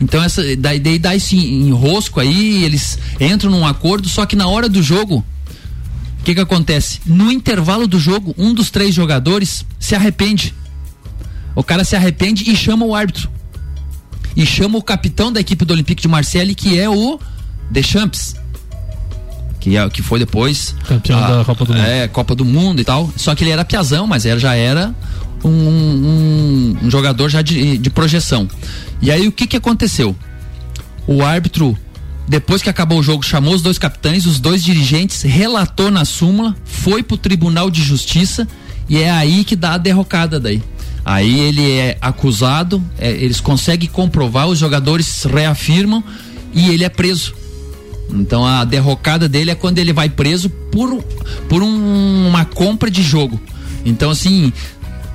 Então 0.00 0.22
essa 0.22 0.42
daí, 0.56 0.78
daí 0.78 0.98
dá 0.98 1.16
esse 1.16 1.36
enrosco 1.36 2.20
aí, 2.20 2.62
eles 2.62 2.98
entram 3.18 3.50
num 3.50 3.66
acordo, 3.66 4.08
só 4.08 4.26
que 4.26 4.36
na 4.36 4.46
hora 4.46 4.68
do 4.68 4.82
jogo, 4.82 5.24
o 6.20 6.24
que 6.24 6.34
que 6.34 6.40
acontece? 6.40 7.00
No 7.06 7.32
intervalo 7.32 7.86
do 7.86 7.98
jogo, 7.98 8.34
um 8.36 8.52
dos 8.52 8.70
três 8.70 8.94
jogadores 8.94 9.64
se 9.78 9.94
arrepende. 9.94 10.54
O 11.54 11.62
cara 11.62 11.84
se 11.84 11.94
arrepende 11.96 12.50
e 12.50 12.56
chama 12.56 12.84
o 12.84 12.94
árbitro. 12.94 13.28
E 14.36 14.44
chama 14.44 14.76
o 14.78 14.82
capitão 14.82 15.32
da 15.32 15.40
equipe 15.40 15.64
do 15.64 15.72
Olympique 15.72 16.02
de 16.02 16.08
Marseille, 16.08 16.54
que 16.54 16.78
é 16.78 16.88
o 16.90 17.20
Deschamps. 17.70 18.34
Que, 19.60 19.76
é, 19.76 19.88
que 19.88 20.02
foi 20.02 20.18
depois. 20.18 20.74
Campeão 20.86 21.18
a- 21.18 21.36
da 21.38 21.44
Copa 21.44 21.64
do 21.64 21.72
Mundo. 21.74 21.84
É, 21.86 22.08
Copa 22.08 22.34
do 22.34 22.44
Mundo 22.44 22.80
e 22.80 22.84
tal. 22.84 23.10
Só 23.16 23.34
que 23.34 23.44
ele 23.44 23.50
era 23.50 23.64
piazão, 23.64 24.06
mas 24.06 24.26
era, 24.26 24.38
já 24.38 24.54
era 24.54 24.94
um, 25.44 25.48
um- 25.48 26.76
um 26.82 26.90
jogador 26.90 27.28
já 27.28 27.40
de, 27.42 27.78
de 27.78 27.90
projeção. 27.90 28.48
E 29.00 29.10
aí 29.10 29.26
o 29.28 29.32
que 29.32 29.46
que 29.46 29.56
aconteceu? 29.56 30.14
O 31.06 31.22
árbitro, 31.22 31.78
depois 32.28 32.60
que 32.62 32.68
acabou 32.68 32.98
o 32.98 33.02
jogo, 33.02 33.22
chamou 33.22 33.54
os 33.54 33.62
dois 33.62 33.78
capitães, 33.78 34.26
os 34.26 34.40
dois 34.40 34.62
dirigentes, 34.64 35.22
relatou 35.22 35.90
na 35.90 36.04
súmula, 36.04 36.56
foi 36.64 37.02
pro 37.02 37.16
Tribunal 37.16 37.70
de 37.70 37.82
Justiça 37.82 38.46
e 38.88 38.98
é 38.98 39.10
aí 39.10 39.44
que 39.44 39.54
dá 39.56 39.74
a 39.74 39.78
derrocada 39.78 40.40
daí. 40.40 40.62
Aí 41.04 41.38
ele 41.40 41.70
é 41.72 41.98
acusado, 42.00 42.82
é, 42.98 43.10
eles 43.10 43.40
conseguem 43.40 43.88
comprovar, 43.88 44.48
os 44.48 44.58
jogadores 44.58 45.24
reafirmam 45.24 46.02
e 46.54 46.70
ele 46.70 46.82
é 46.84 46.88
preso. 46.88 47.34
Então 48.10 48.46
a 48.46 48.64
derrocada 48.64 49.28
dele 49.28 49.50
é 49.50 49.54
quando 49.54 49.78
ele 49.78 49.92
vai 49.92 50.08
preso 50.08 50.48
por, 50.48 51.02
por 51.48 51.62
um- 51.62 52.26
uma 52.28 52.44
compra 52.44 52.90
de 52.90 53.02
jogo. 53.02 53.38
Então 53.84 54.10
assim, 54.10 54.50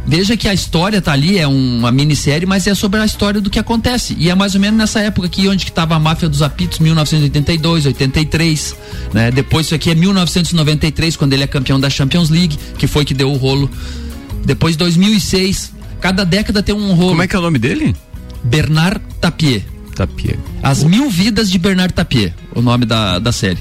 veja 0.05 0.35
que 0.37 0.47
a 0.47 0.53
história 0.53 1.01
tá 1.01 1.11
ali, 1.13 1.39
é 1.39 1.47
uma 1.47 1.91
minissérie, 1.91 2.45
mas 2.45 2.67
é 2.67 2.75
sobre 2.75 2.99
a 2.99 3.05
história 3.05 3.41
do 3.41 3.49
que 3.49 3.57
acontece. 3.57 4.15
E 4.19 4.29
é 4.29 4.35
mais 4.35 4.53
ou 4.53 4.61
menos 4.61 4.77
nessa 4.77 4.99
época 4.99 5.25
aqui 5.27 5.47
onde 5.47 5.65
que 5.65 5.71
tava 5.71 5.95
a 5.95 5.99
máfia 5.99 6.29
dos 6.29 6.41
apitos, 6.43 6.77
1982, 6.79 7.85
83, 7.87 8.75
né? 9.13 9.31
Depois 9.31 9.65
isso 9.67 9.75
aqui 9.75 9.89
é 9.89 9.95
1993, 9.95 11.15
quando 11.15 11.33
ele 11.33 11.43
é 11.43 11.47
campeão 11.47 11.79
da 11.79 11.89
Champions 11.89 12.29
League, 12.29 12.57
que 12.77 12.85
foi 12.85 13.05
que 13.05 13.13
deu 13.13 13.31
o 13.31 13.37
rolo. 13.37 13.69
Depois 14.45 14.75
2006, 14.75 15.73
cada 15.99 16.25
década 16.25 16.63
tem 16.63 16.73
um 16.73 16.93
rolo. 16.93 17.09
Como 17.09 17.23
é 17.23 17.27
que 17.27 17.35
é 17.35 17.39
o 17.39 17.41
nome 17.41 17.59
dele? 17.59 17.95
Bernard 18.43 19.01
Tapie. 19.19 19.63
Tapia. 19.95 20.39
As 20.63 20.83
Mil 20.83 21.09
Vidas 21.09 21.51
de 21.51 21.59
Bernard 21.59 21.93
Tapie, 21.93 22.33
o 22.55 22.61
nome 22.61 22.85
da, 22.85 23.19
da 23.19 23.31
série. 23.31 23.59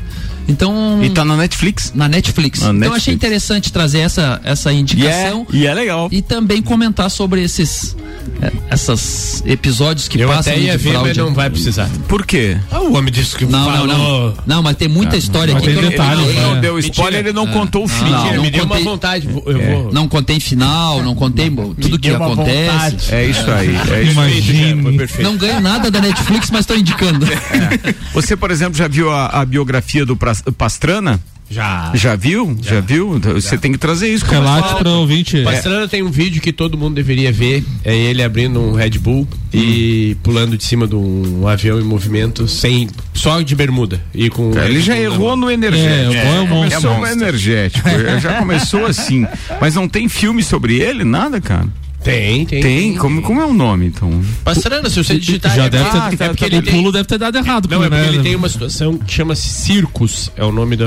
Então. 0.48 1.00
E 1.04 1.10
tá 1.10 1.24
na 1.24 1.36
Netflix. 1.36 1.92
na 1.94 2.08
Netflix. 2.08 2.60
Na 2.60 2.66
então 2.68 2.74
Netflix. 2.74 3.02
achei 3.02 3.14
interessante 3.14 3.72
trazer 3.72 3.98
essa, 4.00 4.40
essa 4.42 4.72
E 4.72 4.76
é, 4.76 4.80
indicação 4.80 5.46
e 5.52 5.66
é 5.66 5.74
legal. 5.74 6.08
e 6.10 6.22
também 6.22 6.62
comentar 6.62 7.10
sobre 7.10 7.42
esses 7.42 7.94
eh, 8.42 8.50
essas 8.70 9.42
episódios 9.46 10.08
que 10.08 10.18
Eu 10.20 10.28
passam 10.28 10.52
até 10.52 10.62
ia 10.62 10.72
de 10.76 10.78
ver, 10.84 10.98
mas 10.98 11.16
não 11.16 11.34
vai 11.34 11.50
precisar. 11.50 11.88
Por 12.08 12.24
quê? 12.26 12.56
Ah, 12.70 12.80
o 12.80 12.94
homem 12.96 13.12
disse 13.12 13.36
que 13.36 13.44
Não, 13.44 13.58
não, 13.64 13.70
falou. 13.72 13.86
não. 13.86 14.34
Não, 14.46 14.62
mas 14.62 14.76
tem 14.76 14.88
muita 14.88 15.16
história 15.16 15.52
mas 15.54 15.62
aqui. 15.62 15.74
tem 15.74 15.82
eu- 15.84 15.90
detalhe, 15.90 16.22
ele 16.24 16.40
não 16.40 16.54
né? 16.54 16.60
deu 16.60 16.78
spoiler, 16.78 17.20
ele 17.20 17.32
não 17.32 17.46
contou 17.46 17.84
o 17.84 17.88
fim. 17.88 18.04
Não, 18.04 18.18
Mentira, 18.18 18.36
não 18.36 18.42
me 18.42 18.50
deu 18.50 18.64
uma 18.64 18.68
contei- 18.76 18.84
vontade. 18.84 19.26
vou- 19.28 19.42
Eu 19.46 19.60
vou. 19.82 19.92
Não 19.92 20.08
contei 20.08 20.40
final, 20.40 21.02
não 21.02 21.14
contei 21.14 21.50
bo- 21.50 21.74
tudo 21.74 21.98
que 21.98 22.08
acontece. 22.10 22.70
vontade. 22.70 23.14
É 23.14 23.24
isso 23.26 23.50
aí. 23.50 23.74
É. 23.76 25.22
Não 25.22 25.36
ganho 25.36 25.60
nada 25.60 25.90
da 25.90 26.00
Netflix, 26.00 26.50
mas 26.50 26.60
estou 26.60 26.76
indicando. 26.76 27.26
Você, 28.14 28.36
por 28.36 28.50
exemplo, 28.50 28.76
já 28.76 28.88
viu 28.88 29.10
a, 29.10 29.26
a 29.26 29.44
biografia 29.44 30.04
do 30.06 30.16
Pras- 30.16 30.37
Pastrana? 30.56 31.20
Já. 31.50 31.92
Já 31.94 32.14
viu? 32.14 32.54
Já, 32.60 32.80
viu? 32.80 33.18
Você 33.18 33.56
tem 33.56 33.72
que 33.72 33.78
trazer 33.78 34.12
isso. 34.12 34.24
Relate 34.26 34.74
para 34.76 34.88
o 34.90 35.00
ouvinte. 35.00 35.42
Pastrana 35.42 35.88
tem 35.88 36.02
um 36.02 36.10
vídeo 36.10 36.42
que 36.42 36.52
todo 36.52 36.76
mundo 36.76 36.94
deveria 36.94 37.32
ver. 37.32 37.64
É 37.84 37.96
ele 37.96 38.22
abrindo 38.22 38.60
um 38.60 38.74
Red 38.74 38.90
Bull 38.98 39.26
e 39.52 40.14
pulando 40.22 40.58
de 40.58 40.64
cima 40.64 40.86
de 40.86 40.94
um 40.94 41.48
avião 41.48 41.80
em 41.80 41.84
movimento, 41.84 42.46
sem 42.46 42.86
só 43.14 43.40
de 43.40 43.54
bermuda. 43.54 43.98
E 44.14 44.28
com 44.28 44.50
Cara, 44.50 44.68
Ele 44.68 44.82
já 44.82 44.94
errou 44.98 45.36
no 45.36 45.50
energético. 45.50 46.14
É, 46.14 46.40
o 46.40 46.46
bom 46.46 46.64
é 46.64 46.66
o 46.66 46.70
começou 46.70 46.90
no 46.92 46.98
monstro. 46.98 47.18
energético. 47.22 47.88
Já 48.20 48.34
começou 48.34 48.84
assim. 48.84 49.26
Mas 49.58 49.74
não 49.74 49.88
tem 49.88 50.06
filme 50.06 50.42
sobre 50.42 50.80
ele? 50.80 51.02
Nada, 51.02 51.40
cara. 51.40 51.66
Tem, 52.02 52.46
tem. 52.46 52.62
Tem? 52.62 52.96
Como, 52.96 53.22
como 53.22 53.40
é 53.40 53.46
o 53.46 53.52
nome, 53.52 53.86
então? 53.86 54.22
Pastrana, 54.44 54.88
se 54.88 55.02
você 55.02 55.18
digitar. 55.18 55.54
Já 55.54 55.64
é 55.64 55.70
deve 55.70 55.90
ter, 56.16 56.24
é 56.24 56.28
porque 56.28 56.44
o 56.44 56.46
ele 56.46 56.62
tem. 56.62 56.74
pulo 56.74 56.92
deve 56.92 57.08
ter 57.08 57.18
dado 57.18 57.36
errado. 57.36 57.68
Não, 57.68 57.82
é 57.82 57.88
porque 57.88 58.02
né? 58.02 58.08
ele 58.08 58.22
tem 58.22 58.36
uma 58.36 58.48
situação 58.48 58.96
que 58.96 59.12
chama-se 59.12 59.48
Circus, 59.48 60.30
é 60.36 60.44
o 60.44 60.52
nome 60.52 60.76
da. 60.76 60.84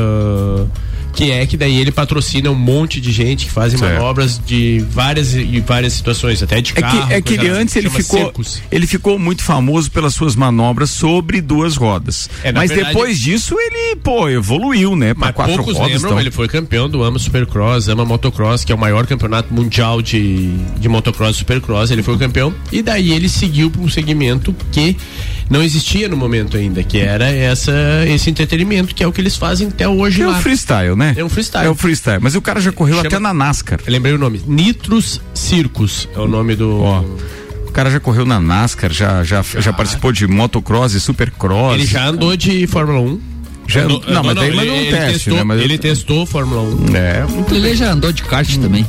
Que 1.13 1.29
é 1.31 1.45
que 1.45 1.57
daí 1.57 1.77
ele 1.79 1.91
patrocina 1.91 2.49
um 2.49 2.55
monte 2.55 3.01
de 3.01 3.11
gente 3.11 3.45
que 3.45 3.51
fazem 3.51 3.77
Certo. 3.77 3.93
manobras 3.99 4.39
de 4.45 4.79
várias 4.91 5.33
e 5.35 5.59
várias 5.59 5.93
situações, 5.93 6.41
até 6.41 6.61
de 6.61 6.71
É 6.75 6.81
carro. 6.81 7.07
que, 7.07 7.13
é 7.13 7.21
que 7.21 7.33
ele 7.33 7.49
antes 7.49 7.75
ele 7.75 7.89
ficou, 7.89 8.19
Circus. 8.19 8.61
ele 8.71 8.87
ficou 8.87 9.19
muito 9.19 9.43
famoso 9.43 9.91
pelas 9.91 10.13
suas 10.13 10.35
manobras 10.37 10.89
sobre 10.89 11.41
duas 11.41 11.75
rodas. 11.75 12.29
É, 12.43 12.51
Mas 12.53 12.69
verdade- 12.71 12.93
depois 12.93 13.19
disso 13.19 13.55
ele, 13.59 13.97
pô, 13.97 14.29
evoluiu, 14.29 14.95
né? 14.95 15.13
Pra 15.13 15.27
Mas 15.27 15.35
quatro 15.35 15.55
poucos 15.57 15.75
rodas. 15.75 15.91
lembram, 15.93 16.09
então. 16.11 16.19
ele 16.21 16.31
foi 16.31 16.47
campeão 16.47 16.89
do 16.89 17.03
AMA 17.03 17.19
Supercross, 17.19 17.89
AMA 17.89 18.05
Motocross, 18.05 18.63
que 18.63 18.71
é 18.71 18.75
o 18.75 18.77
maior 18.77 19.05
campeonato 19.05 19.53
mundial 19.53 20.01
de, 20.01 20.49
de 20.79 20.87
motocross 20.87 21.35
e 21.35 21.39
supercross, 21.39 21.91
ele 21.91 22.03
foi 22.03 22.15
o 22.15 22.17
campeão, 22.19 22.53
e 22.71 22.81
daí 22.81 23.11
ele 23.11 23.27
seguiu 23.27 23.69
para 23.69 23.81
um 23.81 23.89
segmento 23.89 24.55
que 24.71 24.95
não 25.51 25.61
existia 25.61 26.07
no 26.07 26.15
momento 26.15 26.55
ainda, 26.55 26.81
que 26.81 26.97
era 26.97 27.29
essa, 27.29 27.73
esse 28.07 28.29
entretenimento, 28.29 28.95
que 28.95 29.03
é 29.03 29.07
o 29.07 29.11
que 29.11 29.19
eles 29.19 29.35
fazem 29.35 29.67
até 29.67 29.87
hoje 29.87 30.21
é 30.21 30.25
lá. 30.27 30.37
o 30.37 30.41
freestyle, 30.41 30.95
né? 30.95 31.13
É 31.17 31.23
um 31.23 31.29
freestyle. 31.29 31.67
É 31.67 31.69
o 31.69 31.75
freestyle. 31.75 32.19
Mas 32.23 32.35
o 32.35 32.41
cara 32.41 32.61
já 32.61 32.71
correu 32.71 32.95
Chama- 32.95 33.07
até 33.07 33.19
na 33.19 33.33
NASCAR. 33.33 33.79
Eu 33.85 33.91
lembrei 33.91 34.13
o 34.13 34.17
nome, 34.17 34.41
Nitros 34.47 35.21
Circus 35.33 36.07
é 36.15 36.19
o 36.19 36.27
nome 36.27 36.55
do... 36.55 36.81
Ó. 36.81 37.03
O 37.67 37.71
cara 37.73 37.89
já 37.91 37.99
correu 37.99 38.25
na 38.25 38.39
NASCAR, 38.39 38.91
já, 38.91 39.23
já, 39.23 39.41
já 39.41 39.71
participou 39.73 40.11
de 40.11 40.25
motocross 40.25 40.93
e 40.93 40.99
supercross. 40.99 41.75
Ele 41.75 41.85
já 41.85 42.07
andou 42.07 42.35
de 42.35 42.65
Fórmula 42.67 42.99
1. 42.99 43.30
Já- 43.67 43.83
Andou- 43.83 44.03
não, 44.07 44.23
mas 44.23 44.35
daí 44.35 44.47
ele, 44.47 44.55
mandou 44.57 44.73
um 44.73 44.77
ele 44.79 44.91
teste, 44.91 45.11
testou, 45.13 45.35
né? 45.35 45.43
Mas 45.43 45.57
eu- 45.59 45.63
ele 45.63 45.77
testou 45.77 46.25
Fórmula 46.25 46.61
1. 46.61 46.95
É, 46.95 47.23
O 47.25 47.45
Lele 47.53 47.75
já 47.75 47.91
andou 47.91 48.11
de 48.11 48.23
kart 48.23 48.57
também. 48.57 48.85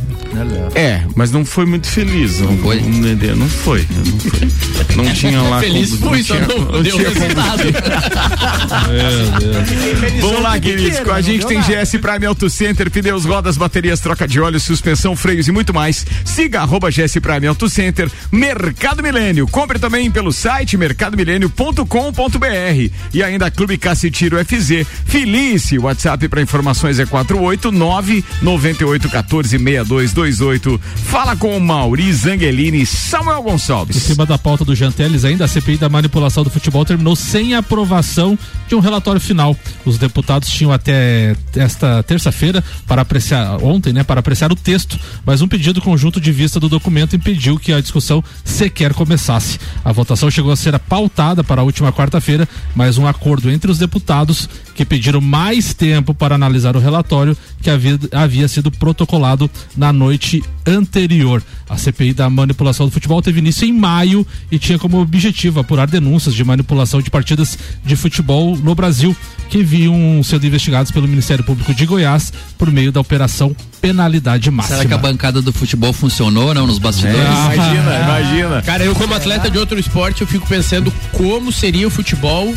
é, 0.74 1.02
mas 1.14 1.30
não 1.30 1.44
foi 1.44 1.66
muito 1.66 1.86
feliz. 1.86 2.40
Não, 2.40 2.56
foi? 2.58 2.80
Não, 2.80 3.36
não 3.36 3.48
foi. 3.48 3.86
Não, 3.90 4.04
foi. 4.18 4.48
não 4.96 5.04
tinha 5.14 5.40
lá. 5.42 5.60
Feliz 5.60 5.94
como- 5.96 6.14
fui, 6.14 6.22
só 6.24 6.34
tinha- 6.34 6.48
não, 6.48 6.82
deu 6.82 6.96
tinha 6.96 7.10
como- 7.12 7.26
resultado. 7.26 7.62
Vamos 10.20 10.42
lá, 10.42 10.58
queridos. 10.58 10.98
Com 11.00 11.12
a 11.12 11.20
gente 11.20 11.46
tem 11.46 11.60
GS 11.62 11.98
Prime 11.98 12.26
Auto 12.26 12.48
Center, 12.50 12.90
pneus, 12.90 13.24
rodas, 13.24 13.56
baterias, 13.56 14.00
troca 14.00 14.26
de 14.26 14.40
óleo, 14.40 14.58
suspensão, 14.58 15.14
freios 15.14 15.46
e 15.48 15.52
muito 15.52 15.72
mais. 15.74 16.04
Siga 16.24 16.60
arroba 16.62 16.90
GS 16.90 17.20
Prime 17.20 17.46
Auto 17.46 17.68
Center, 17.68 18.10
Mercado 18.32 19.00
Milênio. 19.02 19.46
Compre 19.46 19.78
também 19.78 20.10
pelo 20.10 20.32
site 20.32 20.76
mercadomilênio.com.br 20.76 22.90
e 23.14 23.22
ainda 23.22 23.48
Clube 23.50 23.76
Cacetiro 23.76 24.38
FZ. 24.44 24.61
Felice, 25.04 25.78
WhatsApp 25.78 26.28
para 26.28 26.40
informações 26.40 26.98
é 26.98 27.06
489 27.06 28.24
9814 28.40 29.58
6228. 29.58 30.80
Fala 31.04 31.36
com 31.36 31.56
o 31.56 31.60
Mauri 31.60 32.12
Zangelini, 32.12 32.86
Samuel 32.86 33.40
Em 33.40 33.42
Gonçalves. 33.42 33.96
cima 33.96 34.24
da 34.24 34.38
pauta 34.38 34.64
do 34.64 34.74
Janteles, 34.74 35.24
ainda 35.24 35.44
a 35.44 35.48
CPI 35.48 35.76
da 35.76 35.88
manipulação 35.88 36.44
do 36.44 36.50
futebol 36.50 36.84
terminou 36.84 37.16
sem 37.16 37.54
aprovação 37.54 38.38
de 38.68 38.74
um 38.74 38.80
relatório 38.80 39.20
final. 39.20 39.56
Os 39.84 39.98
deputados 39.98 40.48
tinham 40.48 40.72
até 40.72 41.36
esta 41.56 42.02
terça-feira 42.02 42.62
para 42.86 43.02
apreciar, 43.02 43.62
ontem, 43.62 43.92
né, 43.92 44.02
para 44.04 44.20
apreciar 44.20 44.52
o 44.52 44.56
texto, 44.56 44.98
mas 45.26 45.42
um 45.42 45.48
pedido 45.48 45.80
conjunto 45.80 46.20
de 46.20 46.32
vista 46.32 46.58
do 46.58 46.68
documento 46.68 47.16
impediu 47.16 47.58
que 47.58 47.72
a 47.72 47.80
discussão 47.80 48.22
sequer 48.44 48.94
começasse. 48.94 49.58
A 49.84 49.92
votação 49.92 50.30
chegou 50.30 50.52
a 50.52 50.56
ser 50.56 50.78
pautada 50.78 51.44
para 51.44 51.60
a 51.60 51.64
última 51.64 51.92
quarta-feira, 51.92 52.48
mas 52.74 52.98
um 52.98 53.06
acordo 53.06 53.50
entre 53.50 53.70
os 53.70 53.78
deputados 53.78 54.48
que 54.74 54.84
pediram 54.84 55.20
mais 55.20 55.74
tempo 55.74 56.14
para 56.14 56.34
analisar 56.34 56.76
o 56.76 56.80
relatório 56.80 57.36
que 57.60 57.70
havia, 57.70 57.98
havia 58.12 58.48
sido 58.48 58.70
protocolado 58.70 59.50
na 59.76 59.92
noite 59.92 60.42
anterior. 60.66 61.42
A 61.68 61.76
CPI 61.76 62.12
da 62.12 62.28
manipulação 62.28 62.86
do 62.86 62.92
futebol 62.92 63.22
teve 63.22 63.38
início 63.38 63.66
em 63.66 63.72
maio 63.72 64.26
e 64.50 64.58
tinha 64.58 64.78
como 64.78 65.00
objetivo 65.00 65.60
apurar 65.60 65.88
denúncias 65.88 66.34
de 66.34 66.44
manipulação 66.44 67.00
de 67.00 67.10
partidas 67.10 67.58
de 67.84 67.96
futebol 67.96 68.56
no 68.56 68.74
Brasil, 68.74 69.16
que 69.48 69.62
vinham 69.62 70.22
sendo 70.22 70.46
investigados 70.46 70.90
pelo 70.90 71.08
Ministério 71.08 71.44
Público 71.44 71.74
de 71.74 71.86
Goiás 71.86 72.32
por 72.56 72.70
meio 72.70 72.92
da 72.92 73.00
operação 73.00 73.54
Penalidade 73.80 74.50
Máxima. 74.50 74.76
Será 74.76 74.88
que 74.88 74.94
a 74.94 74.98
bancada 74.98 75.42
do 75.42 75.52
futebol 75.52 75.92
funcionou, 75.92 76.54
não, 76.54 76.66
nos 76.66 76.78
bastidores? 76.78 77.18
É, 77.18 77.54
imagina, 77.54 78.00
imagina. 78.00 78.62
Cara, 78.62 78.84
eu 78.84 78.94
como 78.94 79.14
atleta 79.14 79.50
de 79.50 79.58
outro 79.58 79.78
esporte, 79.78 80.22
eu 80.22 80.26
fico 80.26 80.46
pensando 80.46 80.92
como 81.12 81.50
seria 81.50 81.86
o 81.86 81.90
futebol. 81.90 82.54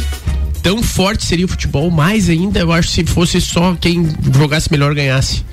Tão 0.65 0.82
forte 0.82 1.23
seria 1.23 1.45
o 1.45 1.47
futebol, 1.47 1.91
mais 1.91 2.28
ainda, 2.28 2.60
eu 2.60 2.71
acho, 2.71 2.89
se 2.89 3.06
fosse 3.06 3.39
só 3.39 3.78
quem 3.80 4.04
jogasse 4.34 4.71
melhor 4.71 4.95
ganhasse. 4.95 5.45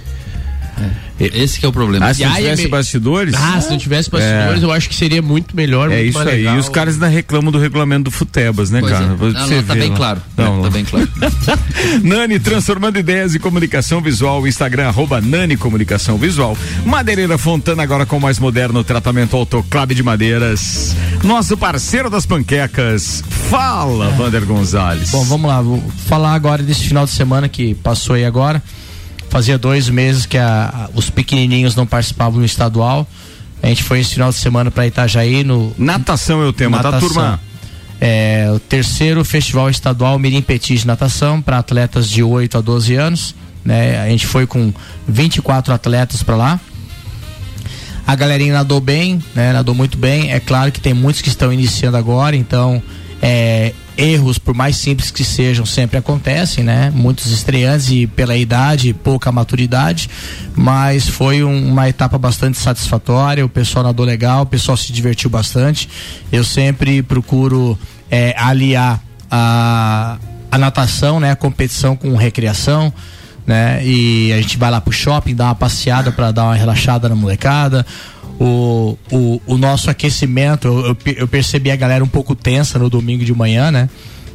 É. 1.21 1.43
Esse 1.43 1.61
que 1.61 1.67
é 1.67 1.69
o 1.69 1.73
problema. 1.73 2.07
Ah, 2.07 2.15
se 2.15 2.25
não 2.25 2.35
tivesse 2.35 2.69
bastidores? 2.69 3.35
Ah, 3.35 3.61
se 3.61 3.71
não 3.71 3.79
tivesse 3.79 4.11
bastidores, 4.11 4.63
é. 4.63 4.65
eu 4.65 4.73
acho 4.73 4.89
que 4.89 4.95
seria 4.95 5.23
muito 5.23 5.55
melhor. 5.55 5.91
É 5.91 5.97
muito 5.97 6.09
isso 6.11 6.19
aí. 6.19 6.39
Legal. 6.39 6.57
E 6.57 6.59
os 6.59 6.69
caras 6.69 6.95
ainda 6.95 7.09
reclamam 7.09 7.53
do 7.53 7.59
regulamento 7.59 8.05
do 8.05 8.11
Futebas, 8.11 8.71
né, 8.71 8.81
pois 8.81 8.93
cara? 8.93 9.05
É. 9.05 9.09
Não, 9.09 9.17
não, 9.17 9.63
tá 9.63 9.75
bem 9.75 9.95
claro. 9.95 10.23
Não, 10.37 10.63
tá 10.63 10.71
bem 10.71 10.85
claro. 10.85 11.09
Nani 12.03 12.39
transformando 12.39 12.99
ideias 12.99 13.35
em 13.35 13.39
comunicação 13.39 14.01
visual. 14.01 14.47
Instagram 14.47 14.89
arroba 14.89 15.21
Nani 15.21 15.57
Comunicação 15.57 16.17
Visual. 16.17 16.57
Madeireira 16.85 17.39
Fontana 17.39 17.83
agora 17.83 18.05
com 18.05 18.19
mais 18.19 18.39
moderno 18.39 18.83
tratamento 18.83 19.37
autoclave 19.37 19.95
de 19.95 20.03
madeiras. 20.03 20.95
Nosso 21.23 21.57
parceiro 21.57 22.11
das 22.11 22.27
panquecas. 22.27 23.23
Fala, 23.49 24.09
é. 24.09 24.13
Vander 24.13 24.45
Gonzalez. 24.45 25.11
Bom, 25.11 25.25
vamos 25.25 25.49
lá. 25.49 25.61
Vou 25.61 25.83
falar 26.07 26.35
agora 26.35 26.63
desse 26.63 26.85
final 26.85 27.05
de 27.05 27.13
semana 27.13 27.49
que 27.49 27.75
passou 27.75 28.17
aí 28.17 28.25
agora. 28.25 28.63
Fazia 29.33 29.57
dois 29.57 29.89
meses 29.89 30.27
que 30.27 30.37
a, 30.37 30.91
os 30.93 31.09
pequenininhos 31.09 31.75
não 31.75 31.87
participavam 31.87 32.39
no 32.39 32.45
estadual. 32.45 33.09
A 33.63 33.67
gente 33.67 33.83
foi 33.83 34.01
esse 34.01 34.13
final 34.13 34.29
de 34.29 34.37
semana 34.37 34.71
para 34.71 34.87
Itajaí 34.87 35.43
no. 35.43 35.75
Natação 35.79 36.43
é 36.43 36.47
o 36.47 36.53
tema, 36.53 36.77
natação. 36.77 37.01
tá, 37.01 37.07
turma? 37.07 37.41
É, 37.99 38.53
o 38.55 38.59
terceiro 38.59 39.25
Festival 39.25 39.71
Estadual 39.71 40.19
Mirim 40.19 40.43
Petit 40.43 40.77
de 40.77 40.87
Natação 40.87 41.41
para 41.41 41.57
atletas 41.57 42.11
de 42.11 42.23
8 42.23 42.59
a 42.59 42.61
12 42.61 42.95
anos. 42.95 43.35
Né? 43.65 43.99
A 44.03 44.09
gente 44.11 44.27
foi 44.27 44.47
com 44.47 44.71
24 45.09 45.73
atletas 45.73 46.23
para 46.23 46.37
lá. 46.37 46.61
A 48.07 48.15
galerinha 48.15 48.53
nadou 48.53 48.83
bem, 48.83 49.19
né? 49.35 49.55
Nadou 49.55 49.75
muito 49.75 49.97
bem. 49.97 50.31
É 50.31 50.41
claro 50.41 50.71
que 50.71 50.79
tem 50.79 50.93
muitos 50.93 51.23
que 51.23 51.31
estão 51.31 51.51
iniciando 51.51 51.97
agora, 51.97 52.37
então 52.37 52.83
é, 53.23 53.73
erros, 53.97 54.39
por 54.39 54.55
mais 54.55 54.77
simples 54.77 55.11
que 55.11 55.25
sejam, 55.25 55.67
sempre 55.67 55.99
acontecem, 55.99 56.65
né? 56.65 56.91
Muitos 56.95 57.31
estreantes 57.31 57.91
e 57.91 58.07
pela 58.07 58.37
idade, 58.37 58.93
pouca 58.93 59.31
maturidade, 59.31 60.09
mas 60.55 61.09
foi 61.09 61.45
um, 61.45 61.69
uma 61.71 61.89
etapa 61.89 62.19
bastante 62.19 62.59
satisfatória. 62.59 63.45
O 63.45 63.49
pessoal 63.49 63.85
nadou 63.85 64.05
legal, 64.05 64.43
o 64.43 64.47
pessoal 64.47 64.77
se 64.77 64.93
divertiu 64.93 65.29
bastante. 65.29 65.89
Eu 66.31 66.45
sempre 66.45 67.03
procuro 67.03 67.79
é, 68.11 68.35
aliar 68.37 69.01
a, 69.31 70.19
a 70.51 70.59
natação, 70.59 71.21
né? 71.21 71.31
A 71.31 71.37
competição 71.37 71.97
com 71.97 72.15
recreação. 72.17 72.93
Né? 73.45 73.85
E 73.85 74.33
a 74.33 74.41
gente 74.41 74.57
vai 74.57 74.71
lá 74.71 74.81
pro 74.81 74.93
shopping, 74.93 75.35
dá 75.35 75.47
uma 75.47 75.55
passeada 75.57 76.13
para 76.13 76.31
dar 76.31 76.45
uma 76.45 76.55
relaxada 76.55 77.09
na 77.09 77.17
molecada 77.17 77.85
o, 78.43 78.99
o, 79.13 79.41
o 79.47 79.57
nosso 79.57 79.89
aquecimento, 79.89 80.67
eu, 80.67 80.97
eu, 81.17 81.29
percebi 81.29 81.71
a 81.71 81.77
galera 81.77 82.03
um 82.03 82.09
pouco 82.09 82.35
tensa 82.35 82.77
no 82.77 82.91
domingo 82.91 83.25
de 83.25 83.33
manhã, 83.33 83.71
né? 83.71 83.89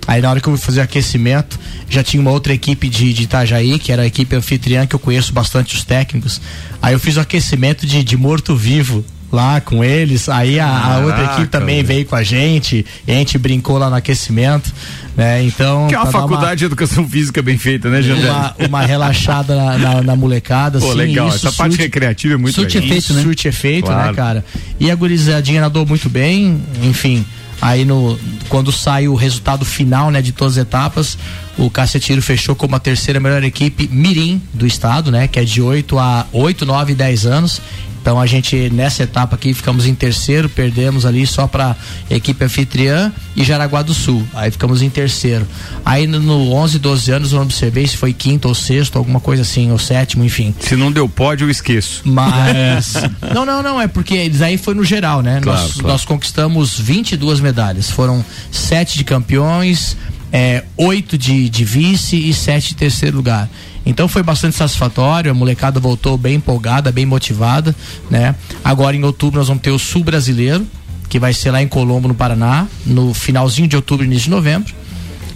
Aí 0.08 0.22
na 0.22 0.30
hora 0.30 0.40
que 0.40 0.48
eu 0.48 0.56
fui 0.56 0.66
fazer 0.66 0.80
o 0.80 0.84
aquecimento, 0.84 1.60
já 1.90 2.02
tinha 2.02 2.22
uma 2.22 2.32
outra 2.32 2.54
equipe 2.54 2.88
de, 2.88 3.12
de 3.12 3.24
Itajaí, 3.24 3.78
que 3.78 3.92
era 3.92 4.04
a 4.04 4.06
equipe 4.06 4.34
anfitriã, 4.34 4.88
que 4.88 4.96
eu 4.96 5.00
conheço 5.00 5.34
bastante 5.34 5.76
os 5.76 5.84
técnicos. 5.84 6.40
Aí 6.82 6.94
eu 6.94 7.00
fiz 7.00 7.18
o 7.18 7.20
aquecimento 7.20 7.86
de, 7.86 8.02
de 8.02 8.16
morto-vivo 8.16 9.04
lá 9.32 9.60
com 9.62 9.84
eles. 9.84 10.30
Aí 10.30 10.60
a, 10.60 10.68
a 10.68 11.00
outra 11.00 11.24
equipe 11.26 11.48
também 11.48 11.84
veio 11.84 12.06
com 12.06 12.16
a 12.16 12.24
gente, 12.24 12.86
e 13.06 13.12
a 13.12 13.16
gente 13.16 13.38
brincou 13.38 13.78
lá 13.78 13.90
no 13.90 13.96
aquecimento, 13.96 14.74
né? 15.16 15.44
Então. 15.44 15.88
Que 15.88 15.96
é 15.96 16.00
uma 16.00 16.12
faculdade 16.12 16.48
uma, 16.48 16.56
de 16.56 16.66
educação 16.66 17.08
física 17.08 17.42
bem 17.42 17.58
feita, 17.58 17.90
né, 17.90 18.02
Jandé? 18.02 18.30
Uma, 18.30 18.56
uma 18.68 18.82
relaxada 18.82 19.56
na, 19.56 19.78
na, 19.78 20.02
na, 20.02 20.16
molecada. 20.16 20.80
Pô, 20.80 20.88
assim, 20.88 20.98
legal. 20.98 21.28
Essa 21.28 21.40
surte, 21.40 21.58
parte 21.58 21.78
recreativa 21.78 22.34
é 22.34 22.38
muito 22.38 22.56
surte 22.56 22.80
legal. 22.80 22.98
Efeito, 22.98 23.14
né? 23.14 23.22
Surte 23.22 23.48
efeito, 23.48 23.90
né, 23.90 23.94
claro. 23.94 24.10
né, 24.10 24.16
cara? 24.16 24.46
E 24.80 24.92
a 24.92 24.96
gurizadinha 24.96 25.62
nadou 25.62 25.86
muito 25.86 26.10
bem, 26.10 26.62
enfim. 26.84 27.26
Aí 27.62 27.86
no 27.86 28.20
quando 28.50 28.72
sai 28.72 29.08
o 29.08 29.16
resultado 29.16 29.66
final, 29.66 30.12
né, 30.12 30.22
de 30.22 30.32
todas 30.32 30.58
as 30.58 30.62
etapas, 30.62 31.18
o 31.58 31.70
Cacetiro 31.70 32.22
fechou 32.22 32.56
como 32.56 32.76
a 32.76 32.80
terceira 32.80 33.20
melhor 33.20 33.44
equipe 33.44 33.90
mirim 33.92 34.42
do 34.54 34.66
estado, 34.66 35.12
né, 35.12 35.28
que 35.28 35.40
é 35.40 35.44
de 35.44 35.62
8 35.62 35.98
a 35.98 36.28
8, 36.32 36.66
9 36.66 36.92
e 36.92 36.96
10 36.96 37.26
anos. 37.26 37.62
Então 38.08 38.22
a 38.22 38.26
gente 38.26 38.70
nessa 38.70 39.04
etapa 39.04 39.36
aqui 39.36 39.54
ficamos 39.54 39.86
em 39.86 39.94
terceiro, 39.94 40.48
perdemos 40.48 41.06
ali 41.06 41.28
só 41.28 41.46
para 41.46 41.76
equipe 42.10 42.46
anfitriã 42.46 43.12
e 43.36 43.44
Jaraguá 43.44 43.82
do 43.82 43.94
Sul. 43.94 44.26
Aí 44.34 44.50
ficamos 44.50 44.82
em 44.82 44.90
terceiro. 44.90 45.46
Aí 45.84 46.08
no 46.08 46.54
11, 46.54 46.80
12 46.80 47.12
anos 47.12 47.32
eu 47.34 47.40
não 47.40 47.44
observei 47.44 47.86
se 47.86 47.98
foi 47.98 48.14
quinto 48.14 48.48
ou 48.48 48.56
sexto, 48.56 48.98
alguma 48.98 49.20
coisa 49.20 49.42
assim, 49.42 49.72
ou 49.74 49.78
sétimo, 49.78 50.24
enfim. 50.24 50.56
Se 50.58 50.78
não 50.78 50.90
deu 50.90 51.10
pódio, 51.10 51.48
eu 51.48 51.50
esqueço. 51.50 52.02
Mas 52.06 52.94
não, 53.36 53.46
não, 53.46 53.62
não, 53.62 53.82
é 53.82 53.90
porque 53.90 54.14
eles 54.14 54.42
aí 54.42 54.58
foi 54.58 54.74
no 54.74 54.86
geral, 54.86 55.22
né? 55.22 55.42
Claro, 55.42 55.62
nós, 55.62 55.74
claro. 55.74 55.88
nós 55.90 56.06
conquistamos 56.06 56.80
22 56.80 57.42
medalhas. 57.42 57.90
Foram 57.90 58.24
sete 58.50 58.98
de 58.98 59.04
campeões, 59.04 59.98
é, 60.32 60.64
oito 60.76 61.18
de, 61.18 61.50
de 61.50 61.64
vice 61.64 62.18
e 62.18 62.34
sete 62.34 62.70
de 62.70 62.76
terceiro 62.76 63.18
lugar. 63.18 63.50
Então 63.86 64.08
foi 64.08 64.22
bastante 64.22 64.56
satisfatório, 64.56 65.32
a 65.32 65.34
molecada 65.34 65.80
voltou 65.80 66.18
bem 66.18 66.36
empolgada, 66.36 66.92
bem 66.92 67.06
motivada, 67.06 67.74
né? 68.10 68.36
Agora 68.64 68.96
em 68.96 69.04
outubro 69.04 69.40
nós 69.40 69.48
vamos 69.48 69.64
ter 69.64 69.72
o 69.72 69.80
Sul 69.80 70.04
Brasileiro, 70.04 70.68
que 71.08 71.20
vai 71.20 71.34
ser 71.34 71.52
lá 71.52 71.62
em 71.62 71.68
Colombo, 71.68 72.08
no 72.08 72.14
Paraná, 72.14 72.68
no 72.86 73.14
finalzinho 73.14 73.68
de 73.68 73.78
outubro, 73.78 74.06
início 74.06 74.26
de 74.26 74.32
novembro. 74.32 74.74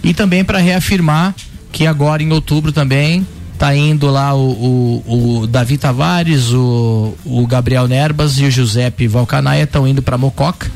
E 0.04 0.12
também 0.12 0.44
para 0.44 0.58
reafirmar 0.58 1.34
que 1.70 1.86
agora 1.86 2.22
em 2.22 2.30
outubro 2.30 2.72
também 2.72 3.26
tá 3.58 3.74
indo 3.74 4.10
lá 4.10 4.34
o, 4.34 5.02
o, 5.06 5.42
o 5.42 5.46
Davi 5.46 5.78
Tavares, 5.78 6.52
o, 6.52 7.14
o, 7.24 7.46
Gabriel 7.46 7.86
Nerbas 7.86 8.36
e 8.38 8.44
o 8.44 8.50
Giuseppe 8.50 9.06
Valcanaia 9.06 9.62
estão 9.62 9.86
indo 9.86 10.02
para 10.02 10.18
Mococa. 10.18 10.70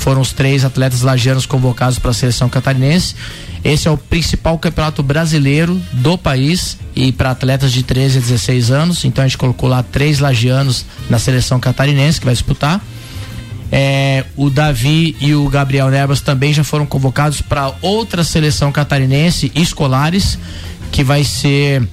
Foram 0.00 0.22
os 0.22 0.32
três 0.32 0.64
atletas 0.64 1.02
lagianos 1.02 1.44
convocados 1.44 1.98
para 1.98 2.10
a 2.10 2.14
seleção 2.14 2.48
catarinense. 2.48 3.14
Esse 3.62 3.86
é 3.86 3.90
o 3.90 3.98
principal 3.98 4.58
campeonato 4.58 5.02
brasileiro 5.02 5.78
do 5.92 6.16
país 6.16 6.78
e 6.96 7.12
para 7.12 7.32
atletas 7.32 7.70
de 7.70 7.82
13 7.82 8.16
a 8.16 8.20
16 8.22 8.70
anos. 8.70 9.04
Então 9.04 9.22
a 9.22 9.28
gente 9.28 9.36
colocou 9.36 9.68
lá 9.68 9.82
três 9.82 10.18
lagianos 10.18 10.86
na 11.10 11.18
seleção 11.18 11.60
catarinense 11.60 12.18
que 12.18 12.24
vai 12.24 12.32
disputar. 12.32 12.80
É, 13.70 14.24
o 14.36 14.48
Davi 14.48 15.14
e 15.20 15.34
o 15.34 15.46
Gabriel 15.50 15.90
Nerbas 15.90 16.22
também 16.22 16.54
já 16.54 16.64
foram 16.64 16.86
convocados 16.86 17.42
para 17.42 17.72
outra 17.82 18.24
seleção 18.24 18.72
catarinense 18.72 19.52
escolares 19.54 20.38
que 20.90 21.04
vai 21.04 21.22
ser 21.24 21.86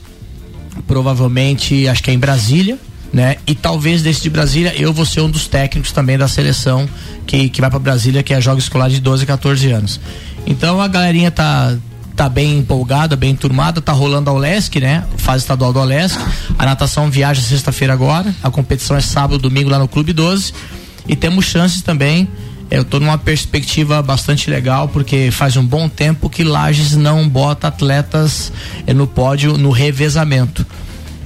provavelmente 0.88 1.88
acho 1.88 2.02
que 2.02 2.10
é 2.10 2.14
em 2.14 2.18
Brasília 2.18 2.80
né? 3.12 3.38
E 3.46 3.56
talvez 3.56 4.02
desse 4.02 4.22
de 4.22 4.30
Brasília 4.30 4.74
eu 4.78 4.94
vou 4.94 5.06
ser 5.06 5.22
um 5.22 5.30
dos 5.30 5.48
técnicos 5.48 5.92
também 5.92 6.18
da 6.18 6.28
seleção 6.28 6.88
que, 7.28 7.50
que 7.50 7.62
vai 7.62 7.70
para 7.70 7.78
Brasília, 7.78 8.24
que 8.24 8.34
é 8.34 8.42
Jogos 8.42 8.64
Escolares 8.64 8.96
de 8.96 9.02
12 9.02 9.24
a 9.24 9.28
14 9.28 9.72
anos. 9.72 10.00
Então 10.46 10.82
a 10.82 10.88
galerinha 10.88 11.30
tá 11.30 11.76
tá 12.16 12.28
bem 12.28 12.58
empolgada, 12.58 13.16
bem 13.16 13.36
turmada, 13.36 13.80
tá 13.80 13.92
rolando 13.92 14.32
ao 14.32 14.38
Lesc, 14.38 14.80
né? 14.80 15.04
Fase 15.18 15.44
estadual 15.44 15.72
do 15.72 15.84
Lesc. 15.84 16.18
A 16.58 16.66
natação 16.66 17.12
viaja 17.12 17.40
sexta-feira 17.40 17.94
agora, 17.94 18.34
a 18.42 18.50
competição 18.50 18.98
é 18.98 19.02
sábado, 19.02 19.38
domingo 19.38 19.70
lá 19.70 19.78
no 19.78 19.88
Clube 19.88 20.14
12. 20.14 20.52
E 21.08 21.16
temos 21.16 21.46
chances 21.46 21.84
também. 21.84 22.28
Eu 22.72 22.84
tô 22.84 23.00
numa 23.00 23.20
perspectiva 23.20 24.02
bastante 24.02 24.50
legal, 24.50 24.90
porque 24.90 25.30
faz 25.32 25.56
um 25.56 25.64
bom 25.64 25.88
tempo 25.88 26.28
que 26.28 26.44
Lages 26.44 26.96
não 26.96 27.30
bota 27.30 27.68
atletas 27.68 28.52
eh, 28.88 28.94
no 28.96 29.06
pódio 29.06 29.56
no 29.56 29.70
revezamento. 29.70 30.66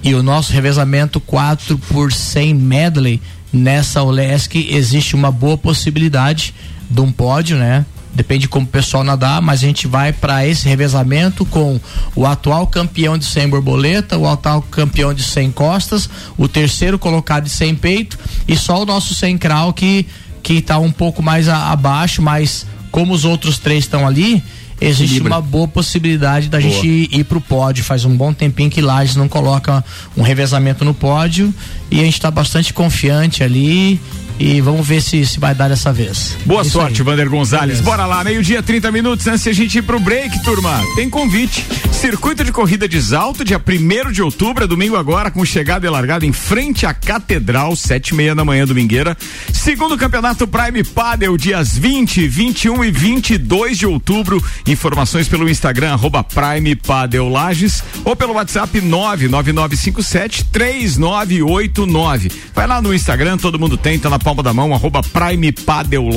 E 0.04 0.14
o 0.14 0.22
nosso 0.22 0.52
revezamento 0.52 1.22
4 1.22 1.78
por 1.78 2.12
100 2.12 2.54
medley 2.54 3.22
nessa 3.52 4.04
Olesc 4.04 4.56
existe 4.56 5.16
uma 5.16 5.32
boa 5.32 5.58
possibilidade 5.58 6.54
de 6.90 7.02
um 7.02 7.12
pódio, 7.12 7.58
né? 7.58 7.86
depende 8.14 8.48
como 8.48 8.66
o 8.66 8.70
pessoal 8.70 9.04
nadar, 9.04 9.42
mas 9.42 9.64
a 9.64 9.66
gente 9.66 9.88
vai 9.88 10.12
para 10.12 10.46
esse 10.46 10.68
revezamento 10.68 11.46
com 11.46 11.80
o 12.16 12.26
atual 12.26 12.68
campeão 12.68 13.18
de 13.18 13.26
100 13.26 13.50
borboleta, 13.50 14.18
o 14.18 14.28
atual 14.28 14.62
campeão 14.62 15.14
de 15.14 15.24
100 15.24 15.52
costas, 15.52 16.10
o 16.38 16.48
terceiro 16.48 17.00
colocado 17.00 17.46
de 17.46 17.50
100 17.50 17.76
peito 17.76 18.20
e 18.48 18.56
só 18.56 18.82
o 18.82 18.86
nosso 18.86 19.16
100 19.16 19.38
crawl 19.38 19.74
que 19.74 20.06
que 20.44 20.54
está 20.54 20.80
um 20.80 20.92
pouco 20.92 21.22
mais 21.22 21.48
a, 21.48 21.72
abaixo, 21.72 22.20
mas 22.20 22.66
como 22.90 23.14
os 23.14 23.26
outros 23.26 23.60
três 23.60 23.84
estão 23.84 24.08
ali, 24.08 24.44
existe 24.82 25.22
uma 25.22 25.39
boa 25.39 25.67
possibilidade 25.67 26.50
da 26.50 26.60
boa. 26.60 26.70
gente 26.70 26.88
ir, 26.88 27.20
ir 27.20 27.24
pro 27.24 27.39
pódio. 27.39 27.84
Faz 27.84 28.04
um 28.04 28.15
bom 28.15 28.34
tempinho 28.34 28.70
que 28.70 28.82
Lages 28.82 29.15
não 29.15 29.30
coloca 29.30 29.84
um 30.17 30.24
revezamento 30.24 30.84
no 30.84 30.94
pódio 30.94 31.54
e 31.89 32.00
a 32.00 32.04
gente 32.04 32.15
está 32.15 32.32
bastante 32.32 32.74
confiante 32.74 33.44
ali 33.44 34.00
e 34.41 34.60
vamos 34.60 34.88
ver 34.88 35.01
se, 35.01 35.23
se 35.25 35.39
vai 35.39 35.54
dar 35.54 35.69
dessa 35.69 35.93
vez. 35.93 36.36
Boa 36.45 36.63
sorte, 36.63 37.01
aí. 37.01 37.06
Vander 37.06 37.30
Gonzalez. 37.30 37.80
Beleza. 37.80 37.84
Bora 37.84 38.06
lá, 38.06 38.23
meio-dia, 38.23 38.63
30 38.63 38.91
minutos 38.91 39.27
antes 39.27 39.43
de 39.43 39.49
a 39.49 39.54
gente 39.54 39.77
ir 39.77 39.82
pro 39.84 39.99
break, 39.99 40.41
turma. 40.43 40.82
Tem 40.95 41.10
convite. 41.10 41.65
Circuito 41.91 42.43
de 42.43 42.51
corrida 42.51 42.88
de 42.88 42.99
Salto, 42.99 43.45
dia 43.45 43.62
1 43.62 44.12
de 44.12 44.23
outubro, 44.23 44.63
é 44.63 44.67
domingo 44.67 44.95
agora, 44.95 45.30
com 45.30 45.45
chegada 45.45 45.86
e 45.86 45.89
largada 45.89 46.25
em 46.25 46.34
frente 46.34 46.86
à 46.86 46.93
Catedral, 46.93 47.75
sete 47.75 48.10
e 48.10 48.15
meia 48.15 48.34
da 48.34 48.43
manhã, 48.43 48.65
domingueira. 48.65 49.15
Segundo 49.54 49.95
campeonato 49.97 50.47
Prime 50.47 50.84
Padel, 50.84 51.38
dias 51.38 51.77
20, 51.77 52.27
21 52.27 52.84
e 52.84 52.91
22 52.91 53.77
de 53.77 53.86
outubro. 53.86 54.43
Informações 54.65 55.27
pelo 55.27 55.47
Instagram, 55.47 55.93
arroba 55.93 56.23
Prime 56.23 56.75
Padel 56.75 57.30
Lages, 57.30 57.84
ou 58.04 58.15
pelo 58.15 58.34
WhatsApp 58.34 58.82
99957 58.82 60.45
3989. 60.45 62.32
Vai 62.56 62.65
lá 62.65 62.82
no 62.82 62.93
Instagram, 62.93 63.38
todo 63.38 63.60
mundo 63.60 63.77
tem, 63.77 63.99
tá 63.99 64.10
na 64.10 64.17
palma 64.32 64.44
da 64.44 64.54
mão, 64.54 64.74
arroba 64.74 65.02
Prime 65.04 65.52
Padel 65.52 66.10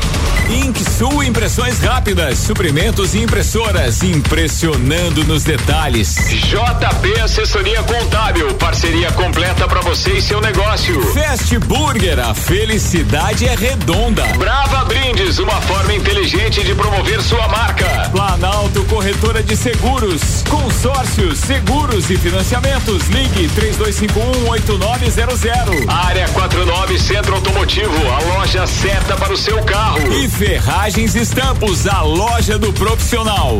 Inksul 0.49 1.23
Impressões 1.23 1.79
Rápidas, 1.79 2.39
suprimentos 2.39 3.13
e 3.13 3.19
impressoras, 3.19 4.03
impressionando 4.03 5.23
nos 5.23 5.43
detalhes. 5.43 6.15
JP 6.15 7.19
Assessoria 7.21 7.81
Contábil, 7.83 8.53
parceria 8.55 9.11
completa 9.11 9.67
para 9.67 9.81
você 9.81 10.13
e 10.13 10.21
seu 10.21 10.41
negócio. 10.41 11.01
Fast 11.13 11.57
Burger, 11.59 12.19
a 12.19 12.33
felicidade 12.33 13.47
é 13.47 13.55
redonda. 13.55 14.23
Brava 14.37 14.83
Brindes, 14.85 15.39
uma 15.39 15.61
forma 15.61 15.93
inteligente 15.93 16.61
de 16.63 16.75
promover 16.75 17.21
sua 17.21 17.47
marca. 17.47 18.09
Planalto 18.11 18.83
Corretora 18.85 19.41
de 19.41 19.55
Seguros, 19.55 20.43
consórcios, 20.49 21.39
seguros 21.39 22.09
e 22.09 22.17
financiamentos. 22.17 23.07
Ligue 23.07 23.49
32518900. 23.49 25.87
Área 25.87 26.27
49 26.29 26.99
Centro 26.99 27.35
Automotivo, 27.35 27.93
a 28.11 28.19
loja 28.35 28.67
certa 28.67 29.15
para 29.15 29.33
o 29.33 29.37
seu 29.37 29.63
carro. 29.63 30.11
E 30.13 30.27
Ferragens 30.37 31.13
Estampos, 31.15 31.85
a 31.85 32.01
loja 32.01 32.57
do 32.57 32.73
profissional. 32.73 33.59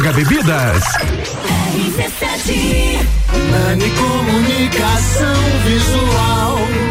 Bebidas. 0.09 0.83
Nani 3.51 3.89
Comunicação 3.91 5.35
Visual. 5.63 6.90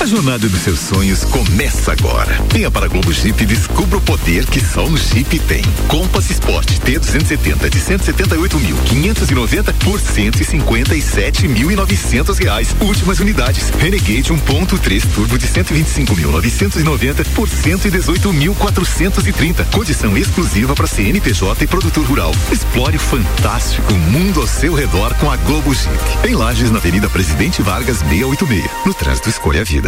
A 0.00 0.06
jornada 0.06 0.48
dos 0.48 0.60
seus 0.60 0.78
sonhos 0.78 1.24
começa 1.24 1.90
agora. 1.90 2.40
Venha 2.52 2.70
para 2.70 2.86
a 2.86 2.88
Globo 2.88 3.12
Jeep 3.12 3.42
e 3.42 3.46
descubra 3.46 3.98
o 3.98 4.00
poder 4.00 4.46
que 4.46 4.64
só 4.64 4.86
o 4.86 4.96
Jeep 4.96 5.40
tem. 5.40 5.60
Compass 5.88 6.30
Sport 6.30 6.70
T270 6.86 7.68
de 7.68 7.80
178.590 7.80 9.74
por 9.84 10.00
157.900 10.00 12.38
reais. 12.38 12.76
Últimas 12.80 13.18
unidades. 13.18 13.70
Renegade 13.70 14.32
1.3 14.32 15.04
Turbo 15.12 15.36
de 15.36 15.48
125.990 15.48 17.26
por 17.34 17.48
118.430. 17.48 19.68
Condição 19.72 20.16
exclusiva 20.16 20.76
para 20.76 20.86
CNPJ 20.86 21.64
e 21.64 21.66
produtor 21.66 22.06
rural. 22.06 22.32
Explore 22.52 22.96
o 22.96 23.00
fantástico 23.00 23.92
mundo 23.94 24.42
ao 24.42 24.46
seu 24.46 24.74
redor 24.74 25.12
com 25.14 25.28
a 25.28 25.36
Globo 25.38 25.74
Jeep. 25.74 25.90
Em 26.24 26.36
Lages, 26.36 26.70
na 26.70 26.78
Avenida 26.78 27.10
Presidente 27.10 27.62
Vargas 27.62 27.98
686. 27.98 28.64
No 28.86 28.94
trânsito 28.94 29.28
escolha 29.28 29.62
a 29.62 29.64
vida. 29.64 29.87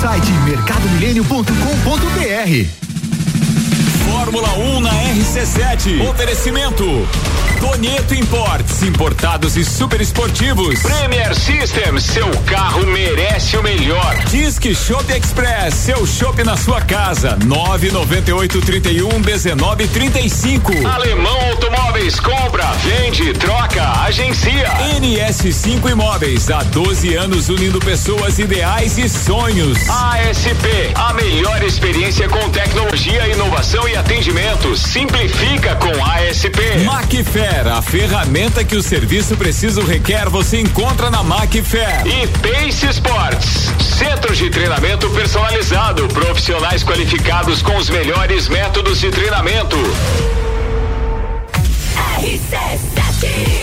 site 0.00 0.32
mercadomilênio.com.br. 0.46 1.50
Fórmula 4.10 4.48
1 4.56 4.80
na 4.80 4.90
RC7. 4.90 6.08
Oferecimento. 6.08 7.06
Donieto 7.60 8.14
Imports, 8.14 8.82
importados 8.82 9.54
e 9.54 9.64
super 9.64 10.00
esportivos. 10.00 10.80
Premier 10.80 11.34
Systems, 11.34 12.04
seu 12.04 12.28
carro 12.46 12.86
merece 12.86 13.56
o 13.58 13.62
melhor. 13.62 14.16
Disque 14.30 14.74
Shop 14.74 15.04
Express, 15.12 15.74
seu 15.74 16.06
shopping 16.06 16.44
na 16.44 16.56
sua 16.56 16.80
casa. 16.80 17.36
998 17.44 18.60
31 18.62 19.20
19 19.20 19.88
35. 19.88 20.86
Alemão 20.88 21.38
Automóveis, 21.50 22.18
compra, 22.18 22.64
vende, 22.82 23.34
troca, 23.34 24.04
agencia. 24.04 24.70
NS5 24.98 25.90
Imóveis, 25.90 26.50
há 26.50 26.62
12 26.62 27.14
anos 27.14 27.50
unindo 27.50 27.78
pessoas 27.78 28.38
ideais 28.38 28.96
e 28.96 29.06
sonhos. 29.06 29.78
ASP, 29.88 30.92
a 30.94 31.12
melhor 31.12 31.62
experiência 31.62 32.26
com 32.26 32.48
tecnologia, 32.48 33.28
inovação 33.28 33.86
e 33.86 33.96
atendimento. 33.96 34.74
Simplifica 34.76 35.76
com 35.76 35.92
ASP. 36.04 36.58
Macfer, 37.50 37.66
a 37.66 37.82
ferramenta 37.82 38.64
que 38.64 38.76
o 38.76 38.82
serviço 38.82 39.36
preciso 39.36 39.82
requer, 39.82 40.28
você 40.28 40.60
encontra 40.60 41.10
na 41.10 41.22
Macfer. 41.22 42.06
E 42.06 42.26
Pace 42.38 42.86
Sports, 42.86 43.72
centro 43.98 44.34
de 44.34 44.48
treinamento 44.50 45.10
personalizado, 45.10 46.06
profissionais 46.08 46.84
qualificados 46.84 47.60
com 47.60 47.76
os 47.76 47.90
melhores 47.90 48.48
métodos 48.48 49.00
de 49.00 49.10
treinamento. 49.10 49.76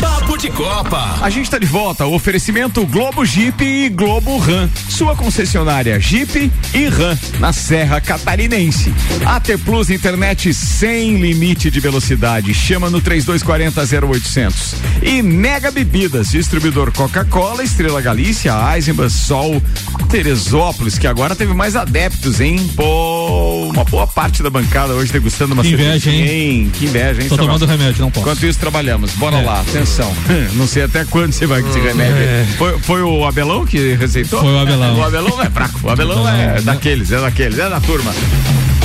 Papo 0.00 0.36
de 0.38 0.48
Copa. 0.50 1.18
A 1.20 1.28
gente 1.30 1.44
está 1.44 1.58
de 1.58 1.66
volta. 1.66 2.06
O 2.06 2.14
oferecimento 2.14 2.84
Globo 2.86 3.24
Jeep 3.24 3.62
e 3.64 3.88
Globo 3.88 4.38
Ram. 4.38 4.68
Sua 4.88 5.16
concessionária 5.16 5.98
Jeep 5.98 6.50
e 6.72 6.86
Ram 6.86 7.18
na 7.40 7.52
Serra 7.52 8.00
Catarinense. 8.00 8.92
AT 9.26 9.48
Plus 9.64 9.90
internet 9.90 10.54
sem 10.54 11.16
limite 11.16 11.70
de 11.70 11.80
velocidade. 11.80 12.54
Chama 12.54 12.88
no 12.90 13.00
3240 13.00 14.06
0800. 14.06 14.74
E 15.02 15.22
Mega 15.22 15.70
Bebidas, 15.70 16.30
distribuidor 16.30 16.92
Coca-Cola, 16.92 17.62
Estrela 17.64 18.00
Galícia, 18.00 18.52
Eisenbahn, 18.74 19.08
Sol, 19.08 19.60
Teresópolis, 20.08 20.98
que 20.98 21.06
agora 21.06 21.34
teve 21.34 21.52
mais 21.54 21.74
adeptos, 21.76 22.40
hein? 22.40 22.58
Pô, 22.76 23.68
uma 23.72 23.84
boa 23.84 24.06
parte 24.06 24.42
da 24.42 24.50
bancada 24.50 24.94
hoje 24.94 25.12
degustando 25.12 25.54
uma 25.54 25.62
Que 25.62 25.70
inveja, 25.72 26.00
cervejinha, 26.10 26.32
hein? 26.32 26.70
Que 26.72 26.84
inveja, 26.86 27.22
hein? 27.22 27.28
Tô 27.28 27.36
tomando 27.36 27.66
remédio, 27.66 28.00
não 28.00 28.10
posso. 28.10 28.20
Enquanto 28.26 28.46
isso, 28.46 28.58
trabalhamos. 28.58 29.12
Bora 29.12 29.38
É. 29.38 29.44
lá, 29.44 29.60
atenção. 29.60 29.87
Não 30.54 30.66
sei 30.66 30.82
até 30.84 31.04
quando 31.04 31.32
você 31.32 31.46
vai 31.46 31.62
com 31.62 31.68
esse 31.70 31.80
remédio. 31.80 32.16
É. 32.16 32.46
Foi, 32.56 32.78
foi 32.78 33.02
o 33.02 33.24
Abelão 33.24 33.64
que 33.66 33.94
receitou? 33.94 34.40
Foi 34.40 34.52
o 34.52 34.58
Abelão. 34.58 34.98
O 34.98 35.02
Abelão 35.04 35.42
é 35.42 35.50
fraco. 35.50 35.80
O 35.82 35.90
Abelão 35.90 36.24
Não, 36.24 36.28
é 36.28 36.56
não. 36.56 36.64
daqueles, 36.64 37.10
é 37.12 37.20
daqueles, 37.20 37.58
é 37.58 37.68
da 37.68 37.80
turma. 37.80 38.12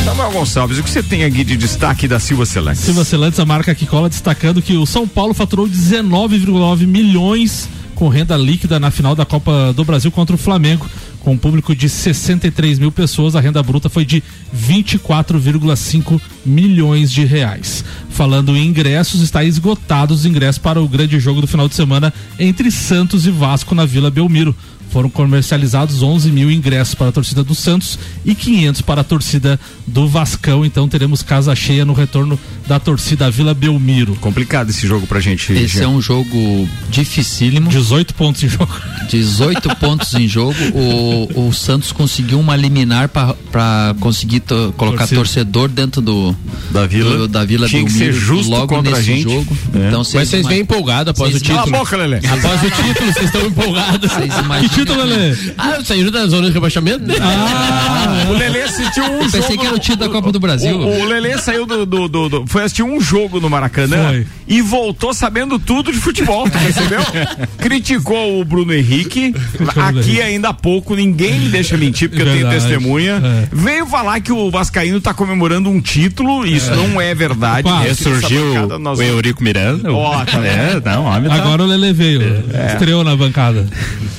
Samuel 0.03 0.31
Gonçalves, 0.31 0.77
o 0.77 0.83
que 0.83 0.89
você 0.89 1.01
tem 1.01 1.23
aqui 1.23 1.43
de 1.45 1.55
destaque 1.55 2.07
da 2.07 2.19
Silva 2.19 2.45
Select? 2.45 2.81
Silva 2.83 3.05
Celantes, 3.05 3.39
a 3.39 3.45
marca 3.45 3.73
que 3.73 3.85
cola, 3.85 4.09
destacando 4.09 4.61
que 4.61 4.75
o 4.75 4.85
São 4.85 5.07
Paulo 5.07 5.33
faturou 5.33 5.65
19,9 5.67 6.85
milhões 6.85 7.69
com 7.95 8.09
renda 8.09 8.35
líquida 8.35 8.79
na 8.79 8.91
final 8.91 9.15
da 9.15 9.25
Copa 9.25 9.71
do 9.73 9.85
Brasil 9.85 10.11
contra 10.11 10.35
o 10.35 10.37
Flamengo. 10.37 10.89
Com 11.23 11.33
um 11.33 11.37
público 11.37 11.73
de 11.73 11.87
63 11.87 12.77
mil 12.79 12.91
pessoas, 12.91 13.33
a 13.33 13.39
renda 13.39 13.63
bruta 13.63 13.87
foi 13.87 14.03
de 14.03 14.21
24,5 14.53 16.19
milhões 16.45 17.09
de 17.09 17.23
reais. 17.23 17.83
Falando 18.09 18.55
em 18.57 18.67
ingressos, 18.67 19.21
está 19.21 19.41
esgotados 19.41 20.19
os 20.19 20.25
ingressos 20.25 20.59
para 20.59 20.81
o 20.81 20.87
grande 20.87 21.17
jogo 21.21 21.39
do 21.39 21.47
final 21.47 21.69
de 21.69 21.75
semana 21.75 22.13
entre 22.37 22.69
Santos 22.69 23.25
e 23.25 23.31
Vasco 23.31 23.73
na 23.73 23.85
Vila 23.85 24.11
Belmiro. 24.11 24.53
Foram 24.93 25.09
comercializados 25.09 26.03
11 26.03 26.31
mil 26.31 26.51
ingressos 26.51 26.93
para 26.93 27.09
a 27.09 27.11
torcida 27.11 27.43
do 27.43 27.55
Santos 27.55 27.97
e 28.23 28.35
500 28.35 28.81
para 28.83 29.01
a 29.01 29.03
torcida 29.03 29.59
do 29.87 30.07
Vascão. 30.07 30.63
Então 30.63 30.87
teremos 30.87 31.23
casa 31.23 31.53
cheia 31.55 31.83
no 31.83 31.93
retorno 31.93 32.39
da 32.67 32.79
torcida 32.79 33.29
Vila 33.31 33.55
Belmiro. 33.55 34.15
Complicado 34.21 34.69
esse 34.69 34.85
jogo 34.85 35.07
pra 35.07 35.19
gente. 35.19 35.51
Esse 35.51 35.81
é 35.81 35.87
um 35.87 35.99
jogo 35.99 36.69
dificílimo. 36.91 37.69
18 37.71 38.13
pontos 38.13 38.43
em 38.43 38.47
jogo. 38.49 38.71
18 39.09 39.75
pontos 39.77 40.13
em 40.13 40.27
jogo. 40.27 40.55
O, 40.75 41.47
o 41.47 41.53
Santos 41.53 41.91
conseguiu 41.91 42.39
uma 42.39 42.55
liminar 42.55 43.09
para 43.09 43.95
conseguir 43.99 44.41
to- 44.41 44.73
colocar 44.77 44.99
Torcida. 44.99 45.15
torcedor 45.19 45.69
dentro 45.69 46.01
do 46.01 46.35
da 46.71 46.85
Vila. 46.85 47.17
do- 47.17 47.27
da 47.27 47.43
Vila 47.43 47.67
Tinha 47.67 47.83
que 47.83 47.89
Belmiro 47.91 48.13
ser 48.13 48.19
justo 48.19 48.51
logo 48.51 48.67
contra 48.67 48.91
nesse 48.91 49.01
a 49.01 49.15
gente. 49.15 49.23
jogo. 49.23 49.57
É. 49.73 49.87
Então, 49.87 50.03
Mas 50.13 50.29
vocês 50.29 50.45
vêm 50.45 50.59
empolgados 50.61 51.09
após 51.11 51.31
vocês 51.31 51.41
o 51.41 51.45
título. 51.45 51.63
Cala 51.65 51.75
a 51.75 51.79
boca, 51.79 51.97
Lelê. 51.97 52.17
Após 52.17 52.61
o 52.63 52.69
título, 52.69 53.11
vocês 53.11 53.25
estão 53.25 53.45
empolgados. 53.47 54.11
Vocês 54.11 54.33
imaginam 54.39 54.69
Que 54.73 54.82
título, 54.85 55.03
Lelê? 55.05 55.35
Ah, 55.57 55.79
saíram 55.83 56.11
da 56.11 56.25
zona 56.27 56.47
de 56.47 56.53
rebaixamento? 56.53 57.05
né? 57.05 57.15
Ah, 57.21 58.25
O 58.29 58.33
Lelê 58.33 58.63
assistiu 58.63 59.03
um 59.03 59.13
Eu 59.13 59.19
pensei 59.31 59.41
jogo. 59.41 59.57
que 59.59 59.65
era 59.65 59.75
o 59.75 59.79
título 59.79 59.99
da 60.07 60.09
Copa 60.09 60.31
do 60.31 60.39
Brasil. 60.39 60.77
O, 60.77 61.01
o 61.01 61.05
Lelê 61.05 61.37
saiu 61.37 61.65
do, 61.65 61.85
do, 61.85 62.07
do- 62.07 62.29
do- 62.29 62.43
Foi 62.47 62.63
assistir 62.63 62.83
um 62.83 62.99
jogo 62.99 63.39
no 63.39 63.49
Maracanã 63.49 64.09
Foi. 64.09 64.27
e 64.47 64.61
voltou 64.61 65.13
sabendo 65.13 65.57
tudo 65.59 65.91
de 65.91 65.97
futebol, 65.97 66.45
tu 66.49 66.57
percebeu? 66.57 67.01
Criticou 67.57 68.39
o 68.39 68.45
Bruno 68.45 68.73
Henrique. 68.73 69.33
Aqui 69.75 70.21
ainda 70.21 70.49
há 70.49 70.53
pouco, 70.53 70.95
ninguém 70.95 71.39
me 71.39 71.49
deixa 71.49 71.77
mentir, 71.77 72.09
porque 72.09 72.21
eu 72.21 72.27
tenho 72.27 72.47
Verdade. 72.47 72.67
testemunha. 72.67 73.21
É. 73.23 73.47
Veio 73.51 73.85
falar 73.85 74.19
que 74.21 74.31
o 74.31 74.49
Vascaíno 74.51 74.99
tá 75.01 75.13
comemorando 75.13 75.69
um 75.69 75.79
título, 75.81 76.45
isso 76.45 76.71
não 76.75 76.99
é 76.99 77.13
verdade. 77.13 77.63
Quase. 77.63 77.89
Essa 77.89 78.09
bancada 78.09 78.79
nós- 78.79 78.99
o 78.99 79.03
Eurico 79.03 79.43
Miranda. 79.43 79.91
Ó, 79.91 80.23
tá 80.25 80.39
é, 80.45 80.81
não, 80.83 81.05
homem 81.05 81.29
tá- 81.29 81.35
Agora 81.35 81.63
o 81.63 81.65
Lele 81.65 81.93
veio. 81.93 82.43
Estreou 82.71 83.03
na 83.03 83.15
bancada. 83.15 83.65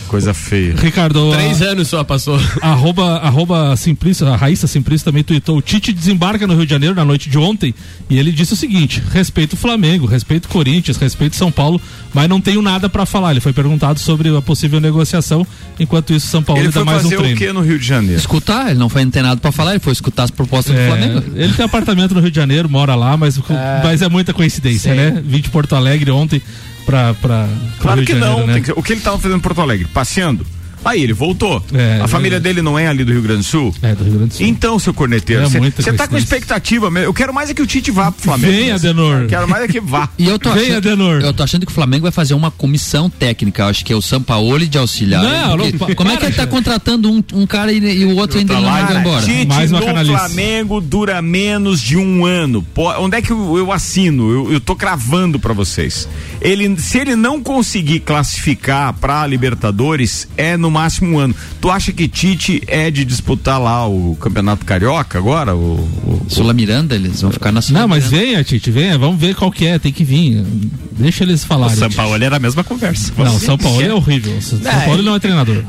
Coisa 0.08 0.32
feia. 0.32 0.53
Ricardo, 0.80 1.30
Três 1.32 1.62
a- 1.62 1.66
anos 1.66 1.88
só 1.88 2.02
passou. 2.04 2.38
arroba, 2.62 3.16
arroba 3.18 3.76
Simplício, 3.76 4.26
a 4.26 4.36
Raíssa 4.36 4.66
Simplício 4.66 5.04
também 5.04 5.22
tweetou. 5.22 5.58
O 5.58 5.62
Tite 5.62 5.92
desembarca 5.92 6.46
no 6.46 6.54
Rio 6.54 6.64
de 6.66 6.70
Janeiro 6.70 6.94
na 6.94 7.04
noite 7.04 7.28
de 7.28 7.38
ontem 7.38 7.74
e 8.08 8.18
ele 8.18 8.32
disse 8.32 8.52
o 8.52 8.56
seguinte: 8.56 9.02
respeito 9.12 9.54
o 9.54 9.56
Flamengo, 9.56 10.06
respeito 10.06 10.46
o 10.46 10.48
Corinthians, 10.48 10.96
respeito 10.96 11.36
São 11.36 11.50
Paulo, 11.50 11.80
mas 12.12 12.28
não 12.28 12.40
tenho 12.40 12.60
nada 12.62 12.88
pra 12.88 13.04
falar. 13.06 13.32
Ele 13.32 13.40
foi 13.40 13.52
perguntado 13.52 13.98
sobre 14.00 14.34
a 14.36 14.42
possível 14.42 14.80
negociação. 14.80 15.46
Enquanto 15.78 16.12
isso, 16.12 16.26
São 16.28 16.42
Paulo 16.42 16.60
Ele 16.62 16.68
dá 16.68 16.72
foi 16.74 16.84
mais 16.84 17.00
um 17.00 17.02
fazer 17.04 17.16
o 17.16 17.18
treino. 17.20 17.36
que 17.38 17.52
no 17.52 17.60
Rio 17.60 17.78
de 17.78 17.86
Janeiro? 17.86 18.18
Escutar, 18.18 18.70
ele 18.70 18.78
não 18.78 18.88
foi 18.88 19.02
antenado 19.02 19.40
para 19.40 19.50
falar, 19.52 19.72
ele 19.72 19.80
foi 19.80 19.92
escutar 19.92 20.24
as 20.24 20.30
propostas 20.30 20.74
do 20.74 20.80
É, 20.80 20.86
Flamengo. 20.86 21.22
ele 21.34 21.52
tem 21.52 21.64
apartamento 21.64 22.14
no 22.14 22.20
Rio 22.20 22.30
de 22.30 22.36
Janeiro, 22.36 22.68
mora 22.68 22.94
lá, 22.94 23.16
mas, 23.16 23.40
mas 23.82 24.02
é 24.02 24.08
muita 24.08 24.32
coincidência, 24.32 24.92
Sim. 24.92 24.96
né? 24.96 25.22
Vim 25.24 25.40
de 25.40 25.48
Porto 25.50 25.74
Alegre 25.74 26.10
ontem 26.10 26.40
pra, 26.84 27.14
pra, 27.14 27.46
pro 27.76 27.82
Claro 27.82 27.98
Rio 28.00 28.06
que 28.06 28.12
Janeiro, 28.18 28.38
não. 28.38 28.46
né? 28.46 28.60
que 28.60 28.72
o 28.72 28.82
que 28.82 28.92
ele 28.92 29.00
tava 29.00 29.18
fazendo 29.18 29.38
em 29.38 29.40
Porto 29.40 29.60
Alegre? 29.60 29.86
Passeando? 29.92 30.46
Aí 30.84 31.02
ele 31.02 31.12
voltou. 31.12 31.64
É, 31.72 32.00
a 32.00 32.04
é 32.04 32.08
família 32.08 32.38
dele 32.38 32.62
não 32.62 32.78
é 32.78 32.86
ali 32.86 33.04
do 33.04 33.12
Rio 33.12 33.22
Grande 33.22 33.40
do 33.40 33.44
Sul? 33.44 33.74
É, 33.82 33.94
do 33.94 34.04
Rio 34.04 34.14
Grande 34.14 34.28
do 34.30 34.34
Sul. 34.34 34.46
Então, 34.46 34.78
seu 34.78 34.92
corneteiro, 34.92 35.42
É 35.42 35.48
você 35.48 35.58
muita 35.58 35.92
tá 35.94 36.06
com 36.06 36.16
expectativa 36.16 36.90
mesmo. 36.90 37.08
Eu 37.08 37.14
quero 37.14 37.32
mais 37.32 37.50
é 37.50 37.54
que 37.54 37.62
o 37.62 37.66
Tite 37.66 37.90
vá 37.90 38.12
pro 38.12 38.22
Flamengo. 38.22 38.52
Vem, 38.52 38.70
Adenor. 38.70 39.26
Quero 39.26 39.48
mais 39.48 39.64
é 39.64 39.68
que 39.68 39.80
vá. 39.80 40.08
E 40.18 40.28
eu 40.28 40.38
tô, 40.38 40.50
Vem, 40.52 40.64
achando, 40.64 40.76
Adenor. 40.76 41.20
eu 41.22 41.32
tô 41.32 41.42
achando 41.42 41.66
que 41.66 41.72
o 41.72 41.74
Flamengo 41.74 42.02
vai 42.02 42.12
fazer 42.12 42.34
uma 42.34 42.50
comissão 42.50 43.10
técnica. 43.10 43.62
Eu 43.62 43.66
Acho 43.66 43.84
que 43.84 43.92
é 43.92 43.96
o 43.96 44.02
Sampaoli 44.02 44.68
de 44.68 44.78
auxiliar. 44.78 45.22
Não, 45.22 45.58
Porque 45.58 45.72
não, 45.88 45.94
como 45.94 46.10
é 46.10 46.16
que 46.16 46.26
ele 46.26 46.34
tá 46.34 46.46
contratando 46.46 47.10
um, 47.10 47.22
um 47.32 47.46
cara 47.46 47.72
e, 47.72 47.78
e 47.78 48.04
o 48.04 48.16
outro 48.16 48.38
ainda 48.38 48.54
não 48.54 48.62
vai 48.62 48.86
Cara, 48.86 49.00
embora? 49.00 49.24
Tite 49.24 49.46
Mais 49.46 49.70
uma 49.72 49.80
no 49.80 49.86
canalice. 49.86 50.16
Flamengo 50.16 50.80
dura 50.80 51.20
menos 51.20 51.80
de 51.80 51.96
um 51.96 52.24
ano. 52.24 52.62
Pô, 52.62 52.90
onde 53.00 53.16
é 53.16 53.22
que 53.22 53.30
eu, 53.30 53.58
eu 53.58 53.72
assino? 53.72 54.30
Eu, 54.30 54.52
eu 54.52 54.60
tô 54.60 54.76
cravando 54.76 55.38
pra 55.38 55.52
vocês. 55.52 56.08
Ele, 56.40 56.78
se 56.78 56.98
ele 56.98 57.16
não 57.16 57.42
conseguir 57.42 58.00
classificar 58.00 58.92
pra 58.94 59.26
Libertadores, 59.26 60.28
é 60.36 60.56
no 60.56 60.70
máximo 60.74 61.16
um 61.16 61.18
ano. 61.18 61.34
Tu 61.60 61.70
acha 61.70 61.92
que 61.92 62.06
Tite 62.08 62.62
é 62.66 62.90
de 62.90 63.04
disputar 63.04 63.60
lá 63.60 63.86
o 63.88 64.16
Campeonato 64.20 64.64
Carioca 64.64 65.16
agora? 65.18 65.54
O, 65.54 65.74
o- 65.80 66.26
Sula 66.28 66.52
Miranda, 66.52 66.94
eles 66.94 67.20
vão 67.22 67.30
ficar 67.30 67.52
na 67.52 67.62
Sula 67.62 67.80
Não, 67.80 67.88
mas 67.88 68.06
venha, 68.06 68.42
Tite, 68.44 68.70
venha, 68.70 68.98
vamos 68.98 69.20
ver 69.20 69.34
qual 69.34 69.50
que 69.52 69.66
é, 69.66 69.78
tem 69.78 69.92
que 69.92 70.04
vir. 70.04 70.44
Deixa 70.92 71.24
eles 71.24 71.42
O 71.44 71.46
falarem. 71.46 71.76
São 71.76 71.90
Paulo 71.90 72.14
era 72.22 72.36
a 72.36 72.40
mesma 72.40 72.62
conversa. 72.64 73.12
Não, 73.16 73.38
São 73.38 73.56
Paulo 73.56 73.80
é 73.82 73.92
horrível. 73.94 74.40
São 74.40 74.58
É, 74.64 74.84
Paulo 74.86 75.02
não 75.02 75.14
é 75.14 75.18
treinador. 75.18 75.62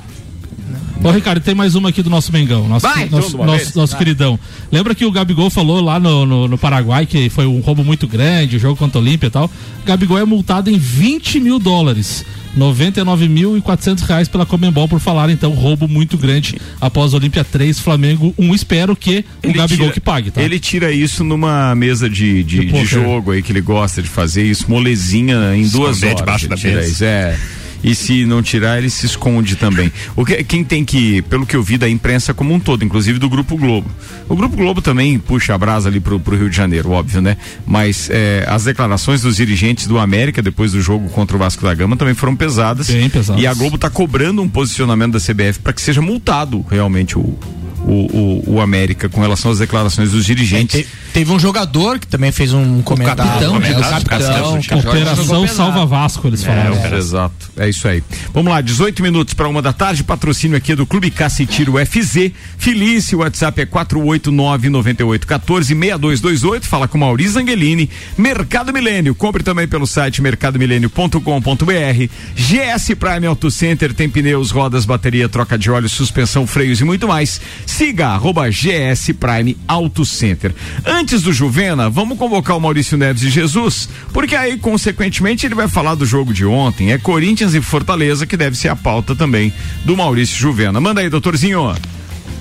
Ô, 1.04 1.12
Ricardo, 1.12 1.40
tem 1.44 1.54
mais 1.54 1.76
uma 1.76 1.90
aqui 1.90 2.02
do 2.02 2.10
nosso 2.10 2.32
Mengão, 2.34 2.68
nosso, 2.68 2.88
Vai, 2.88 3.08
nosso, 3.10 3.28
tudo 3.32 3.38
uma 3.38 3.46
nosso, 3.46 3.58
vez. 3.66 3.76
nosso 3.76 3.96
queridão. 3.98 4.40
Lembra 4.72 4.96
que 4.96 5.06
o 5.06 5.12
Gabigol 5.12 5.52
falou 5.52 5.80
lá 5.80 6.00
no, 6.00 6.26
no, 6.26 6.48
no 6.48 6.58
Paraguai 6.58 7.06
que 7.06 7.30
foi 7.30 7.46
um 7.46 7.60
roubo 7.60 7.84
muito 7.84 8.08
grande, 8.08 8.56
o 8.56 8.60
jogo 8.60 8.76
contra 8.76 8.98
o 8.98 9.02
Olímpia 9.04 9.28
e 9.28 9.30
tal. 9.30 9.46
O 9.84 9.86
Gabigol 9.86 10.18
é 10.18 10.26
multado 10.26 10.70
em 10.72 10.78
20 10.80 11.40
mil 11.40 11.60
dólares. 11.60 12.26
99.400 12.58 14.00
reais 14.08 14.28
pela 14.30 14.46
Comembol 14.46 14.88
por 14.88 15.00
falar, 15.00 15.30
então, 15.30 15.52
roubo 15.52 15.88
muito 15.90 16.18
grande 16.18 16.56
após 16.80 17.14
o 17.14 17.18
Olímpia 17.18 17.44
3, 17.44 17.78
Flamengo 17.80 18.34
1. 18.38 18.56
Espero 18.56 18.96
que 18.96 19.26
o 19.44 19.48
Ele 19.48 19.54
Gabigol 19.54 19.88
tira- 19.88 19.94
que 19.94 20.00
pague, 20.00 20.32
tá? 20.32 20.42
Ele 20.42 20.58
tira 20.60 20.92
isso 20.92 21.24
numa 21.24 21.76
mesa 21.76 22.10
de, 22.10 22.44
de, 22.44 22.60
De 22.66 22.72
de 22.72 22.86
jogo 22.86 23.32
aí 23.32 23.44
que 23.44 23.52
ele 23.52 23.62
gosta 23.62 24.02
de 24.02 24.08
fazer 24.10 24.44
isso, 24.44 24.66
molezinha 24.70 25.54
em 25.56 25.68
duas 25.68 25.98
Esconder 25.98 26.08
horas. 26.08 26.20
debaixo 26.20 26.48
da 26.48 26.56
mesa. 26.56 27.06
é. 27.06 27.38
E 27.84 27.94
se 27.94 28.26
não 28.26 28.42
tirar, 28.42 28.78
ele 28.78 28.90
se 28.90 29.06
esconde 29.06 29.56
também. 29.56 29.92
O 30.16 30.26
que, 30.26 30.44
quem 30.44 30.64
tem 30.64 30.84
que, 30.84 31.22
pelo 31.24 31.46
que 31.46 31.56
eu 31.56 31.62
vi 31.64 31.78
da 31.78 31.88
imprensa 31.90 32.34
como 32.34 32.54
um 32.54 32.60
todo, 32.60 32.84
inclusive 32.84 33.20
do 33.20 33.30
Grupo 33.30 33.56
Globo. 33.58 33.90
O 34.28 34.36
Grupo 34.36 34.56
Globo 34.56 34.82
também 34.82 35.20
puxa 35.20 35.54
a 35.54 35.58
brasa 35.58 35.88
ali 35.90 36.00
pro, 36.00 36.20
pro 36.20 36.36
Rio 36.36 36.50
de 36.50 36.56
Janeiro, 36.56 36.90
óbvio, 36.92 37.22
né? 37.22 37.38
Mas 37.66 38.10
é, 38.12 38.44
as 38.48 38.64
declarações 38.64 39.22
dos 39.22 39.36
dirigentes 39.36 39.86
do 39.88 40.00
América 40.00 40.42
depois 40.42 40.72
do 40.72 40.82
jogo 40.82 41.10
contra 41.10 41.36
o 41.36 41.40
Vasco 41.40 41.64
da 41.64 41.74
Gama 41.74 41.96
também 41.96 42.14
foram 42.16 42.36
pesadas. 42.36 42.90
Bem 42.90 43.10
pesadas. 43.10 43.42
E 43.42 43.46
a 43.46 43.54
Globo 43.54 43.78
tá 43.78 43.90
cobrando 43.90 44.42
um 44.42 44.50
posicionamento 44.50 45.14
da 45.14 45.20
CBF 45.20 45.60
para 45.60 45.74
que 45.74 45.82
seja 45.82 46.02
multado 46.02 46.66
realmente 46.70 47.18
o, 47.18 47.38
o, 47.82 48.44
o, 48.48 48.54
o 48.56 48.62
América 48.62 49.08
com 49.10 49.22
relação 49.22 49.52
às 49.52 49.60
declarações 49.60 50.12
dos 50.12 50.26
dirigentes. 50.26 50.82
Te- 50.82 50.88
teve 51.16 51.32
um 51.32 51.40
jogador 51.40 51.98
que 51.98 52.06
também 52.08 52.30
fez 52.30 52.52
um 52.52 52.82
comentário. 52.82 53.24
capitão, 53.24 53.58
né? 53.58 53.74
capitão. 53.74 54.20
capitão. 54.20 54.60
que 54.60 54.76
Operação. 54.76 55.48
Salva 55.48 55.86
Vasco, 55.86 56.28
eles 56.28 56.44
falaram. 56.44 56.76
É, 56.76 56.98
exato. 56.98 57.52
É 57.56 57.70
isso 57.70 57.88
aí. 57.88 58.04
Vamos 58.34 58.52
lá, 58.52 58.60
18 58.60 59.02
minutos 59.02 59.34
para 59.34 59.48
uma 59.48 59.62
da 59.62 59.72
tarde. 59.72 60.04
Patrocínio 60.04 60.58
aqui 60.58 60.76
do 60.76 60.86
Clube 60.86 61.10
Cacetiro 61.10 61.76
FZ. 61.86 62.32
Felício, 62.58 63.20
o 63.20 63.22
WhatsApp 63.22 63.62
é 63.62 63.66
489-9814-6228. 63.66 66.64
Fala 66.64 66.86
com 66.86 66.98
Maurício 66.98 67.40
Angelini. 67.40 67.90
Mercado 68.18 68.74
Milênio. 68.74 69.16
Compre 69.16 69.42
também 69.42 69.70
pelo 69.70 69.88
site 69.88 70.22
mercadomilênio.com.br. 70.22 72.10
GS 72.36 72.94
Prime 73.00 73.26
Auto 73.26 73.50
Center 73.50 73.94
tem 73.94 74.10
pneus, 74.10 74.52
rodas, 74.52 74.84
bateria, 74.84 75.30
troca 75.30 75.58
de 75.58 75.72
óleo, 75.72 75.88
suspensão, 75.88 76.46
freios 76.46 76.82
e 76.82 76.84
muito 76.84 77.08
mais. 77.08 77.40
Siga 77.66 78.10
arroba 78.10 78.50
GS 78.50 79.14
Prime 79.18 79.56
Auto 79.66 80.04
Center. 80.04 80.54
Antes 80.86 81.05
do 81.06 81.32
Juvena, 81.32 81.90
vamos 81.90 82.18
convocar 82.18 82.58
o 82.58 82.60
Maurício 82.60 82.98
Neves 82.98 83.22
e 83.22 83.30
Jesus, 83.30 83.88
porque 84.12 84.36
aí, 84.36 84.58
consequentemente, 84.58 85.46
ele 85.46 85.54
vai 85.54 85.68
falar 85.68 85.94
do 85.94 86.06
jogo 86.06 86.34
de 86.34 86.46
ontem. 86.46 86.92
É 86.92 86.98
Corinthians 86.98 87.54
e 87.54 87.62
Fortaleza, 87.62 88.26
que 88.26 88.36
deve 88.36 88.58
ser 88.58 88.70
a 88.70 88.76
pauta 88.76 89.16
também 89.16 89.54
do 89.84 89.96
Maurício 89.96 90.36
Juvena. 90.36 90.82
Manda 90.82 91.02
aí, 91.02 91.10
doutorzinho. 91.10 91.76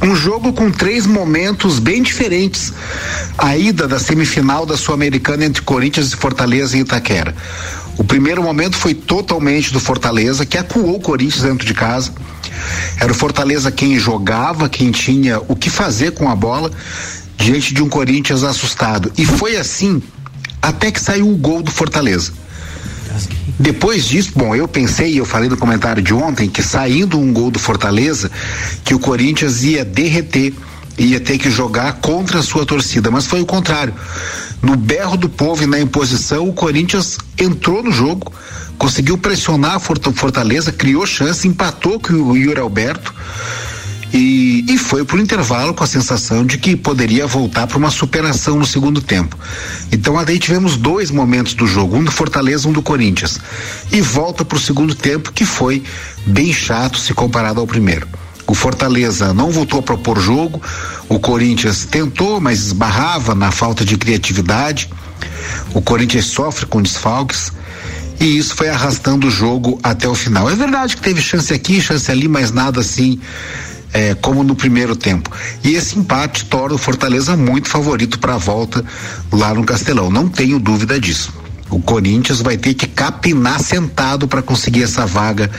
Um 0.03 0.17
jogo 0.17 0.53
com 0.53 0.71
três 0.71 1.07
momentos 1.07 1.79
bem 1.79 2.03
diferentes. 2.03 2.73
A 3.37 3.57
ida 3.57 3.87
da 3.87 3.99
semifinal 3.99 4.65
da 4.65 4.77
Sul-Americana 4.77 5.45
entre 5.45 5.63
Corinthians 5.63 6.13
e 6.13 6.17
Fortaleza 6.17 6.77
em 6.77 6.81
Itaquera. 6.81 7.35
O 7.97 8.05
primeiro 8.05 8.43
momento 8.43 8.77
foi 8.77 8.95
totalmente 8.95 9.73
do 9.73 9.79
Fortaleza, 9.79 10.45
que 10.45 10.59
acuou 10.59 10.97
o 10.97 11.01
Corinthians 11.01 11.43
dentro 11.43 11.67
de 11.67 11.75
casa. 11.75 12.13
Era 13.01 13.13
o 13.13 13.15
Fortaleza 13.15 13.71
quem 13.71 13.99
jogava, 13.99 14.69
quem 14.69 14.91
tinha 14.91 15.41
o 15.49 15.55
que 15.55 15.71
fazer 15.71 16.13
com 16.13 16.29
a 16.29 16.35
bola, 16.35 16.73
diante 17.37 17.75
de 17.75 17.83
um 17.83 17.89
Corinthians 17.89 18.43
assustado. 18.43 19.13
E 19.17 19.25
foi 19.25 19.57
assim 19.57 20.03
até 20.63 20.91
que 20.91 21.01
saiu 21.01 21.31
o 21.31 21.37
gol 21.37 21.63
do 21.63 21.71
Fortaleza. 21.71 22.33
Depois 23.59 24.07
disso, 24.07 24.33
bom, 24.35 24.55
eu 24.57 24.67
pensei, 24.67 25.19
eu 25.21 25.25
falei 25.25 25.49
no 25.49 25.57
comentário 25.57 26.03
de 26.03 26.13
ontem, 26.13 26.49
que 26.49 26.63
saindo 26.63 27.19
um 27.19 27.33
gol 27.33 27.51
do 27.51 27.59
Fortaleza, 27.59 28.31
que 28.85 28.95
o 28.95 28.99
Corinthians 28.99 29.63
ia 29.63 29.85
derreter, 29.85 30.53
ia 30.99 31.21
ter 31.21 31.39
que 31.39 31.51
jogar 31.51 31.95
contra 31.95 32.41
a 32.41 32.43
sua 32.43 32.67
torcida, 32.67 33.11
mas 33.11 33.27
foi 33.27 33.41
o 33.41 33.47
contrário. 33.47 33.95
No 34.63 34.75
berro 34.75 35.17
do 35.17 35.29
povo 35.29 35.63
e 35.63 35.67
na 35.67 35.79
imposição, 35.79 36.49
o 36.49 36.53
Corinthians 36.53 37.19
entrou 37.39 37.83
no 37.83 37.93
jogo, 37.93 38.33
conseguiu 38.79 39.17
pressionar 39.19 39.75
a 39.75 39.79
Forta- 39.79 40.11
Fortaleza, 40.13 40.73
criou 40.73 41.07
chance, 41.07 41.47
empatou 41.47 42.01
com 42.01 42.15
o 42.15 42.37
Yuri 42.37 42.59
Alberto. 42.59 43.15
E, 44.15 44.65
e 44.69 44.79
foi 44.79 45.05
pro 45.05 45.21
intervalo 45.21 45.75
com 45.75 45.83
a 45.83 45.89
sensação 45.89 46.47
de 46.47 46.57
que 46.57 46.77
poderia 46.77 47.27
voltar 47.27 47.67
para 47.67 47.77
uma 47.77 47.91
superação 47.91 48.57
no 48.57 48.65
segundo 48.65 49.03
tempo. 49.03 49.37
Então 49.91 50.17
aí 50.17 50.39
tivemos 50.39 50.77
dois 50.77 51.11
momentos 51.11 51.53
do 51.55 51.67
jogo, 51.67 51.97
um 51.97 52.05
do 52.05 52.13
Fortaleza, 52.13 52.69
um 52.69 52.73
do 52.73 52.81
Corinthians. 52.81 53.41
E 53.91 54.01
volta 54.01 54.45
pro 54.45 54.57
segundo 54.57 54.95
tempo 54.95 55.33
que 55.33 55.45
foi 55.45 55.83
bem 56.25 56.53
chato 56.53 56.97
se 56.97 57.13
comparado 57.13 57.59
ao 57.59 57.67
primeiro. 57.67 58.07
O 58.47 58.55
Fortaleza 58.55 59.35
não 59.35 59.51
voltou 59.51 59.81
a 59.81 59.83
propor 59.83 60.21
jogo, 60.21 60.63
o 61.09 61.19
Corinthians 61.19 61.85
tentou, 61.85 62.41
mas 62.41 62.61
esbarrava 62.61 63.35
na 63.35 63.51
falta 63.51 63.85
de 63.85 63.97
criatividade. 63.97 64.89
O 65.75 65.83
Corinthians 65.83 66.27
sofre 66.27 66.67
com 66.67 66.81
desfalques 66.81 67.51
e 68.21 68.39
isso 68.39 68.55
foi 68.55 68.69
arrastando 68.69 69.27
o 69.27 69.31
jogo 69.31 69.81
até 69.83 70.07
o 70.07 70.15
final. 70.15 70.49
É 70.49 70.55
verdade 70.55 70.95
que 70.95 71.03
teve 71.03 71.21
chance 71.21 71.53
aqui, 71.53 71.81
chance 71.81 72.09
ali, 72.09 72.29
mas 72.29 72.53
nada 72.53 72.81
assim 72.81 73.19
é, 73.95 74.13
como 74.17 74.43
no 74.43 74.57
primeiro 74.57 74.97
tempo. 74.97 75.31
E 75.63 75.75
esse 75.75 75.97
empate 75.97 76.45
torna 76.47 76.75
o 76.75 76.79
Fortaleza 76.79 77.37
muito 77.37 77.69
favorito 77.69 78.19
para 78.19 78.35
a 78.35 78.39
volta 78.39 78.85
lá 79.33 79.55
no 79.55 79.65
Castelão. 79.65 80.11
Não 80.11 80.29
tenho 80.29 80.59
dúvida 80.59 80.99
disso. 80.99 81.33
O 81.71 81.81
Corinthians 81.81 82.41
vai 82.41 82.57
ter 82.57 82.75
que 82.75 82.87
capinar 82.87 83.59
sentado 83.61 84.29
para 84.29 84.43
conseguir 84.43 84.83
essa 84.83 85.07
vaga 85.07 85.51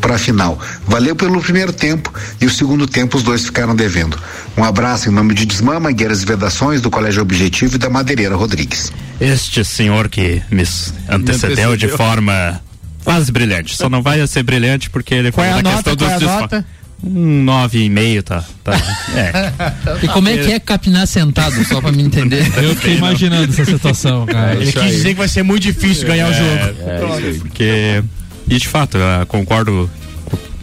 para 0.00 0.16
a 0.16 0.18
final. 0.18 0.58
Valeu 0.86 1.14
pelo 1.14 1.40
primeiro 1.40 1.72
tempo 1.72 2.12
e 2.40 2.46
o 2.46 2.50
segundo 2.50 2.86
tempo 2.86 3.16
os 3.16 3.22
dois 3.22 3.44
ficaram 3.44 3.74
devendo. 3.74 4.18
Um 4.56 4.64
abraço 4.64 5.08
em 5.08 5.12
nome 5.12 5.34
de 5.34 5.46
Desmama, 5.46 5.92
Gueiras 5.92 6.22
e 6.22 6.26
Vedações, 6.26 6.80
do 6.80 6.90
Colégio 6.90 7.22
Objetivo 7.22 7.76
e 7.76 7.78
da 7.78 7.88
Madeireira 7.88 8.34
Rodrigues. 8.34 8.92
Este 9.20 9.64
senhor 9.64 10.08
que 10.08 10.42
me 10.50 10.62
antecedeu 11.08 11.76
de 11.76 11.86
antecedeu. 11.86 11.96
forma 11.96 12.60
quase 13.04 13.30
brilhante. 13.30 13.76
Só 13.76 13.88
não 13.88 14.02
vai 14.02 14.26
ser 14.26 14.42
brilhante 14.42 14.90
porque 14.90 15.14
ele 15.14 15.28
é 15.28 15.32
falou 15.32 15.52
a 15.52 15.62
nota? 15.62 15.74
questão 15.74 15.92
é 15.92 15.96
dos 15.96 16.18
desfalques. 16.18 16.64
Um 17.04 17.42
nove 17.42 17.82
e 17.82 17.90
meio, 17.90 18.22
tá, 18.22 18.44
tá. 18.62 18.74
É. 19.16 20.04
E 20.04 20.08
como 20.08 20.28
é 20.28 20.36
que 20.38 20.52
é 20.52 20.60
capinar 20.60 21.06
sentado, 21.06 21.64
só 21.64 21.80
pra 21.80 21.90
me 21.90 22.02
entender? 22.02 22.46
Eu 22.62 22.76
fiquei 22.76 22.96
imaginando 22.96 23.52
essa 23.52 23.64
situação, 23.64 24.24
cara. 24.24 24.54
Ele 24.54 24.70
quis 24.70 24.92
dizer 24.92 25.08
que 25.08 25.14
vai 25.18 25.28
ser 25.28 25.42
muito 25.42 25.64
difícil 25.64 26.06
ganhar 26.06 26.30
o 26.30 26.32
jogo. 26.32 26.80
É, 26.86 27.04
isso 27.04 27.26
aí, 27.26 27.38
porque, 27.40 28.04
e 28.48 28.56
de 28.56 28.68
fato, 28.68 28.98
eu 28.98 29.26
concordo 29.26 29.90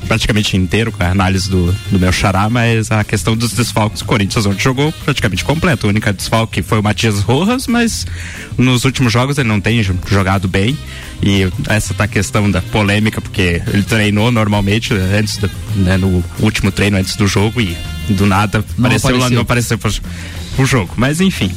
praticamente 0.07 0.57
inteiro 0.57 0.91
com 0.91 1.03
a 1.03 1.07
análise 1.09 1.49
do, 1.49 1.71
do 1.91 1.99
meu 1.99 2.11
xará, 2.11 2.49
mas 2.49 2.89
a 2.91 3.03
questão 3.03 3.35
dos 3.35 3.53
desfalques, 3.53 4.01
o 4.01 4.05
Corinthians 4.05 4.45
ontem 4.45 4.61
jogou 4.61 4.91
praticamente 4.91 5.43
completo. 5.45 5.85
O 5.87 5.89
único 5.89 6.11
desfalque 6.13 6.61
foi 6.61 6.79
o 6.79 6.83
Matias 6.83 7.19
Rojas, 7.21 7.67
mas 7.67 8.05
nos 8.57 8.85
últimos 8.85 9.11
jogos 9.13 9.37
ele 9.37 9.47
não 9.47 9.59
tem 9.61 9.81
jo- 9.83 9.95
jogado 10.09 10.47
bem. 10.47 10.77
E 11.21 11.47
essa 11.67 11.93
tá 11.93 12.05
a 12.05 12.07
questão 12.07 12.49
da 12.49 12.61
polêmica, 12.61 13.19
porque 13.21 13.61
ele 13.67 13.83
treinou 13.83 14.31
normalmente 14.31 14.93
antes 14.93 15.37
do, 15.37 15.49
né, 15.75 15.97
no 15.97 16.23
último 16.39 16.71
treino 16.71 16.97
antes 16.97 17.15
do 17.15 17.27
jogo 17.27 17.59
e 17.59 17.77
do 18.09 18.25
nada 18.25 18.63
Não 18.77 18.85
apareceu 18.85 19.09
lá, 19.11 19.15
apareceu. 19.17 19.35
não 19.35 19.41
apareceu 19.41 19.77
pro, 19.77 19.91
pro 20.55 20.65
jogo. 20.65 20.93
Mas 20.95 21.19
enfim. 21.21 21.51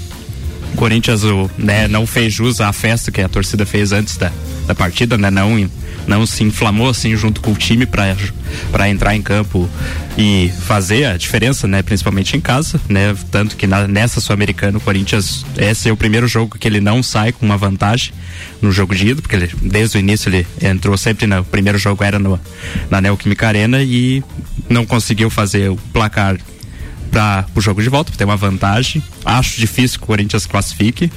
Corinthians 0.76 1.22
o, 1.22 1.51
né, 1.59 1.86
não 1.86 2.07
fez 2.07 2.32
jus 2.32 2.61
à 2.61 2.72
festa 2.72 3.11
que 3.12 3.20
a 3.20 3.28
torcida 3.28 3.66
fez 3.66 3.93
antes 3.93 4.16
da, 4.16 4.32
da 4.66 4.74
partida, 4.74 5.18
né? 5.18 5.30
Não, 5.30 5.68
não 6.07 6.27
se 6.27 6.43
inflamou 6.43 6.89
assim 6.89 7.17
junto 7.17 7.41
com 7.41 7.53
o 7.53 7.57
time 7.57 7.87
para 7.87 8.89
entrar 8.89 9.15
em 9.15 9.23
campo 9.23 9.69
e 10.17 10.53
fazer 10.67 11.07
a 11.07 11.17
diferença, 11.17 11.67
né? 11.67 11.83
Principalmente 11.83 12.37
em 12.37 12.41
casa, 12.41 12.81
né? 12.89 13.15
Tanto 13.31 13.57
que 13.57 13.67
na, 13.67 13.87
nessa 13.87 14.21
Sul-Americana 14.21 14.79
o 14.79 14.81
Corinthians 14.81 15.45
esse 15.57 15.89
é 15.89 15.93
o 15.93 15.97
primeiro 15.97 16.27
jogo 16.27 16.59
que 16.59 16.67
ele 16.67 16.81
não 16.81 17.03
sai 17.03 17.33
com 17.33 17.47
uma 17.47 17.57
vantagem 17.57 18.13
no 18.61 18.71
jogo 18.71 18.95
de 18.95 19.09
ida, 19.09 19.23
porque 19.23 19.37
ele, 19.37 19.51
desde 19.63 19.97
o 19.97 20.01
início 20.01 20.29
ele 20.29 20.47
entrou 20.61 20.97
sempre 20.97 21.27
no 21.27 21.45
primeiro 21.45 21.79
jogo 21.79 22.03
era 22.05 22.19
no, 22.19 22.39
na 22.91 23.01
Neoquímica 23.01 23.47
Arena 23.47 23.83
e 23.83 24.23
não 24.69 24.85
conseguiu 24.85 25.31
fazer 25.31 25.71
o 25.71 25.77
placar 25.93 26.37
para 27.11 27.45
o 27.55 27.61
jogo 27.61 27.83
de 27.83 27.91
volta, 27.91 28.11
ter 28.17 28.25
uma 28.25 28.37
vantagem. 28.37 29.03
Acho 29.25 29.61
difícil 29.61 29.99
que 29.99 30.05
o 30.05 30.07
Corinthians 30.07 30.47
classifique, 30.47 31.13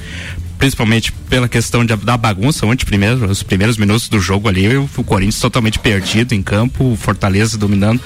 principalmente 0.58 1.12
pela 1.12 1.47
questão 1.47 1.86
de, 1.86 1.95
da 1.97 2.18
bagunça, 2.18 2.66
onde 2.66 2.86
primeiro, 2.86 3.30
os 3.30 3.43
primeiros 3.43 3.78
minutos 3.78 4.08
do 4.08 4.20
jogo 4.20 4.47
ali, 4.47 4.76
o, 4.78 4.88
Corinthians 5.03 5.39
totalmente 5.39 5.80
perdido 5.80 6.34
em 6.34 6.41
campo, 6.41 6.93
o 6.93 6.95
Fortaleza 6.95 7.58
dominando 7.58 8.01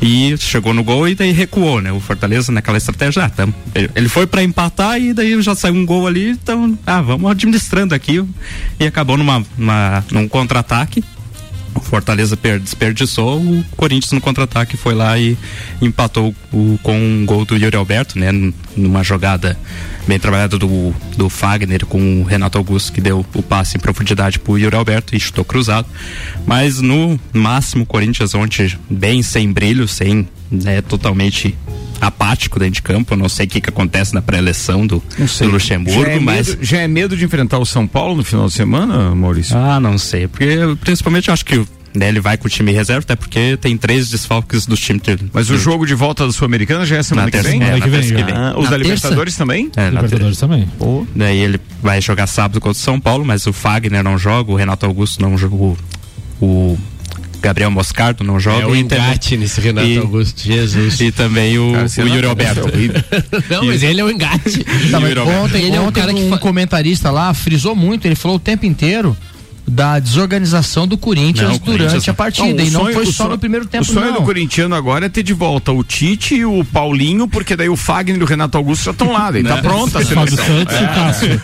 e 0.00 0.36
chegou 0.38 0.74
no 0.74 0.82
gol 0.82 1.08
e 1.08 1.14
daí 1.14 1.32
recuou, 1.32 1.80
né? 1.80 1.92
O 1.92 2.00
Fortaleza 2.00 2.52
naquela 2.52 2.78
estratégia, 2.78 3.24
ah, 3.24 3.48
ele 3.94 4.08
foi 4.08 4.26
para 4.26 4.42
empatar 4.42 5.00
e 5.00 5.12
daí 5.12 5.40
já 5.42 5.54
saiu 5.54 5.74
um 5.74 5.86
gol 5.86 6.06
ali, 6.06 6.30
então, 6.30 6.78
ah, 6.86 7.00
vamos 7.00 7.30
administrando 7.30 7.94
aqui 7.94 8.24
e 8.78 8.86
acabou 8.86 9.16
numa, 9.16 9.44
numa 9.56 10.04
num 10.10 10.28
contra-ataque 10.28 11.02
o 11.74 11.80
Fortaleza 11.80 12.38
desperdiçou, 12.60 13.40
o 13.40 13.64
Corinthians 13.76 14.12
no 14.12 14.20
contra-ataque 14.20 14.76
foi 14.76 14.94
lá 14.94 15.18
e 15.18 15.36
empatou 15.82 16.34
o, 16.52 16.78
com 16.82 16.96
um 16.96 17.26
gol 17.26 17.44
do 17.44 17.56
Yuri 17.56 17.76
Alberto, 17.76 18.18
né? 18.18 18.28
Numa 18.76 19.02
jogada 19.02 19.58
bem 20.06 20.18
trabalhada 20.18 20.58
do, 20.58 20.94
do 21.16 21.28
Fagner 21.28 21.86
com 21.86 22.20
o 22.20 22.24
Renato 22.24 22.58
Augusto, 22.58 22.92
que 22.92 23.00
deu 23.00 23.24
o 23.34 23.42
passe 23.42 23.76
em 23.76 23.80
profundidade 23.80 24.38
pro 24.38 24.58
Yuri 24.58 24.76
Alberto 24.76 25.14
e 25.14 25.20
chutou 25.20 25.44
cruzado. 25.44 25.86
Mas 26.46 26.80
no 26.80 27.18
máximo, 27.32 27.84
o 27.84 27.86
Corinthians 27.86 28.34
ontem 28.34 28.72
bem 28.90 29.22
sem 29.22 29.52
brilho, 29.52 29.86
sem 29.86 30.28
né, 30.50 30.82
totalmente 30.82 31.56
apático 32.00 32.58
dentro 32.58 32.74
de 32.74 32.82
campo. 32.82 33.14
Eu 33.14 33.18
não 33.18 33.28
sei 33.28 33.46
o 33.46 33.48
que, 33.48 33.60
que 33.60 33.68
acontece 33.68 34.14
na 34.14 34.22
pré-eleição 34.22 34.86
do, 34.86 35.02
do, 35.40 35.48
Luxemburgo, 35.48 36.04
já 36.04 36.10
é 36.10 36.20
mas. 36.20 36.48
Medo, 36.48 36.64
já 36.64 36.78
é 36.78 36.88
medo 36.88 37.16
de 37.16 37.24
enfrentar 37.24 37.58
o 37.58 37.66
São 37.66 37.86
Paulo 37.86 38.16
no 38.16 38.24
final 38.24 38.46
de 38.46 38.52
semana, 38.52 39.14
Maurício? 39.14 39.56
Ah, 39.56 39.80
não 39.80 39.98
sei. 39.98 40.28
Porque 40.28 40.58
principalmente 40.80 41.28
eu 41.28 41.34
acho 41.34 41.44
que 41.44 41.64
né, 41.94 42.08
ele 42.08 42.20
vai 42.20 42.36
com 42.36 42.46
o 42.46 42.50
time 42.50 42.72
reserva, 42.72 43.02
até 43.02 43.14
porque 43.14 43.56
tem 43.56 43.76
três 43.76 44.10
desfalques 44.10 44.66
dos 44.66 44.80
times. 44.80 45.02
Mas 45.32 45.48
o 45.50 45.56
jogo 45.56 45.86
de 45.86 45.94
volta 45.94 46.26
da 46.26 46.32
Sul-Americana 46.32 46.84
já 46.84 46.96
é 46.96 47.02
semana 47.02 47.30
que 47.30 47.38
vem? 47.38 47.62
É, 47.62 47.80
que 47.80 47.88
vem. 47.88 48.02
Que 48.02 48.22
vem. 48.22 48.34
Ah, 48.34 48.54
os 48.56 48.68
da 48.68 48.76
Libertadores 48.76 49.36
também? 49.36 49.70
É, 49.76 49.90
Libertadores 49.90 50.38
também. 50.38 50.68
Pô. 50.78 51.06
Daí 51.14 51.38
ele 51.38 51.60
vai 51.82 52.00
jogar 52.00 52.26
sábado 52.26 52.60
contra 52.60 52.78
o 52.78 52.82
São 52.82 53.00
Paulo, 53.00 53.24
mas 53.24 53.46
o 53.46 53.52
Fagner 53.52 54.02
não 54.02 54.18
joga, 54.18 54.50
o 54.50 54.56
Renato 54.56 54.84
Augusto 54.86 55.22
não 55.22 55.38
jogou, 55.38 55.76
o 56.40 56.76
Gabriel 57.40 57.70
Moscardo 57.70 58.24
não 58.24 58.40
joga. 58.40 58.62
É 58.62 58.66
o 58.66 58.74
engate 58.74 59.36
nesse 59.36 59.60
Renato 59.60 59.86
e, 59.86 59.98
Augusto, 59.98 60.42
Jesus. 60.42 61.00
E 61.00 61.12
também 61.12 61.58
o, 61.58 61.72
Cara, 61.72 61.86
o 61.86 62.08
Yuri 62.08 62.26
Alberto. 62.26 62.68
não, 63.50 63.66
mas 63.66 63.82
ele 63.82 64.00
é 64.00 64.04
o 64.04 64.10
engate. 64.10 64.64
Tá, 64.90 64.98
ontem, 65.42 65.64
ele 65.64 65.76
é 65.76 65.80
um 65.80 65.90
cara 65.90 66.12
que 66.12 66.20
um 66.20 66.38
comentarista 66.38 67.10
lá 67.10 67.32
frisou 67.34 67.74
muito, 67.74 68.06
ele 68.06 68.14
falou 68.14 68.36
o 68.36 68.40
tempo 68.40 68.64
inteiro 68.64 69.16
da 69.66 69.98
desorganização 69.98 70.86
do 70.86 70.98
Corinthians 70.98 71.52
não, 71.52 71.58
durante 71.58 71.78
Corinthians... 71.88 72.08
a 72.08 72.14
partida. 72.14 72.48
Não, 72.54 72.64
e 72.64 72.70
não 72.70 72.80
sonho, 72.82 72.94
foi 72.94 73.06
só 73.06 73.28
no 73.28 73.38
primeiro 73.38 73.66
tempo. 73.66 73.82
O 73.82 73.86
sonho 73.86 74.12
não. 74.12 74.20
do 74.20 74.22
corintiano 74.22 74.74
agora 74.74 75.06
é 75.06 75.08
ter 75.08 75.22
de 75.22 75.32
volta 75.32 75.72
o 75.72 75.82
Tite 75.82 76.34
e 76.34 76.44
o 76.44 76.64
Paulinho, 76.64 77.26
porque 77.26 77.56
daí 77.56 77.68
o 77.68 77.76
Fagner 77.76 78.20
e 78.20 78.22
o 78.22 78.26
Renato 78.26 78.58
Augusto 78.58 78.84
já 78.84 78.90
estão 78.90 79.12
lá, 79.12 79.30
daí 79.30 79.42
tá 79.42 79.56
né? 79.56 79.62
pronta 79.62 79.98
a 80.00 80.04
seleção. 80.04 80.44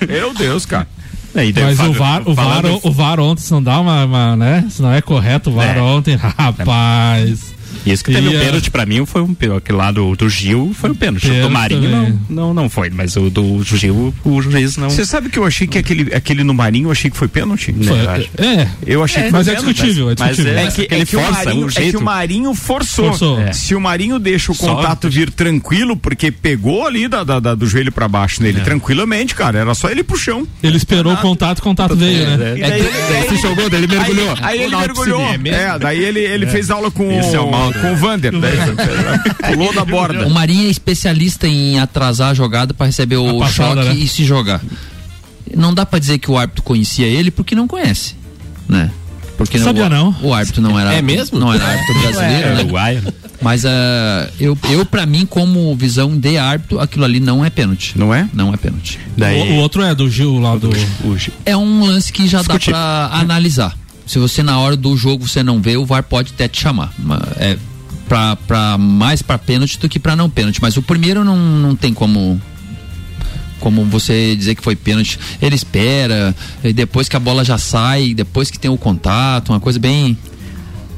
É, 0.01 0.07
meu 0.07 0.35
Deus, 0.35 0.67
cara. 0.67 0.87
É, 1.35 1.45
Mas 1.63 1.79
o 1.79 1.93
VAR, 1.93 2.23
o, 2.29 2.35
VAR, 2.35 2.65
o 2.83 2.91
VAR 2.91 3.21
ontem, 3.21 3.43
se 3.43 3.53
não 3.53 3.63
dá 3.63 3.79
uma, 3.81 4.05
uma, 4.05 4.37
né? 4.37 4.67
Se 4.69 4.83
não 4.83 4.93
é 4.93 5.01
correto 5.01 5.51
o 5.51 5.53
VAR 5.53 5.77
é. 5.77 5.81
ontem, 5.81 6.17
rapaz. 6.19 7.41
E 7.41 7.60
esse 7.87 8.03
que 8.03 8.13
teve 8.13 8.29
o 8.29 8.37
um 8.37 8.41
pênalti 8.41 8.71
pra 8.71 8.87
mim 8.87 9.05
foi 9.07 9.23
um 9.23 9.37
aquele 9.57 9.79
lá 9.79 9.91
do, 9.91 10.15
do 10.17 10.29
Gil 10.29 10.73
foi 10.75 10.91
um 10.91 10.95
pênalti. 10.95 11.23
pênalti 11.23 11.45
o 11.45 11.49
do 11.49 11.51
Marinho 11.51 11.91
não, 11.91 12.21
não, 12.29 12.55
não 12.55 12.71
foi, 12.71 12.91
mas 12.91 13.17
o 13.17 13.31
do 13.31 13.63
Gil 13.63 14.15
o 14.25 14.43
juiz 14.43 14.77
não. 14.77 14.91
Você 14.91 15.05
sabe 15.05 15.29
que 15.29 15.39
eu 15.39 15.45
achei 15.45 15.67
que 15.67 15.79
aquele, 15.79 16.15
aquele 16.15 16.45
no 16.45 16.55
Marinho 16.55 16.89
eu 16.89 16.93
achei 16.93 17.11
que 17.11 17.17
foi 17.17 17.29
pênalti? 17.29 17.73
Foi, 17.73 17.99
é, 18.45 18.69
eu 18.87 19.03
achei 19.03 19.23
é, 19.23 19.27
que 19.27 19.33
mas 19.33 19.49
é 19.49 19.55
discutível, 19.55 20.11
é 20.11 20.15
discutível. 20.15 20.59
É, 20.59 20.71
que, 20.71 20.83
é, 20.83 21.05
que 21.05 21.07
força, 21.07 21.31
o 21.31 21.33
Marinho, 21.33 21.69
é 21.69 21.91
que 21.91 21.97
o 21.97 22.03
Marinho 22.03 22.55
forçou. 22.55 23.09
forçou. 23.09 23.41
É. 23.41 23.53
Se 23.53 23.75
o 23.75 23.81
Marinho 23.81 24.19
deixa 24.19 24.53
o 24.53 24.57
contato 24.57 25.09
vir 25.09 25.31
tranquilo, 25.31 25.97
porque 25.97 26.31
pegou 26.31 26.87
ali 26.87 27.09
da, 27.09 27.25
da, 27.25 27.41
da 27.41 27.55
do 27.55 27.67
joelho 27.67 27.93
pra 27.93 28.09
baixo 28.09 28.43
nele, 28.43 28.61
é. 28.61 28.65
tranquilamente, 28.65 29.35
cara, 29.35 29.59
era 29.59 29.75
só 29.75 29.89
ele 29.89 30.03
pro 30.03 30.17
chão. 30.17 30.47
Ele 30.63 30.77
esperou 30.77 31.13
o 31.13 31.17
contato, 31.19 31.59
o 31.59 31.63
contato 31.63 31.97
veio, 31.97 32.37
né? 32.37 32.55
E 32.57 32.61
daí, 32.61 32.81
ele 33.27 33.37
jogou, 33.39 33.69
daí 33.69 33.83
ele 33.83 33.95
mergulhou. 33.95 34.35
Aí, 34.41 34.63
ele 34.63 34.77
mergulhou. 34.77 35.21
É, 35.45 35.79
daí 35.79 36.03
ele, 36.03 36.21
ele 36.21 36.47
fez 36.47 36.71
aula 36.71 36.91
com, 36.91 37.09
com 37.73 37.93
o 37.93 37.97
Vander. 37.97 38.33
Pulou 39.53 39.73
da 39.75 39.85
borda. 39.85 40.27
O 40.27 40.31
Marinho 40.31 40.67
é 40.67 40.71
especialista 40.71 41.47
em 41.47 41.79
atrasar 41.79 42.31
a 42.31 42.35
jogada 42.35 42.75
para 42.75 42.87
receber 42.87 43.17
o 43.17 43.39
passada, 43.39 43.83
choque 43.83 43.95
né? 43.99 44.05
e 44.05 44.09
se 44.09 44.25
jogar. 44.25 44.61
Não 45.57 45.75
dá 45.75 45.85
para 45.85 45.99
dizer 45.99 46.19
que 46.19 46.31
o 46.31 46.39
árbitro 46.39 46.63
conhecia 46.63 47.07
ele 47.07 47.31
porque 47.31 47.55
não 47.55 47.67
conhece, 47.67 48.15
né? 48.69 48.91
Porque 49.37 49.59
Sabia 49.59 49.89
não, 49.89 50.15
o, 50.21 50.29
o 50.29 50.35
árbitro 50.35 50.61
não 50.61 50.79
era. 50.79 50.93
É 50.93 51.01
mesmo? 51.01 51.39
Não 51.39 51.53
era 51.53 51.65
árbitro 51.65 51.95
brasileiro, 52.01 52.49
é, 52.49 52.55
né? 52.63 53.13
Mas 53.41 53.65
uh, 53.65 53.69
eu, 54.39 54.57
eu 54.69 54.85
para 54.85 55.07
mim, 55.07 55.25
como 55.25 55.75
visão 55.75 56.15
de 56.19 56.37
árbitro, 56.37 56.79
aquilo 56.79 57.07
ali 57.07 57.21
não 57.21 57.43
é 57.43 57.49
pênalti. 57.49 57.95
Não 57.97 58.13
é? 58.15 58.29
Não 58.35 58.53
é 58.53 58.57
pênalti. 58.59 58.99
Daí... 59.17 59.53
O, 59.53 59.55
o, 59.55 59.57
outro 59.57 59.83
é 59.83 59.95
do 59.95 60.11
Gil 60.11 60.39
lá 60.39 60.57
do. 60.57 60.71
É 61.47 61.57
um 61.57 61.87
lance 61.87 62.13
que 62.13 62.29
já 62.29 62.41
Discutir. 62.41 62.73
dá 62.73 63.09
para 63.09 63.19
analisar. 63.19 63.80
Se 64.11 64.19
você 64.19 64.43
na 64.43 64.59
hora 64.59 64.77
do 64.77 64.97
jogo 64.97 65.29
você 65.29 65.41
não 65.41 65.63
vê, 65.63 65.77
o 65.77 65.87
VAR 65.87 66.03
pode 66.03 66.33
até 66.35 66.49
te 66.49 66.61
chamar. 66.61 66.93
É, 67.37 67.57
pra, 68.09 68.35
pra 68.35 68.77
mais 68.77 69.23
para 69.23 69.39
pênalti 69.39 69.79
do 69.79 69.89
que 69.89 70.01
para 70.01 70.17
não 70.17 70.29
pênalti. 70.29 70.61
Mas 70.61 70.77
o 70.77 70.83
primeiro 70.83 71.23
não, 71.23 71.37
não 71.37 71.77
tem 71.77 71.95
como 71.95 72.43
como 73.61 73.85
você 73.85 74.35
dizer 74.35 74.57
que 74.57 74.65
foi 74.65 74.75
pênalti. 74.75 75.17
Ele 75.41 75.55
espera, 75.55 76.35
depois 76.75 77.09
que 77.09 77.15
a 77.15 77.21
bola 77.21 77.45
já 77.45 77.57
sai, 77.57 78.13
depois 78.13 78.51
que 78.51 78.59
tem 78.59 78.69
o 78.69 78.77
contato, 78.77 79.51
uma 79.51 79.61
coisa 79.61 79.79
bem 79.79 80.19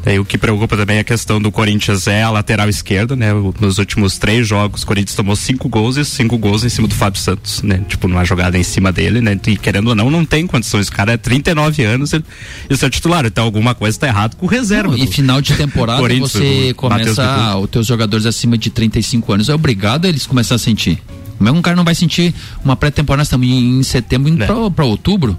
e 0.05 0.19
o 0.19 0.25
que 0.25 0.37
preocupa 0.37 0.77
também 0.77 0.97
é 0.97 1.01
a 1.01 1.05
questão 1.05 1.41
do 1.41 1.53
Corinthians 1.53 2.09
é 2.09 2.23
a 2.23 2.31
lateral 2.31 2.69
esquerda, 2.69 3.15
né? 3.15 3.29
Nos 3.61 3.79
últimos 3.79 4.19
três 4.19 4.47
jogos, 4.49 4.83
o 4.83 4.87
Corinthians 4.87 5.15
tomou 5.15 5.37
cinco 5.37 5.69
gols 5.69 5.97
e 5.97 6.05
cinco 6.05 6.37
gols 6.37 6.65
em 6.65 6.69
cima 6.69 6.89
do 6.89 6.95
Fábio 6.95 7.21
Santos, 7.21 7.63
né? 7.63 7.85
Tipo, 7.89 8.09
numa 8.09 8.25
jogada 8.25 8.59
em 8.59 8.65
cima 8.65 8.91
dele, 8.91 9.21
né? 9.21 9.39
E 9.47 9.57
querendo 9.57 9.89
ou 9.89 9.95
não, 9.95 10.11
não 10.11 10.25
tem 10.25 10.47
condições. 10.47 10.89
O 10.89 10.93
cara 10.93 11.13
é 11.13 11.17
39 11.17 11.85
anos 11.85 12.13
e, 12.13 12.77
seu 12.77 12.91
titular. 12.91 13.25
Então 13.25 13.45
alguma 13.45 13.75
coisa 13.75 13.97
está 13.97 14.09
errada 14.09 14.37
com 14.37 14.47
o 14.47 14.49
reserva. 14.49 14.97
Não, 14.97 14.99
e 14.99 15.07
final 15.07 15.41
de 15.41 15.55
temporada 15.55 16.03
você 16.19 16.75
começa, 16.75 17.57
os 17.59 17.71
teus 17.71 17.87
jogadores 17.87 18.27
acima 18.27 18.59
de 18.59 18.71
35 18.71 19.33
anos 19.33 19.49
é 19.49 19.55
obrigado 19.55 20.07
a 20.07 20.09
eles 20.09 20.27
começar 20.27 20.57
a 20.57 20.59
sentir. 20.59 21.01
Como 21.39 21.49
é 21.49 21.53
que 21.53 21.59
um 21.59 21.63
cara 21.63 21.77
não 21.77 21.85
vai 21.85 21.95
sentir 21.95 22.35
uma 22.65 22.77
pré-temporada, 22.77 23.25
estamos 23.25 23.47
em 23.47 23.83
setembro 23.83 24.29
indo 24.29 24.45
é. 24.45 24.47
para 24.47 24.85
outubro? 24.85 25.37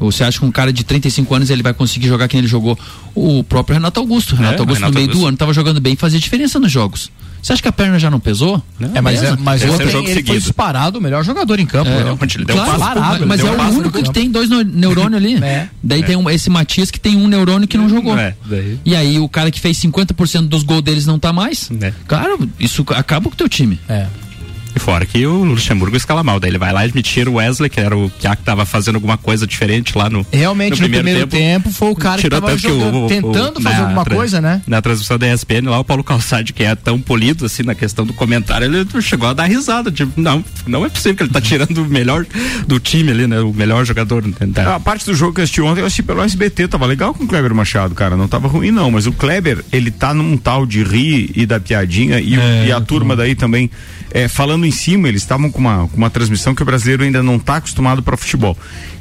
Você 0.00 0.24
acha 0.24 0.38
que 0.38 0.44
um 0.44 0.50
cara 0.50 0.72
de 0.72 0.84
35 0.84 1.34
anos 1.34 1.50
ele 1.50 1.62
vai 1.62 1.74
conseguir 1.74 2.08
jogar 2.08 2.28
quem 2.28 2.38
ele 2.38 2.46
jogou? 2.46 2.78
O 3.14 3.42
próprio 3.42 3.74
Renato 3.74 3.98
Augusto. 4.00 4.36
Renato 4.36 4.56
é, 4.56 4.60
Augusto 4.60 4.80
Renato 4.80 4.92
no 4.92 4.94
meio 4.94 5.08
Augusto. 5.08 5.22
do 5.22 5.26
ano 5.26 5.34
estava 5.34 5.52
jogando 5.52 5.80
bem 5.80 5.94
e 5.94 5.96
fazia 5.96 6.18
diferença 6.18 6.58
nos 6.58 6.70
jogos. 6.70 7.10
Você 7.42 7.52
acha 7.52 7.62
que 7.62 7.68
a 7.68 7.72
perna 7.72 7.98
já 7.98 8.10
não 8.10 8.18
pesou? 8.18 8.62
Não, 8.78 8.90
é, 8.94 9.00
mas, 9.00 9.22
é, 9.22 9.36
mas 9.38 9.62
ontem 9.62 9.84
ele 9.84 10.06
seguido. 10.08 10.26
foi 10.26 10.38
disparado 10.38 10.98
o 10.98 11.00
melhor 11.00 11.24
jogador 11.24 11.58
em 11.60 11.66
campo. 11.66 11.88
É, 11.88 12.04
né? 12.04 12.16
ele 12.34 12.44
deu 12.44 12.56
claro, 12.56 12.76
um 12.76 12.78
parado, 12.78 13.26
mas 13.26 13.40
é 13.40 13.44
o 13.44 13.68
único 13.70 14.02
que 14.02 14.12
tem 14.12 14.30
dois 14.30 14.48
neurônios 14.50 15.14
ali. 15.14 15.36
é, 15.42 15.68
daí 15.82 16.00
é. 16.00 16.04
tem 16.04 16.16
um, 16.16 16.28
esse 16.28 16.50
Matias 16.50 16.90
que 16.90 16.98
tem 16.98 17.16
um 17.16 17.28
neurônio 17.28 17.68
que 17.68 17.78
não 17.78 17.88
jogou. 17.88 18.18
É, 18.18 18.34
e 18.84 18.94
aí 18.94 19.18
o 19.18 19.28
cara 19.28 19.50
que 19.50 19.60
fez 19.60 19.78
50% 19.78 20.48
dos 20.48 20.62
gols 20.62 20.82
deles 20.82 21.06
não 21.06 21.18
tá 21.18 21.32
mais. 21.32 21.70
É. 21.80 21.92
Cara, 22.06 22.36
isso 22.58 22.84
acaba 22.88 23.28
com 23.28 23.34
o 23.34 23.38
teu 23.38 23.48
time. 23.48 23.78
É. 23.88 24.06
E 24.78 24.80
fora 24.80 25.04
que 25.04 25.26
o 25.26 25.42
Luxemburgo 25.42 25.96
escala 25.96 26.22
mal, 26.22 26.38
daí 26.38 26.52
ele 26.52 26.56
vai 26.56 26.72
lá 26.72 26.86
e 26.86 26.92
me 26.94 27.02
tira 27.02 27.28
o 27.28 27.34
Wesley, 27.34 27.68
que 27.68 27.80
era 27.80 27.96
o 27.96 28.08
que 28.08 28.28
tava 28.44 28.64
fazendo 28.64 28.94
alguma 28.94 29.18
coisa 29.18 29.44
diferente 29.44 29.98
lá 29.98 30.08
no 30.08 30.24
Realmente, 30.30 30.70
no 30.70 30.76
primeiro, 30.88 31.04
no 31.04 31.26
primeiro 31.26 31.26
tempo, 31.26 31.64
tempo, 31.64 31.76
foi 31.76 31.90
o 31.90 31.96
cara 31.96 32.22
que 32.22 32.30
tava 32.30 32.56
jogando, 32.56 32.92
que 32.92 32.96
o, 32.96 33.04
o, 33.04 33.08
tentando 33.08 33.58
o, 33.58 33.60
fazer 33.60 33.80
alguma 33.80 34.04
coisa, 34.04 34.40
né? 34.40 34.62
Na 34.68 34.80
transmissão 34.80 35.18
da 35.18 35.34
ESPN 35.34 35.68
lá, 35.68 35.80
o 35.80 35.84
Paulo 35.84 36.04
Calçade, 36.04 36.52
que 36.52 36.62
é 36.62 36.76
tão 36.76 37.00
polido 37.00 37.44
assim 37.44 37.64
na 37.64 37.74
questão 37.74 38.06
do 38.06 38.12
comentário, 38.12 38.66
ele 38.66 39.02
chegou 39.02 39.28
a 39.28 39.32
dar 39.32 39.46
risada, 39.46 39.90
tipo, 39.90 40.12
não, 40.14 40.44
não 40.64 40.86
é 40.86 40.88
possível 40.88 41.16
que 41.16 41.24
ele 41.24 41.32
tá 41.32 41.40
tirando 41.40 41.78
o 41.78 41.84
melhor 41.84 42.24
do 42.68 42.78
time 42.78 43.10
ali, 43.10 43.26
né? 43.26 43.40
O 43.40 43.52
melhor 43.52 43.84
jogador. 43.84 44.24
Né? 44.24 44.32
A 44.64 44.78
parte 44.78 45.04
do 45.06 45.14
jogo 45.14 45.34
que 45.34 45.40
eu 45.40 45.44
assisti 45.44 45.60
ontem, 45.60 45.80
eu 45.80 45.86
assisti 45.86 46.04
pelo 46.04 46.22
SBT, 46.22 46.68
tava 46.68 46.86
legal 46.86 47.12
com 47.12 47.24
o 47.24 47.26
Kleber 47.26 47.52
Machado, 47.52 47.96
cara, 47.96 48.16
não 48.16 48.28
tava 48.28 48.46
ruim 48.46 48.70
não, 48.70 48.92
mas 48.92 49.08
o 49.08 49.12
Kleber, 49.12 49.64
ele 49.72 49.90
tá 49.90 50.14
num 50.14 50.36
tal 50.36 50.64
de 50.64 50.84
rir 50.84 51.32
e 51.34 51.44
da 51.44 51.58
piadinha 51.58 52.20
e, 52.20 52.38
é, 52.38 52.66
e 52.68 52.72
a 52.72 52.80
turma 52.80 53.16
daí 53.16 53.34
também 53.34 53.68
é, 54.10 54.28
falando 54.28 54.64
em 54.64 54.70
cima, 54.70 55.08
eles 55.08 55.22
estavam 55.22 55.50
com 55.50 55.58
uma, 55.58 55.88
com 55.88 55.96
uma 55.96 56.10
transmissão 56.10 56.54
que 56.54 56.62
o 56.62 56.66
brasileiro 56.66 57.02
ainda 57.02 57.22
não 57.22 57.36
está 57.36 57.56
acostumado 57.56 58.02
para 58.02 58.16
futebol. 58.16 58.56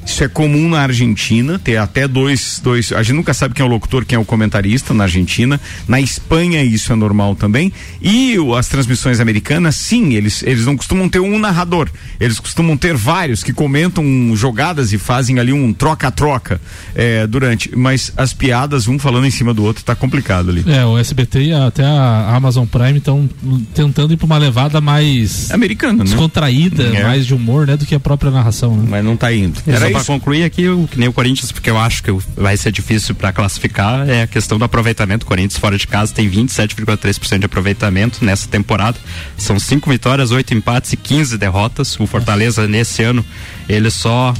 Isso 0.08 0.24
é 0.24 0.28
comum 0.30 0.70
na 0.70 0.80
Argentina, 0.80 1.60
ter 1.60 1.76
até 1.76 2.08
dois, 2.08 2.62
dois. 2.64 2.93
A 2.93 3.03
gente 3.03 3.16
nunca 3.18 3.34
sabe 3.34 3.53
quem 3.53 3.62
é 3.62 3.68
o 3.68 3.70
locutor, 3.70 4.05
quem 4.05 4.16
é 4.16 4.20
o 4.20 4.24
comentarista 4.24 4.93
na 4.93 5.03
Argentina. 5.03 5.60
Na 5.86 5.99
Espanha 5.99 6.64
isso 6.64 6.93
é 6.93 6.95
normal 6.95 7.36
também. 7.36 7.74
E 8.01 8.39
o, 8.39 8.55
as 8.55 8.70
transmissões 8.70 9.20
americanas, 9.20 9.76
sim, 9.76 10.14
eles, 10.14 10.41
eles 10.43 10.66
não 10.66 10.78
costumam 10.78 11.10
ter 11.10 11.20
um 11.20 11.38
narrador. 11.38 11.89
Eles 12.22 12.39
costumam 12.39 12.78
ter 12.78 12.95
vários 12.95 13.43
que 13.43 13.51
comentam 13.51 14.34
jogadas 14.34 14.93
e 14.93 14.97
fazem 14.97 15.39
ali 15.39 15.51
um 15.51 15.74
troca-troca 15.74 16.60
é, 16.95 17.28
durante. 17.28 17.76
Mas 17.76 18.14
as 18.16 18.34
piadas, 18.34 18.88
um 18.88 18.97
falando 18.97 19.28
em 19.28 19.32
cima 19.32 19.53
do 19.53 19.64
outro, 19.64 19.84
tá 19.84 19.93
complicado 19.93 20.49
ali. 20.49 20.64
É, 20.68 20.86
o 20.86 20.97
SBT 20.97 21.41
e 21.41 21.53
até 21.53 21.84
a 21.84 22.34
Amazon 22.34 22.66
Prime 22.66 22.97
estão 22.97 23.30
tentando 23.76 24.14
ir 24.14 24.18
para 24.18 24.26
uma 24.26 24.38
levada 24.38 24.80
mais 24.80 25.51
americana, 25.51 25.99
né? 25.99 26.03
descontraída, 26.05 26.84
é. 26.84 27.03
mais 27.03 27.26
de 27.26 27.34
humor, 27.34 27.68
né, 27.68 27.76
do 27.76 27.86
que 27.86 27.93
a 27.93 27.99
própria 27.99 28.32
narração. 28.32 28.76
Né? 28.78 28.88
Mas 28.89 29.03
não 29.03 29.18
tá 29.18 29.34
indo. 29.34 29.62
Era 29.68 29.97
para 29.98 30.14
concluir 30.14 30.43
aqui, 30.43 30.68
o, 30.68 30.88
que 30.88 31.00
nem 31.00 31.08
o 31.08 31.14
Corinthians, 31.14 31.52
porque 31.52 31.70
eu 31.70 31.78
acho 31.78 32.04
que 32.04 32.12
vai 32.36 32.56
ser 32.58 32.72
difícil 32.72 33.16
para 33.16 33.32
classificar, 33.32 34.08
é 34.10 34.24
a 34.24 34.28
questão 34.28 34.58
do 34.58 34.66
aproveitamento. 34.66 35.26
O 35.26 35.28
Corinthians 35.28 35.60
fora 35.60 35.78
de 35.78 35.88
casa 35.88 36.14
tem 36.14 36.30
27,3% 36.30 37.39
de 37.39 37.45
aproveitamento 37.45 38.24
nessa 38.24 38.48
temporada. 38.48 38.98
São 39.38 39.60
cinco 39.60 39.89
vitórias, 39.89 40.32
oito 40.32 40.54
empates 40.54 40.93
e 40.93 40.98
15 40.98 41.38
derrotas. 41.38 42.00
O 42.00 42.08
Fortaleza 42.08 42.68
nesse 42.68 43.04
ano 43.04 43.26
ele 43.68 43.89
só 43.89 44.34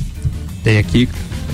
tem 0.64 0.78
aqui 0.78 1.08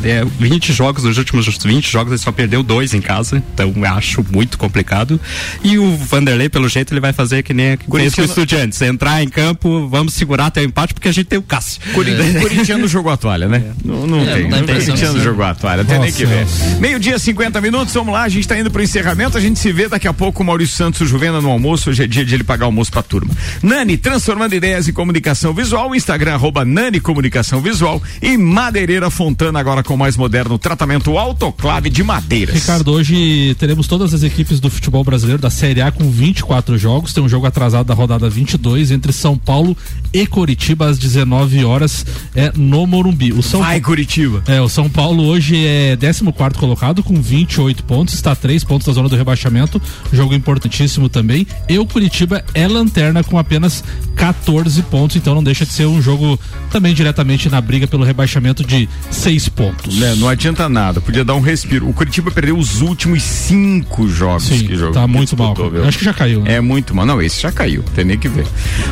é, 0.04 0.24
20 0.40 0.74
jogos, 0.74 1.04
nos 1.04 1.18
últimos 1.18 1.46
20 1.46 1.90
jogos 1.90 2.12
ele 2.12 2.20
só 2.20 2.32
perdeu 2.32 2.64
dois 2.64 2.94
em 2.94 3.02
casa, 3.02 3.42
então 3.54 3.74
acho 3.86 4.26
muito 4.32 4.58
complicado. 4.58 5.20
E 5.64 5.78
o 5.78 5.96
Vanderlei, 5.98 6.50
pelo 6.50 6.68
jeito, 6.68 6.94
ele 6.94 7.00
vai 7.00 7.14
fazer 7.14 7.44
que 7.44 7.54
nem 7.54 7.78
com 7.78 7.98
o 7.98 8.00
Estudiantes, 8.00 8.82
entrar 8.82 9.24
em 9.24 9.30
campo, 9.30 9.88
vamos 9.88 10.14
segurar 10.14 10.48
até 10.48 10.62
o 10.62 10.64
empate, 10.64 10.94
porque 10.94 11.08
a 11.08 11.12
gente 11.12 11.28
tem 11.28 11.40
o 11.40 11.44
Cássio. 11.44 11.82
É. 11.92 12.40
Corintiano 12.40 12.88
jogou 12.88 13.12
a 13.12 13.18
toalha, 13.18 13.48
né? 13.48 13.64
É. 13.66 13.88
Não, 13.88 14.08
não 14.08 14.22
é, 14.22 14.34
tem. 14.34 14.50
Não 14.50 14.66
Corintiano 14.66 15.22
jogou 15.22 15.46
a 15.46 15.56
toalha, 15.56 15.84
tem 15.84 16.00
nem 16.00 16.12
que 16.12 16.26
ver. 16.26 16.46
Meio-dia, 16.80 17.18
50 17.18 17.62
minutos, 17.62 17.94
vamos 17.94 18.14
lá, 18.14 18.24
a 18.24 18.30
gente 18.30 18.48
tá 18.48 18.58
indo 18.58 18.72
pro 18.72 18.82
encerramento, 18.82 19.38
a 19.38 19.42
gente 19.42 19.60
se 19.60 19.72
vê 19.72 19.88
daqui 19.88 20.08
a 20.08 20.14
pouco 20.14 20.44
o 20.44 20.46
Maurício 20.46 20.76
Santos 20.76 21.02
o 21.02 21.06
Juvena 21.06 21.42
no 21.42 21.50
almoço, 21.50 21.90
hoje 21.90 22.04
é 22.04 22.08
dia 22.08 22.26
de 22.26 22.34
ele 22.34 22.44
pagar 22.44 22.66
almoço 22.66 22.92
pra 22.92 23.02
turma. 23.02 23.34
Nani, 23.62 23.98
transformando 23.98 24.54
ideias 24.54 24.88
em 24.88 24.94
comunicação 24.94 25.54
visual, 25.54 25.96
Instagram, 25.96 26.34
arroba 26.34 26.66
Nani 26.66 27.00
Comunicação 27.00 27.62
Visual 27.62 28.02
e 28.22 28.38
Madeireira 28.38 29.10
Fontana 29.10 29.60
agora 29.60 29.84
com 29.84 29.93
o 29.94 29.98
mais 29.98 30.18
moderno 30.18 30.58
tratamento 30.58 31.18
autoclave 31.18 31.90
de 31.90 32.04
madeiras. 32.04 32.56
Ricardo, 32.56 32.92
hoje 32.92 33.56
teremos 33.60 33.88
todas 33.88 34.14
as 34.14 34.24
equipes 34.24 34.60
do 34.60 34.70
futebol 34.70 35.04
brasileiro 35.04 35.42
da 35.42 35.50
Série 35.50 35.82
A 35.82 35.92
com 35.92 36.10
24 36.10 36.78
jogos. 36.78 37.14
Tem 37.14 37.24
um 37.24 37.30
jogo 37.30 37.46
atrasado 37.46 37.86
da 37.86 37.94
rodada 37.94 38.30
22 38.30 38.92
entre 38.92 39.14
São 39.14 39.38
Paulo 39.38 39.76
e 40.12 40.26
Curitiba 40.26 40.88
às 40.88 40.98
19 40.98 41.64
horas 41.64 42.06
é 42.36 42.52
no 42.56 42.86
Morumbi. 42.88 43.32
O 43.34 43.42
São 43.44 43.62
Vai 43.62 43.80
Curitiba. 43.80 44.44
É, 44.48 44.62
o 44.62 44.70
São 44.70 44.90
Paulo 44.90 45.24
hoje 45.24 45.66
é 45.66 45.96
14 45.96 46.60
colocado 46.60 47.04
com 47.04 47.22
28 47.22 47.84
pontos, 47.84 48.14
está 48.14 48.32
a 48.32 48.36
3 48.36 48.64
pontos 48.64 48.88
da 48.88 48.94
zona 48.94 49.10
do 49.10 49.16
rebaixamento. 49.16 49.82
Jogo 50.12 50.34
importantíssimo 50.34 51.10
também. 51.10 51.46
E 51.70 51.78
o 51.78 51.86
Curitiba 51.86 52.44
é 52.54 52.68
lanterna 52.68 53.24
com 53.24 53.38
apenas 53.38 53.84
14 54.16 54.82
pontos, 54.84 55.16
então 55.16 55.36
não 55.36 55.44
deixa 55.44 55.66
de 55.66 55.74
ser 55.74 55.86
um 55.86 56.02
jogo 56.02 56.40
também 56.72 56.94
diretamente 56.94 57.50
na 57.50 57.62
briga 57.62 57.88
pelo 57.88 58.04
rebaixamento 58.04 58.64
de 58.64 58.88
6 59.12 59.50
pontos. 59.50 59.73
É, 60.02 60.16
não 60.16 60.28
adianta 60.28 60.68
nada, 60.70 61.02
podia 61.02 61.24
dar 61.24 61.36
um 61.36 61.40
respiro. 61.40 61.90
O 61.90 61.94
Curitiba 61.94 62.32
perdeu 62.32 62.58
os 62.58 62.82
últimos 62.82 63.24
cinco 63.24 64.08
jogos 64.08 64.44
Sim, 64.44 64.68
que 64.68 64.76
jogou. 64.76 64.94
Tá 64.94 65.08
muito 65.08 65.38
mal. 65.38 65.56
Acho 65.88 65.98
que 65.98 66.06
já 66.06 66.14
caiu. 66.14 66.42
Né? 66.42 66.56
É 66.56 66.62
muito 66.62 66.96
mal. 66.96 67.06
Não, 67.06 67.22
esse 67.22 67.42
já 67.42 67.52
caiu, 67.52 67.84
tem 67.96 68.06
nem 68.06 68.18
que 68.18 68.28
ver. 68.28 68.46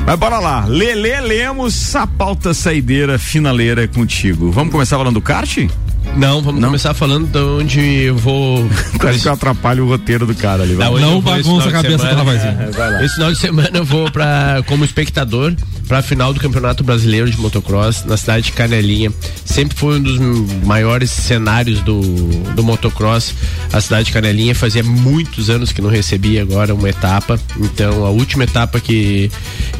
Mas 0.05 0.17
bora 0.17 0.39
lá. 0.39 0.65
Lele 0.65 1.19
Lemos, 1.21 1.95
a 1.95 2.05
pauta 2.05 2.53
saideira 2.53 3.17
finaleira 3.17 3.84
é 3.84 3.88
contigo. 3.88 4.51
Vamos 4.51 4.71
começar 4.71 4.97
falando 4.97 5.15
do 5.15 5.21
kart? 5.21 5.57
Não, 6.15 6.41
vamos 6.41 6.59
não? 6.59 6.69
começar 6.69 6.93
falando 6.93 7.27
de 7.27 7.39
onde 7.39 7.79
eu 7.79 8.15
vou. 8.15 8.67
Quase 8.99 9.19
que 9.19 9.27
eu 9.27 9.34
atrapalho 9.34 9.86
o 9.86 9.88
roteiro 9.88 10.25
do 10.25 10.36
cara 10.36 10.63
ali. 10.63 10.73
Não, 10.73 10.99
não 10.99 11.21
bagunça 11.21 11.69
a 11.69 11.71
cabeça 11.71 12.09
semana, 12.09 12.71
da 12.71 13.01
é, 13.01 13.05
Esse 13.05 13.15
final 13.15 13.32
de 13.32 13.38
semana 13.38 13.77
eu 13.77 13.86
vou 13.86 14.11
para 14.11 14.63
como 14.67 14.84
espectador 14.84 15.53
para 15.92 16.00
a 16.00 16.02
final 16.02 16.34
do 16.34 16.39
Campeonato 16.39 16.86
Brasileiro 16.86 17.30
de 17.30 17.38
Motocross 17.38 18.06
na 18.06 18.16
cidade 18.16 18.46
de 18.46 18.52
Canelinha. 18.54 19.12
Sempre 19.44 19.78
foi 19.78 20.00
um 20.00 20.02
dos 20.02 20.18
maiores 20.64 21.12
cenários 21.12 21.82
do, 21.82 22.02
do 22.56 22.64
motocross. 22.64 23.36
A 23.74 23.82
cidade 23.82 24.06
de 24.06 24.14
Canelinha 24.14 24.56
fazia 24.56 24.84
muitos 24.84 25.50
anos 25.50 25.74
que 25.74 25.82
não 25.82 25.89
recebia 25.89 26.44
agora 26.44 26.74
uma 26.74 26.88
etapa. 26.88 27.38
Então 27.60 28.06
a 28.06 28.10
última 28.10 28.46
etapa 28.46 28.80
que, 28.80 29.30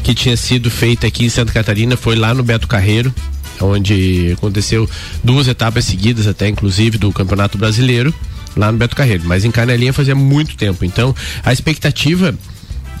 que 0.02 0.14
tinha 0.14 0.36
sido 0.36 0.70
feita 0.70 1.06
aqui 1.06 1.24
em 1.24 1.30
Santa 1.30 1.50
Catarina 1.50 1.96
foi 1.96 2.14
lá 2.14 2.34
no 2.34 2.42
Beto 2.42 2.68
Carreiro 2.68 3.14
onde 3.58 4.32
aconteceu 4.36 4.86
duas 5.24 5.48
etapas 5.48 5.86
seguidas 5.86 6.26
até 6.26 6.46
inclusive 6.46 6.98
do 6.98 7.10
Campeonato 7.10 7.56
Brasileiro 7.56 8.12
lá 8.54 8.70
no 8.70 8.76
Beto 8.76 8.94
Carreiro, 8.94 9.22
mas 9.24 9.44
em 9.44 9.50
Canelinha 9.50 9.92
fazia 9.92 10.14
muito 10.14 10.56
tempo. 10.56 10.84
Então, 10.84 11.14
a 11.42 11.52
expectativa 11.52 12.34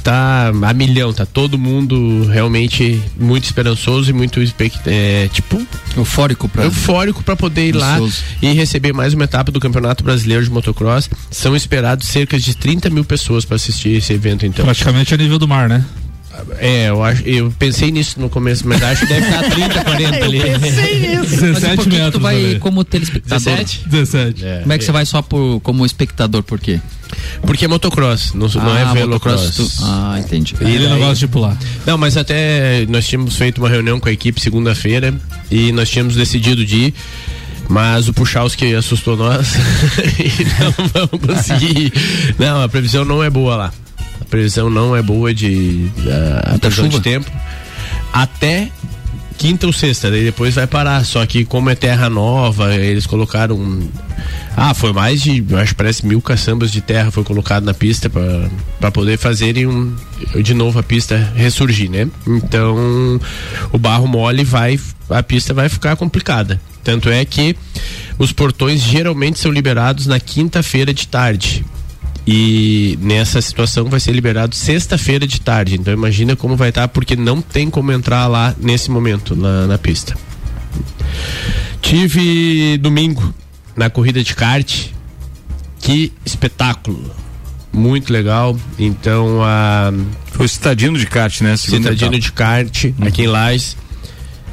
tá 0.02 0.52
a 0.62 0.74
milhão, 0.74 1.12
tá 1.12 1.24
todo 1.24 1.58
mundo 1.58 2.26
realmente 2.26 3.00
muito 3.18 3.44
esperançoso 3.44 4.10
e 4.10 4.12
muito 4.12 4.40
é, 4.86 5.28
tipo 5.32 5.64
eufórico 5.96 6.48
para 6.48 6.64
eufórico 6.64 7.22
para 7.22 7.36
poder 7.36 7.68
ir 7.68 7.72
lá 7.72 7.98
e 8.40 8.52
receber 8.52 8.92
mais 8.92 9.14
uma 9.14 9.24
etapa 9.24 9.52
do 9.52 9.60
Campeonato 9.60 10.02
Brasileiro 10.02 10.44
de 10.44 10.50
Motocross. 10.50 11.08
São 11.30 11.54
esperados 11.54 12.08
cerca 12.08 12.38
de 12.38 12.56
30 12.56 12.90
mil 12.90 13.04
pessoas 13.04 13.44
para 13.44 13.56
assistir 13.56 13.96
esse 13.96 14.12
evento 14.12 14.44
então. 14.44 14.64
Praticamente 14.64 15.14
a 15.14 15.16
nível 15.16 15.38
do 15.38 15.46
mar, 15.46 15.68
né? 15.68 15.84
É, 16.58 16.88
eu, 16.88 17.02
acho, 17.02 17.22
eu 17.24 17.52
pensei 17.58 17.90
nisso 17.90 18.20
no 18.20 18.28
começo, 18.28 18.66
mas 18.66 18.82
acho 18.82 19.06
que 19.06 19.12
deve 19.12 19.26
estar 19.26 19.42
30, 19.50 19.84
40 19.84 20.24
ali. 20.24 20.38
Eu 20.38 20.60
pensei 20.60 20.98
nisso. 21.16 21.36
17 21.36 21.76
mas 21.76 21.86
metros. 21.86 22.12
tu 22.12 22.20
vai 22.20 22.36
ali. 22.36 22.58
como 22.58 22.84
telespectador? 22.84 23.56
17? 23.56 23.88
17. 23.88 24.44
É, 24.44 24.60
como 24.60 24.72
é 24.72 24.78
que 24.78 24.84
é. 24.84 24.86
você 24.86 24.92
vai 24.92 25.06
só 25.06 25.22
por, 25.22 25.60
como 25.60 25.84
espectador, 25.84 26.42
por 26.42 26.58
quê? 26.58 26.80
Porque 27.42 27.66
é 27.66 27.68
motocross, 27.68 28.32
não, 28.32 28.46
ah, 28.46 28.64
não 28.64 28.76
é 28.76 28.94
velocross. 28.94 29.54
Tu... 29.54 29.68
Ah, 29.82 30.16
entendi. 30.18 30.54
E 30.60 30.64
ele 30.64 30.88
não 30.88 30.98
gosta 30.98 31.16
de 31.16 31.28
pular. 31.28 31.56
Não, 31.84 31.98
mas 31.98 32.16
até 32.16 32.86
nós 32.88 33.06
tínhamos 33.06 33.36
feito 33.36 33.58
uma 33.58 33.68
reunião 33.68 34.00
com 34.00 34.08
a 34.08 34.12
equipe 34.12 34.40
segunda-feira 34.40 35.14
e 35.50 35.72
nós 35.72 35.90
tínhamos 35.90 36.16
decidido 36.16 36.64
de 36.64 36.76
ir 36.76 36.94
mas 37.68 38.06
o 38.06 38.12
Puchalski 38.12 38.74
assustou 38.74 39.16
nós 39.16 39.54
e 40.18 40.44
não 40.62 40.88
vamos 40.92 41.26
conseguir. 41.26 41.92
Não, 42.38 42.62
a 42.62 42.68
previsão 42.68 43.02
não 43.04 43.22
é 43.22 43.30
boa 43.30 43.56
lá 43.56 43.72
previsão 44.24 44.70
não 44.70 44.96
é 44.96 45.02
boa 45.02 45.34
de 45.34 45.90
uh, 45.98 46.58
previsão 46.58 46.88
de 46.88 47.00
tempo 47.00 47.30
até 48.12 48.70
quinta 49.42 49.66
ou 49.66 49.72
sexta, 49.72 50.08
daí 50.08 50.24
depois 50.24 50.54
vai 50.54 50.66
parar. 50.66 51.04
Só 51.04 51.24
que 51.26 51.44
como 51.44 51.68
é 51.68 51.74
terra 51.74 52.08
nova, 52.08 52.74
eles 52.74 53.06
colocaram. 53.06 53.80
Ah, 54.56 54.74
foi 54.74 54.92
mais 54.92 55.20
de, 55.20 55.44
acho 55.56 55.70
que 55.70 55.74
parece 55.74 56.06
mil 56.06 56.20
caçambas 56.20 56.70
de 56.70 56.80
terra 56.80 57.10
foi 57.10 57.24
colocado 57.24 57.64
na 57.64 57.72
pista 57.72 58.10
para 58.78 58.90
poder 58.90 59.18
fazerem 59.18 59.66
um, 59.66 59.96
de 60.42 60.52
novo 60.52 60.78
a 60.78 60.82
pista 60.82 61.32
ressurgir, 61.34 61.90
né? 61.90 62.08
Então 62.26 63.20
o 63.72 63.78
barro 63.78 64.06
mole 64.06 64.44
vai, 64.44 64.78
a 65.08 65.22
pista 65.22 65.54
vai 65.54 65.68
ficar 65.68 65.96
complicada. 65.96 66.60
Tanto 66.84 67.08
é 67.08 67.24
que 67.24 67.56
os 68.18 68.32
portões 68.32 68.80
geralmente 68.80 69.38
são 69.38 69.50
liberados 69.50 70.06
na 70.06 70.20
quinta-feira 70.20 70.92
de 70.92 71.08
tarde. 71.08 71.64
E 72.26 72.96
nessa 73.00 73.40
situação 73.40 73.86
vai 73.86 73.98
ser 73.98 74.12
liberado 74.12 74.54
sexta-feira 74.54 75.26
de 75.26 75.40
tarde. 75.40 75.76
Então 75.76 75.92
imagina 75.92 76.36
como 76.36 76.56
vai 76.56 76.68
estar, 76.68 76.82
tá, 76.82 76.88
porque 76.88 77.16
não 77.16 77.42
tem 77.42 77.68
como 77.68 77.90
entrar 77.90 78.26
lá 78.28 78.54
nesse 78.60 78.90
momento 78.90 79.34
na, 79.34 79.66
na 79.66 79.78
pista. 79.78 80.16
Tive 81.80 82.78
domingo 82.78 83.34
na 83.76 83.90
corrida 83.90 84.22
de 84.22 84.34
kart. 84.34 84.86
Que 85.80 86.12
espetáculo! 86.24 87.10
Muito 87.72 88.12
legal. 88.12 88.56
Então 88.78 89.42
a. 89.42 89.92
Foi 90.26 90.46
o 90.46 90.48
citadino 90.48 90.96
de 90.98 91.06
kart, 91.06 91.40
né? 91.40 91.56
Citadino 91.56 92.18
de 92.18 92.30
kart, 92.30 92.84
uhum. 92.84 93.06
aqui 93.06 93.22
em 93.22 93.26
Lais. 93.26 93.76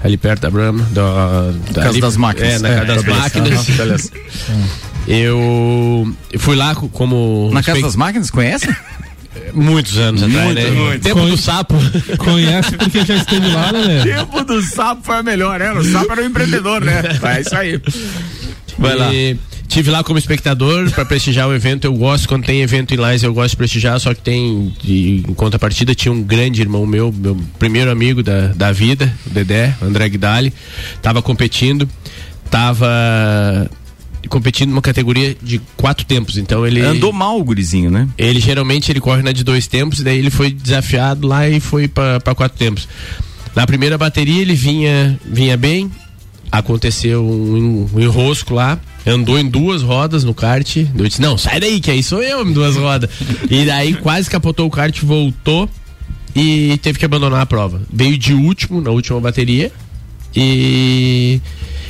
Ali 0.04 0.18
perto 0.18 0.42
da 0.42 0.50
Brahma. 0.50 0.84
Da, 0.92 1.52
da 1.72 1.82
casa 1.82 1.90
ali, 1.90 2.02
das 2.02 2.18
máquinas. 2.18 2.54
É, 2.54 2.60
na 2.60 2.70
é, 2.70 2.86
casa 2.86 2.86
das 2.86 3.06
máquinas. 3.06 4.12
Eu 5.08 6.16
fui 6.38 6.56
lá 6.56 6.76
como. 6.76 7.50
Na 7.54 7.64
Casa 7.64 7.82
das 7.82 7.96
Máquinas, 7.96 8.30
conhece? 8.30 8.68
Muitos 9.54 9.98
anos 9.98 10.22
muito, 10.22 10.38
atrás, 10.38 10.56
né? 10.56 10.72
Muito. 10.72 11.04
Tempo 11.04 11.26
do 11.26 11.38
sapo. 11.38 11.76
Conhece 12.18 12.78
porque 12.78 13.06
já 13.06 13.16
esteve 13.16 13.48
lá, 13.48 13.72
né? 13.72 14.04
Tempo 14.04 14.44
do 14.44 14.62
sapo 14.62 15.02
foi 15.04 15.18
a 15.18 15.24
melhor, 15.24 15.60
né? 15.60 15.72
O 15.72 15.84
sapo 15.84 16.12
era 16.12 16.22
o 16.22 16.26
empreendedor, 16.26 16.82
né? 16.82 17.02
É 17.24 17.42
isso 17.42 17.56
aí. 17.56 17.82
Vai 18.78 18.96
lá. 18.96 19.10
Tive 19.68 19.92
lá 19.92 20.04
como 20.04 20.18
espectador 20.18 20.90
para 20.90 21.06
prestigiar 21.06 21.48
o 21.48 21.54
evento. 21.54 21.86
Eu 21.86 21.94
gosto 21.94 22.28
quando 22.28 22.44
tem 22.44 22.62
evento 22.62 22.92
em 22.92 22.98
Lais, 22.98 23.22
eu 23.22 23.32
gosto 23.32 23.52
de 23.52 23.58
prestigiar. 23.58 24.00
Só 24.00 24.16
que 24.16 24.22
tem, 24.22 24.74
de, 24.82 25.24
em 25.28 25.34
contrapartida, 25.36 25.94
tinha 25.94 26.12
um 26.12 26.24
grande 26.24 26.60
irmão 26.60 26.88
meu, 26.88 27.14
meu 27.16 27.40
primeiro 27.60 27.92
amigo 27.92 28.24
da, 28.24 28.48
da 28.48 28.72
vida, 28.72 29.14
o 29.28 29.30
Dedé, 29.30 29.76
André 29.80 30.10
Guidali, 30.10 30.52
tava 31.04 31.22
competindo, 31.22 31.88
tava 32.50 33.70
competindo 34.28 34.70
numa 34.70 34.82
categoria 34.82 35.36
de 35.42 35.62
quatro 35.78 36.06
tempos. 36.06 36.38
Então 36.38 36.66
ele. 36.66 36.82
Andou 36.82 37.14
mal 37.14 37.40
o 37.40 37.44
gurizinho, 37.44 37.90
né? 37.90 38.08
Ele 38.18 38.40
geralmente 38.40 38.92
ele 38.92 39.00
corre 39.00 39.22
na 39.22 39.32
de 39.32 39.44
dois 39.44 39.68
tempos, 39.68 40.02
daí 40.02 40.18
ele 40.18 40.30
foi 40.30 40.52
desafiado 40.52 41.28
lá 41.28 41.48
e 41.48 41.60
foi 41.60 41.88
para 41.88 42.36
quatro 42.36 42.58
tempos. 42.58 42.88
Na 43.56 43.66
primeira 43.66 43.98
bateria 43.98 44.42
ele 44.42 44.54
vinha, 44.54 45.20
vinha 45.26 45.58
bem, 45.58 45.92
aconteceu 46.52 47.24
um, 47.24 47.90
um 47.94 48.00
enrosco 48.00 48.54
lá, 48.54 48.80
andou 49.06 49.40
em 49.40 49.48
duas 49.48 49.82
rodas 49.82 50.24
no 50.24 50.34
kart. 50.34 50.78
Eu 50.78 51.08
disse, 51.08 51.22
não, 51.22 51.38
sai 51.38 51.60
daí, 51.60 51.80
que 51.80 51.92
aí 51.92 52.04
sou 52.04 52.22
eu 52.22 52.48
em 52.48 52.54
duas 52.54 52.76
rodas. 52.76 53.10
e 53.50 53.66
daí 53.66 53.94
quase 53.94 54.30
capotou 54.30 54.68
o 54.68 54.72
kart, 54.72 54.98
voltou 55.02 55.70
e 56.36 56.78
teve 56.82 57.00
que 57.00 57.06
abandonar 57.06 57.42
a 57.42 57.46
prova. 57.46 57.82
Veio 57.92 58.18
de 58.18 58.34
último, 58.34 58.82
na 58.82 58.92
última 58.92 59.20
bateria. 59.20 59.72
E 60.36 61.42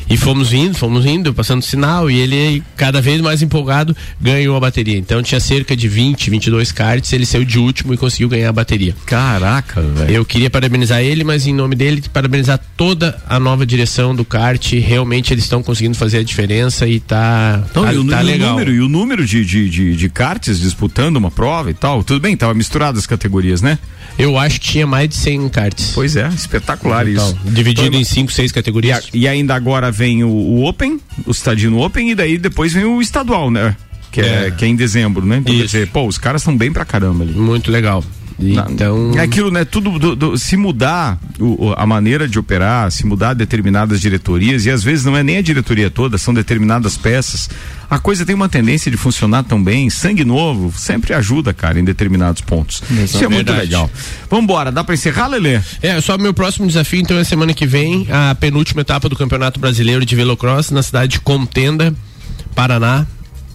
e 0.10 0.18
fomos 0.18 0.52
indo, 0.54 0.76
fomos 0.76 1.06
indo, 1.06 1.34
passando 1.34 1.62
sinal, 1.62 2.10
e 2.10 2.20
ele, 2.20 2.64
cada 2.76 3.02
vez 3.02 3.22
mais 3.22 3.42
empolgado, 3.42 3.96
ganhou 4.20 4.56
a 4.56 4.60
bateria. 4.60 4.98
Então 4.98 5.22
tinha 5.22 5.40
cerca 5.40 5.76
de 5.76 5.88
20, 5.88 6.30
22 6.30 6.72
karts, 6.72 7.14
ele 7.14 7.26
saiu 7.26 7.46
de 7.46 7.60
último 7.60 7.94
e 7.94 7.98
conseguiu 7.98 8.28
ganhar 8.30 8.50
a 8.50 8.54
bateria. 8.54 8.96
Caraca, 9.06 9.82
velho. 9.82 10.12
Eu 10.12 10.26
queria 10.26 10.50
parabenizar 10.50 11.02
ele, 11.02 11.24
mas 11.24 11.46
em 11.46 11.54
nome 11.54 11.76
dele, 11.76 12.02
parabenizar 12.12 12.60
toda 12.76 13.22
a 13.28 13.40
nova 13.40 13.66
direção 13.66 14.16
do 14.16 14.26
kart. 14.26 14.74
Realmente 14.74 15.34
eles 15.34 15.44
estão 15.44 15.62
conseguindo 15.62 15.96
fazer 15.98 16.20
a 16.20 16.24
diferença 16.24 16.88
e 16.88 17.00
tá, 17.00 17.64
então, 17.70 17.84
tá, 17.84 17.94
e 17.94 17.98
o, 17.98 18.08
tá 18.08 18.22
e 18.22 18.26
legal. 18.26 18.48
O 18.48 18.52
número, 18.52 18.74
e 18.74 18.80
o 18.82 18.88
número 18.90 19.26
de, 19.26 19.46
de, 19.46 19.70
de, 19.70 19.96
de 19.96 20.10
karts 20.10 20.60
disputando 20.60 21.18
uma 21.18 21.30
prova 21.30 21.70
e 21.70 21.74
tal, 21.74 22.04
tudo 22.04 22.20
bem, 22.20 22.36
tava 22.36 22.54
misturado 22.54 22.98
as 22.98 23.06
categorias, 23.06 23.62
né? 23.62 23.78
Eu 24.18 24.38
acho 24.38 24.60
que 24.60 24.68
tinha 24.72 24.86
mais 24.86 25.08
de 25.08 25.16
100 25.16 25.48
karts. 25.50 25.92
Pois 25.96 26.16
é, 26.18 26.28
espetacular 26.28 27.08
Então, 27.08 27.26
isso. 27.26 27.40
Dividido 27.46 27.88
Então, 27.88 28.02
em 28.02 28.04
5, 28.04 28.32
6 28.34 28.52
categorias. 28.52 29.06
E, 29.14 29.18
a- 29.18 29.22
e 29.22 29.28
ainda 29.30 29.56
agora 29.56 29.90
vem 30.00 30.24
o, 30.24 30.30
o 30.30 30.66
Open, 30.66 30.98
o 31.26 31.32
Stadino 31.34 31.82
Open, 31.84 32.10
e 32.12 32.16
daí 32.16 32.38
depois 32.38 32.72
vem 32.74 32.86
o 32.86 33.02
estadual, 33.02 33.52
né? 33.52 33.76
Que 34.12 34.22
é, 34.22 34.48
É. 34.48 34.52
que 34.52 34.64
é 34.64 34.68
em 34.70 34.76
dezembro, 34.76 35.26
né? 35.26 35.38
Então, 35.38 35.54
quer 35.54 35.66
dizer, 35.66 35.88
pô, 35.90 36.08
os 36.08 36.18
caras 36.18 36.42
estão 36.42 36.56
bem 36.56 36.72
pra 36.72 36.86
caramba 36.86 37.24
ali. 37.26 37.34
Muito 37.34 37.70
legal. 37.70 38.02
Então. 38.42 39.12
É 39.16 39.22
aquilo, 39.22 39.52
né? 39.52 39.66
Tudo, 39.66 40.00
do- 40.00 40.16
do- 40.16 40.38
se 40.38 40.56
mudar 40.56 41.20
o- 41.40 41.74
a 41.76 41.86
maneira 41.86 42.28
de 42.28 42.40
operar, 42.40 42.90
se 42.92 43.06
mudar 43.06 43.34
determinadas 43.34 44.00
diretorias, 44.00 44.66
e 44.66 44.72
às 44.72 44.82
vezes 44.82 45.04
não 45.04 45.18
é 45.18 45.22
nem 45.24 45.38
a 45.38 45.42
diretoria 45.42 45.90
toda, 45.90 46.18
são 46.18 46.34
determinadas 46.34 46.96
peças, 46.96 47.50
a 47.90 48.00
coisa 48.00 48.26
tem 48.26 48.34
uma 48.36 48.48
tendência 48.48 48.90
de 48.90 48.96
funcionar 48.96 49.44
tão 49.44 49.62
bem. 49.62 49.90
Sangue 49.90 50.24
novo 50.24 50.72
sempre 50.78 51.14
ajuda, 51.14 51.54
cara, 51.54 51.80
em 51.80 51.84
determinados 51.84 52.42
pontos. 52.42 52.82
Isso 53.04 53.18
é 53.24 53.28
muito 53.28 53.52
legal. 53.52 53.92
Vambora, 54.30 54.72
dá 54.72 54.84
pra 54.84 54.94
encerrar, 54.96 55.28
Lelê? 55.28 55.60
É, 55.82 56.00
só 56.00 56.18
meu 56.18 56.34
próximo 56.34 56.66
desafio, 56.66 57.02
então, 57.02 57.18
é 57.18 57.24
semana 57.26 57.54
que 57.54 57.66
vem, 57.68 58.08
a 58.10 58.34
penúltima 58.36 58.82
etapa 58.82 59.10
do 59.10 59.16
Campeonato 59.18 59.60
Brasileiro 59.60 60.06
de 60.06 60.16
Velocross 60.16 60.72
na 60.72 60.82
cidade 60.82 61.14
de 61.14 61.20
Contenda, 61.20 61.94
Paraná. 62.56 63.06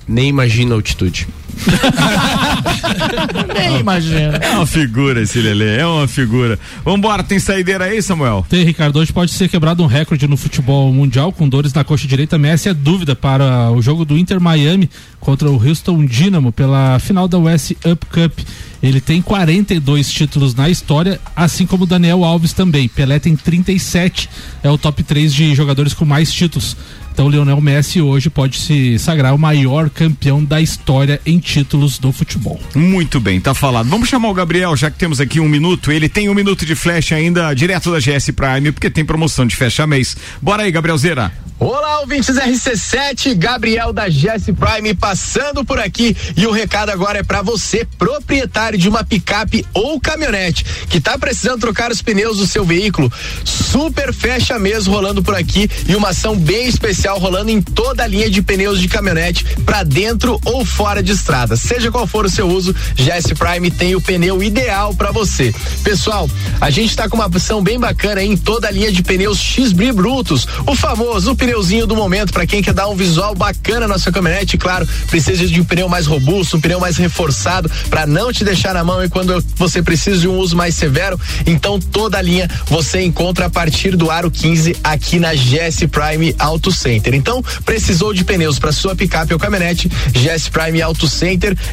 Nem 0.06 0.28
imagina 0.28 0.72
a 0.74 0.76
altitude. 0.76 1.26
Nem 3.54 3.80
imagina. 3.80 4.38
É 4.38 4.50
uma 4.50 4.66
figura 4.66 5.22
esse 5.22 5.40
Lelê, 5.40 5.78
é 5.78 5.86
uma 5.86 6.08
figura. 6.08 6.58
Vambora, 6.84 7.22
tem 7.22 7.38
saideira 7.38 7.84
aí, 7.84 8.02
Samuel? 8.02 8.44
Tem, 8.48 8.64
Ricardo, 8.64 8.98
hoje 8.98 9.12
pode 9.12 9.32
ser 9.32 9.48
quebrado 9.48 9.82
um 9.82 9.86
recorde 9.86 10.26
no 10.26 10.36
futebol 10.36 10.92
mundial 10.92 11.32
com 11.32 11.48
dores 11.48 11.72
na 11.72 11.84
coxa 11.84 12.06
direita. 12.06 12.38
Mas 12.38 12.52
essa 12.52 12.70
é 12.70 12.74
dúvida 12.74 13.16
para 13.16 13.70
o 13.70 13.80
jogo 13.80 14.04
do 14.04 14.18
Inter 14.18 14.40
Miami 14.40 14.90
contra 15.20 15.50
o 15.50 15.54
Houston 15.54 16.04
Dynamo 16.04 16.52
pela 16.52 16.98
final 16.98 17.26
da 17.26 17.38
US 17.38 17.72
Up 17.84 18.06
Cup. 18.06 18.40
Ele 18.82 19.00
tem 19.00 19.22
42 19.22 20.12
títulos 20.12 20.54
na 20.54 20.68
história, 20.68 21.18
assim 21.34 21.66
como 21.66 21.84
o 21.84 21.86
Daniel 21.86 22.22
Alves 22.22 22.52
também. 22.52 22.86
Pelé 22.86 23.18
tem 23.18 23.34
37, 23.34 24.28
é 24.62 24.70
o 24.70 24.76
top 24.76 25.02
3 25.02 25.32
de 25.32 25.54
jogadores 25.54 25.94
com 25.94 26.04
mais 26.04 26.30
títulos. 26.30 26.76
Então, 27.14 27.26
o 27.26 27.30
Lionel 27.30 27.60
Messi 27.60 28.02
hoje 28.02 28.28
pode 28.28 28.58
se 28.58 28.98
sagrar 28.98 29.34
o 29.34 29.38
maior 29.38 29.88
campeão 29.88 30.44
da 30.44 30.60
história 30.60 31.20
em 31.24 31.38
títulos 31.44 31.98
do 31.98 32.10
futebol. 32.10 32.58
Muito 32.74 33.20
bem, 33.20 33.40
tá 33.40 33.54
falado. 33.54 33.88
Vamos 33.88 34.08
chamar 34.08 34.30
o 34.30 34.34
Gabriel, 34.34 34.74
já 34.74 34.90
que 34.90 34.98
temos 34.98 35.20
aqui 35.20 35.38
um 35.38 35.48
minuto. 35.48 35.92
Ele 35.92 36.08
tem 36.08 36.28
um 36.28 36.34
minuto 36.34 36.64
de 36.64 36.74
flash 36.74 37.12
ainda 37.12 37.52
direto 37.54 37.92
da 37.92 37.98
GS 37.98 38.30
Prime, 38.34 38.72
porque 38.72 38.90
tem 38.90 39.04
promoção 39.04 39.46
de 39.46 39.54
fecha 39.54 39.86
mês. 39.86 40.16
Bora 40.40 40.62
aí, 40.62 40.72
Gabrielzeira. 40.72 41.30
Olá, 41.56 42.00
ouvintes 42.00 42.36
RC7, 42.36 43.36
Gabriel 43.36 43.92
da 43.92 44.08
GS 44.08 44.46
Prime 44.58 44.92
passando 44.92 45.64
por 45.64 45.78
aqui 45.78 46.16
e 46.36 46.46
o 46.46 46.50
recado 46.50 46.90
agora 46.90 47.20
é 47.20 47.22
para 47.22 47.42
você, 47.42 47.86
proprietário 47.96 48.76
de 48.76 48.88
uma 48.88 49.04
picape 49.04 49.64
ou 49.72 50.00
caminhonete, 50.00 50.64
que 50.88 51.00
tá 51.00 51.16
precisando 51.16 51.60
trocar 51.60 51.92
os 51.92 52.02
pneus 52.02 52.38
do 52.38 52.46
seu 52.46 52.64
veículo. 52.64 53.10
Super 53.44 54.12
fecha 54.12 54.58
mês 54.58 54.86
rolando 54.86 55.22
por 55.22 55.34
aqui 55.34 55.70
e 55.88 55.94
uma 55.94 56.08
ação 56.08 56.36
bem 56.36 56.66
especial 56.66 57.18
rolando 57.18 57.50
em 57.50 57.62
toda 57.62 58.02
a 58.02 58.06
linha 58.06 58.28
de 58.28 58.42
pneus 58.42 58.80
de 58.80 58.88
caminhonete 58.88 59.44
para 59.64 59.84
dentro 59.84 60.40
ou 60.44 60.64
fora 60.64 61.02
de 61.02 61.12
estrada. 61.12 61.33
Seja 61.56 61.90
qual 61.90 62.06
for 62.06 62.24
o 62.24 62.30
seu 62.30 62.48
uso, 62.48 62.72
GS 62.94 63.32
Prime 63.36 63.68
tem 63.68 63.96
o 63.96 64.00
pneu 64.00 64.40
ideal 64.40 64.94
para 64.94 65.10
você. 65.10 65.52
Pessoal, 65.82 66.30
a 66.60 66.70
gente 66.70 66.94
tá 66.94 67.08
com 67.08 67.16
uma 67.16 67.26
ação 67.26 67.60
bem 67.60 67.78
bacana 67.78 68.22
em 68.22 68.36
toda 68.36 68.68
a 68.68 68.70
linha 68.70 68.92
de 68.92 69.02
pneus 69.02 69.38
X-Bri 69.38 69.90
Brutos, 69.90 70.46
o 70.64 70.76
famoso 70.76 71.32
o 71.32 71.36
pneuzinho 71.36 71.88
do 71.88 71.96
momento 71.96 72.32
para 72.32 72.46
quem 72.46 72.62
quer 72.62 72.72
dar 72.72 72.86
um 72.86 72.94
visual 72.94 73.34
bacana 73.34 73.88
na 73.88 73.98
sua 73.98 74.12
caminhonete, 74.12 74.56
claro, 74.56 74.86
precisa 75.08 75.44
de 75.44 75.60
um 75.60 75.64
pneu 75.64 75.88
mais 75.88 76.06
robusto, 76.06 76.56
um 76.56 76.60
pneu 76.60 76.78
mais 76.78 76.96
reforçado 76.96 77.68
para 77.90 78.06
não 78.06 78.32
te 78.32 78.44
deixar 78.44 78.72
na 78.72 78.84
mão 78.84 79.02
e 79.02 79.08
quando 79.08 79.44
você 79.56 79.82
precisa 79.82 80.20
de 80.20 80.28
um 80.28 80.38
uso 80.38 80.56
mais 80.56 80.76
severo, 80.76 81.20
então 81.46 81.80
toda 81.80 82.16
a 82.16 82.22
linha 82.22 82.48
você 82.66 83.02
encontra 83.02 83.46
a 83.46 83.50
partir 83.50 83.96
do 83.96 84.08
aro 84.08 84.30
15 84.30 84.76
aqui 84.84 85.18
na 85.18 85.34
GS 85.34 85.84
Prime 85.90 86.32
Auto 86.38 86.70
Center. 86.70 87.12
Então, 87.12 87.42
precisou 87.64 88.14
de 88.14 88.24
pneus 88.24 88.60
para 88.60 88.70
sua 88.70 88.94
picape 88.94 89.32
ou 89.32 89.40
caminhonete, 89.40 89.88
GS 90.12 90.48
Prime 90.48 90.80
Auto 90.80 91.08
Center 91.08 91.23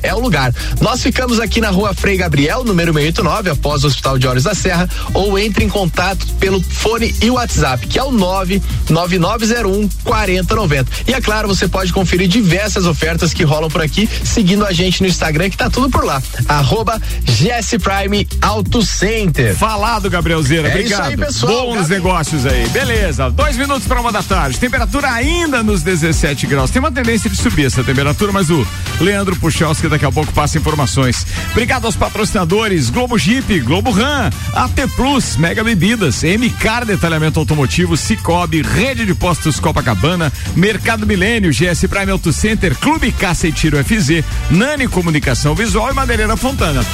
é 0.02 0.14
o 0.14 0.20
lugar. 0.20 0.54
Nós 0.80 1.02
ficamos 1.02 1.40
aqui 1.40 1.60
na 1.62 1.70
Rua 1.70 1.94
Frei 1.94 2.18
Gabriel, 2.18 2.64
número 2.64 2.94
689, 2.94 3.50
após 3.50 3.84
o 3.84 3.88
Hospital 3.88 4.18
de 4.18 4.28
Olhos 4.28 4.44
da 4.44 4.54
Serra, 4.54 4.90
ou 5.14 5.38
entre 5.38 5.64
em 5.64 5.70
contato 5.70 6.26
pelo 6.40 6.62
fone 6.62 7.14
e 7.22 7.30
WhatsApp, 7.30 7.86
que 7.88 8.00
é 8.00 8.04
o 8.04 8.12
99901 8.12 9.90
4090. 10.04 10.92
E 11.08 11.14
é 11.14 11.22
claro, 11.22 11.48
você 11.48 11.68
pode 11.68 11.92
conferir 11.92 12.28
diversas 12.28 12.86
ofertas 12.86 13.34
que 13.34 13.44
rolam 13.44 13.70
por 13.70 13.82
aqui, 13.82 14.10
seguindo 14.24 14.66
a 14.66 14.72
gente 14.72 15.02
no 15.02 15.08
Instagram, 15.08 15.50
que 15.50 15.58
tá 15.58 15.70
tudo 15.70 15.90
por 15.90 16.04
lá. 16.04 16.22
Arroba 16.48 17.00
GS 17.26 17.78
Prime 17.82 18.28
Auto 18.42 18.82
Center. 18.82 19.56
Falado, 19.56 20.10
Gabrielzeira. 20.10 20.68
É 20.68 20.72
Obrigado. 20.72 21.02
isso 21.02 21.10
aí, 21.10 21.18
pessoal. 21.18 21.68
Bons 21.68 21.90
negócios 21.90 22.46
aí. 22.46 22.68
Beleza. 22.70 23.30
Dois 23.30 23.58
minutos 23.58 23.88
para 23.88 24.00
uma 24.00 24.12
da 24.12 24.24
tarde. 24.24 24.60
Temperatura 24.60 25.12
ainda 25.12 25.64
nos 25.64 25.82
17 25.82 26.48
graus. 26.48 26.70
Tem 26.72 26.80
uma 26.80 26.92
tendência 26.92 27.30
de 27.30 27.36
subir 27.36 27.66
essa 27.66 27.84
temperatura, 27.84 28.32
mas 28.32 28.50
o 28.50 28.66
Leandro 29.00 29.36
Puchalski 29.42 29.88
daqui 29.88 30.06
a 30.06 30.12
pouco 30.12 30.32
passa 30.32 30.60
informações. 30.60 31.26
Obrigado 31.52 31.86
aos 31.86 31.96
patrocinadores 31.96 32.90
Globo 32.90 33.18
Jeep, 33.18 33.60
Globo 33.62 33.90
Ram, 33.90 34.30
AT 34.54 34.88
Plus, 34.96 35.36
Mega 35.36 35.64
Bebidas, 35.64 36.22
MCAR 36.24 36.86
Detalhamento 36.86 37.40
Automotivo, 37.40 37.98
Cicobi, 37.98 38.62
Rede 38.62 39.06
de 39.06 39.16
Postos 39.16 39.60
Copacabana, 39.60 40.32
Mercado 40.56 41.08
Milênio, 41.08 41.52
GS 41.52 41.88
Prime 41.90 42.12
Auto 42.12 42.32
Center, 42.32 42.76
Clube 42.76 43.12
Caça 43.12 43.48
e 43.48 43.52
Tiro 43.52 43.84
FZ, 43.84 44.24
Nani 44.52 44.88
Comunicação 44.88 45.56
Visual 45.56 45.92
e 45.92 45.96
Madeireira 45.96 46.38
Fontana. 46.38 46.86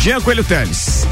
Jean 0.00 0.20
Coelho 0.20 0.44
Teles. 0.44 1.06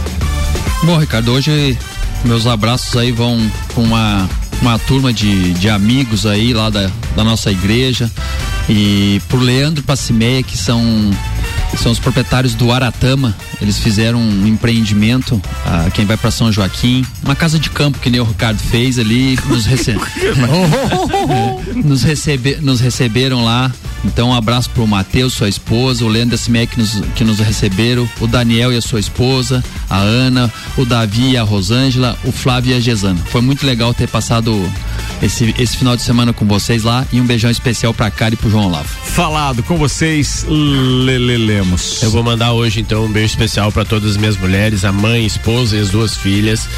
Bom, 0.83 0.99
Ricardo, 0.99 1.33
hoje 1.33 1.77
meus 2.25 2.47
abraços 2.47 2.97
aí 2.97 3.13
vão 3.13 3.51
com 3.75 3.83
uma, 3.83 4.29
uma 4.61 4.79
turma 4.79 5.13
de, 5.13 5.55
de 5.55 5.71
amigos 5.71 6.27
aí 6.27 6.53
lá 6.53 6.69
da, 6.69 6.91
da 7.15 7.25
nossa 7.25 7.51
igreja 7.51 8.11
e 8.69 9.21
por 9.29 9.41
Leandro 9.41 9.83
Pacimeia, 9.83 10.43
que 10.43 10.57
são 10.57 10.83
são 11.77 11.93
os 11.93 11.99
proprietários 11.99 12.55
do 12.55 12.73
Aratama. 12.73 13.37
Eles 13.61 13.79
fizeram 13.79 14.19
um 14.19 14.47
empreendimento, 14.47 15.41
ah, 15.65 15.89
quem 15.93 16.05
vai 16.05 16.17
para 16.17 16.31
São 16.31 16.51
Joaquim, 16.51 17.05
uma 17.23 17.35
casa 17.35 17.59
de 17.59 17.71
campo 17.71 17.99
que 17.99 18.09
nem 18.09 18.21
o 18.21 18.25
Ricardo 18.25 18.59
fez 18.59 18.99
ali, 18.99 19.39
nos, 19.47 19.67
rece 19.67 19.95
nos, 21.85 22.03
recebe 22.03 22.57
nos 22.61 22.81
receberam 22.81 23.45
lá. 23.45 23.71
Então, 24.05 24.31
um 24.31 24.35
abraço 24.35 24.71
pro 24.71 24.87
Matheus, 24.87 25.33
sua 25.33 25.49
esposa, 25.49 26.05
o 26.05 26.09
Leandro 26.09 26.37
Pacimeia 26.47 26.67
que 26.67 26.79
nos, 26.79 27.01
que 27.17 27.25
nos 27.25 27.41
receberam, 27.41 28.09
o 28.21 28.27
Daniel 28.29 28.73
e 28.73 28.77
a 28.77 28.81
sua 28.81 29.01
esposa, 29.01 29.65
a 29.91 29.99
Ana, 29.99 30.53
o 30.77 30.85
Davi 30.85 31.31
e 31.31 31.37
a 31.37 31.43
Rosângela, 31.43 32.17
o 32.23 32.31
Flávio 32.31 32.73
e 32.73 32.77
a 32.77 32.81
Gesana. 32.81 33.19
Foi 33.33 33.41
muito 33.41 33.67
legal 33.67 33.93
ter 33.93 34.07
passado 34.07 34.71
esse, 35.21 35.53
esse 35.59 35.77
final 35.77 35.97
de 35.97 36.03
semana 36.03 36.33
com 36.33 36.47
vocês 36.47 36.85
lá 36.85 37.05
e 37.13 37.21
um 37.21 37.27
beijão 37.27 37.51
especial 37.51 37.93
pra 37.93 38.11
Cara 38.13 38.35
e 38.35 38.37
pro 38.37 38.49
João 38.49 38.67
Olavo. 38.67 38.89
Falado 38.89 39.61
com 39.65 39.77
vocês, 39.77 40.47
Lele 40.49 41.37
Lemos. 41.37 42.01
Eu 42.01 42.13
vou 42.13 42.23
mandar 42.23 42.53
hoje 42.53 42.81
então 42.81 43.07
um 43.07 43.11
beijo 43.11 43.31
especial 43.33 43.73
para 43.73 43.85
todas 43.85 44.13
as 44.13 44.17
minhas 44.17 44.37
mulheres, 44.37 44.85
a 44.85 44.93
mãe, 44.93 45.25
a 45.25 45.27
esposa 45.27 45.77
e 45.77 45.81
as 45.81 45.91
duas 45.91 46.17
filhas. 46.17 46.69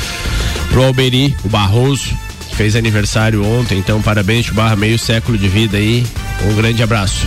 Pro 0.70 0.84
Alberi, 0.84 1.36
o 1.44 1.48
Barroso, 1.50 2.16
que 2.48 2.56
fez 2.56 2.74
aniversário 2.74 3.44
ontem, 3.44 3.78
então 3.78 4.00
parabéns, 4.00 4.48
Barra, 4.48 4.76
meio 4.76 4.98
século 4.98 5.36
de 5.36 5.48
vida 5.48 5.76
aí. 5.76 6.06
Um 6.46 6.54
grande 6.54 6.82
abraço. 6.82 7.26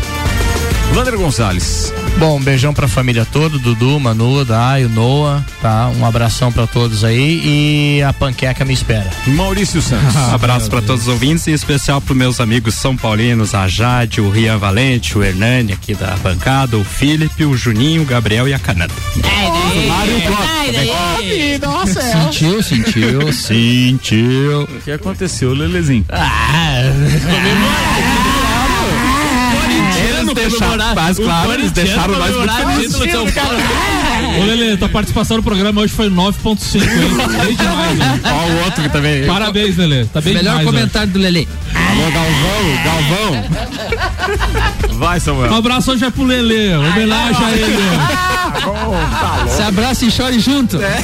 Wander 0.95 1.17
Gonçalves. 1.17 1.93
Bom, 2.17 2.37
um 2.37 2.41
beijão 2.43 2.73
pra 2.73 2.85
família 2.85 3.25
toda, 3.25 3.57
Dudu, 3.57 3.97
Manu, 3.97 4.43
Dai, 4.43 4.83
o 4.83 4.89
Noah, 4.89 5.41
tá? 5.61 5.89
Um 5.97 6.05
abração 6.05 6.51
pra 6.51 6.67
todos 6.67 7.05
aí 7.05 7.41
e 7.97 8.03
a 8.03 8.11
panqueca 8.11 8.65
me 8.65 8.73
espera. 8.73 9.09
Maurício 9.27 9.79
Santos. 9.81 10.15
Abraço 10.33 10.69
para 10.69 10.81
todos 10.81 11.03
os 11.03 11.07
ouvintes, 11.07 11.47
em 11.47 11.53
especial 11.53 12.01
para 12.01 12.13
meus 12.13 12.41
amigos 12.41 12.75
são 12.75 12.97
paulinos, 12.97 13.55
a 13.55 13.69
Jade, 13.69 14.19
o 14.19 14.29
Rian 14.29 14.57
Valente, 14.57 15.17
o 15.17 15.23
Hernani 15.23 15.71
aqui 15.71 15.95
da 15.95 16.17
bancada, 16.17 16.77
o 16.77 16.83
Felipe, 16.83 17.45
o 17.45 17.55
Juninho, 17.55 18.01
o 18.01 18.05
Gabriel 18.05 18.49
e 18.49 18.53
a 18.53 18.59
Cananda. 18.59 18.93
Nossa, 21.61 22.01
Sentiu, 22.01 22.61
sentiu. 22.61 23.31
Sentiu. 23.31 24.63
O 24.63 24.81
que 24.83 24.91
aconteceu, 24.91 25.53
Lelezinho? 25.53 26.05
Eles 26.83 27.23
deixaram, 30.49 30.95
mas 30.95 31.17
claro, 31.19 31.53
eles 31.53 31.71
deixaram 31.71 32.17
nós 32.17 32.35
muito 32.35 32.49
felizes. 32.99 33.31
Ô, 34.39 34.43
Lele, 34.45 34.77
tua 34.77 34.87
participação 34.89 35.37
no 35.37 35.43
programa 35.43 35.81
hoje 35.81 35.93
foi 35.93 36.09
9.5, 36.09 36.81
hein? 36.81 36.81
Bem 37.45 37.55
demais, 37.55 37.97
né? 37.97 38.19
Ó, 38.25 38.47
o 38.49 38.63
outro 38.65 38.81
que 38.83 38.89
também. 38.89 39.25
Parabéns, 39.25 39.77
Lele. 39.77 40.05
Tá 40.05 40.21
bem 40.21 40.33
Melhor 40.35 40.59
demais, 40.59 40.67
ó. 40.67 40.71
comentário 40.71 41.11
do 41.11 41.19
Lele. 41.19 41.47
Alô, 41.75 42.11
Galvão, 42.11 42.77
Galvão. 42.85 43.43
Vai, 44.97 45.17
Um 45.17 45.21
Samuel. 45.21 45.53
abraço 45.55 45.91
hoje 45.91 46.05
é 46.05 46.09
pro 46.09 46.23
Lele, 46.23 46.73
homenagem 46.75 47.45
a 47.45 47.51
ele. 47.51 47.75
Se 49.55 49.61
abraça 49.63 50.05
e 50.05 50.11
chore 50.11 50.39
junto. 50.39 50.77
É. 50.81 51.03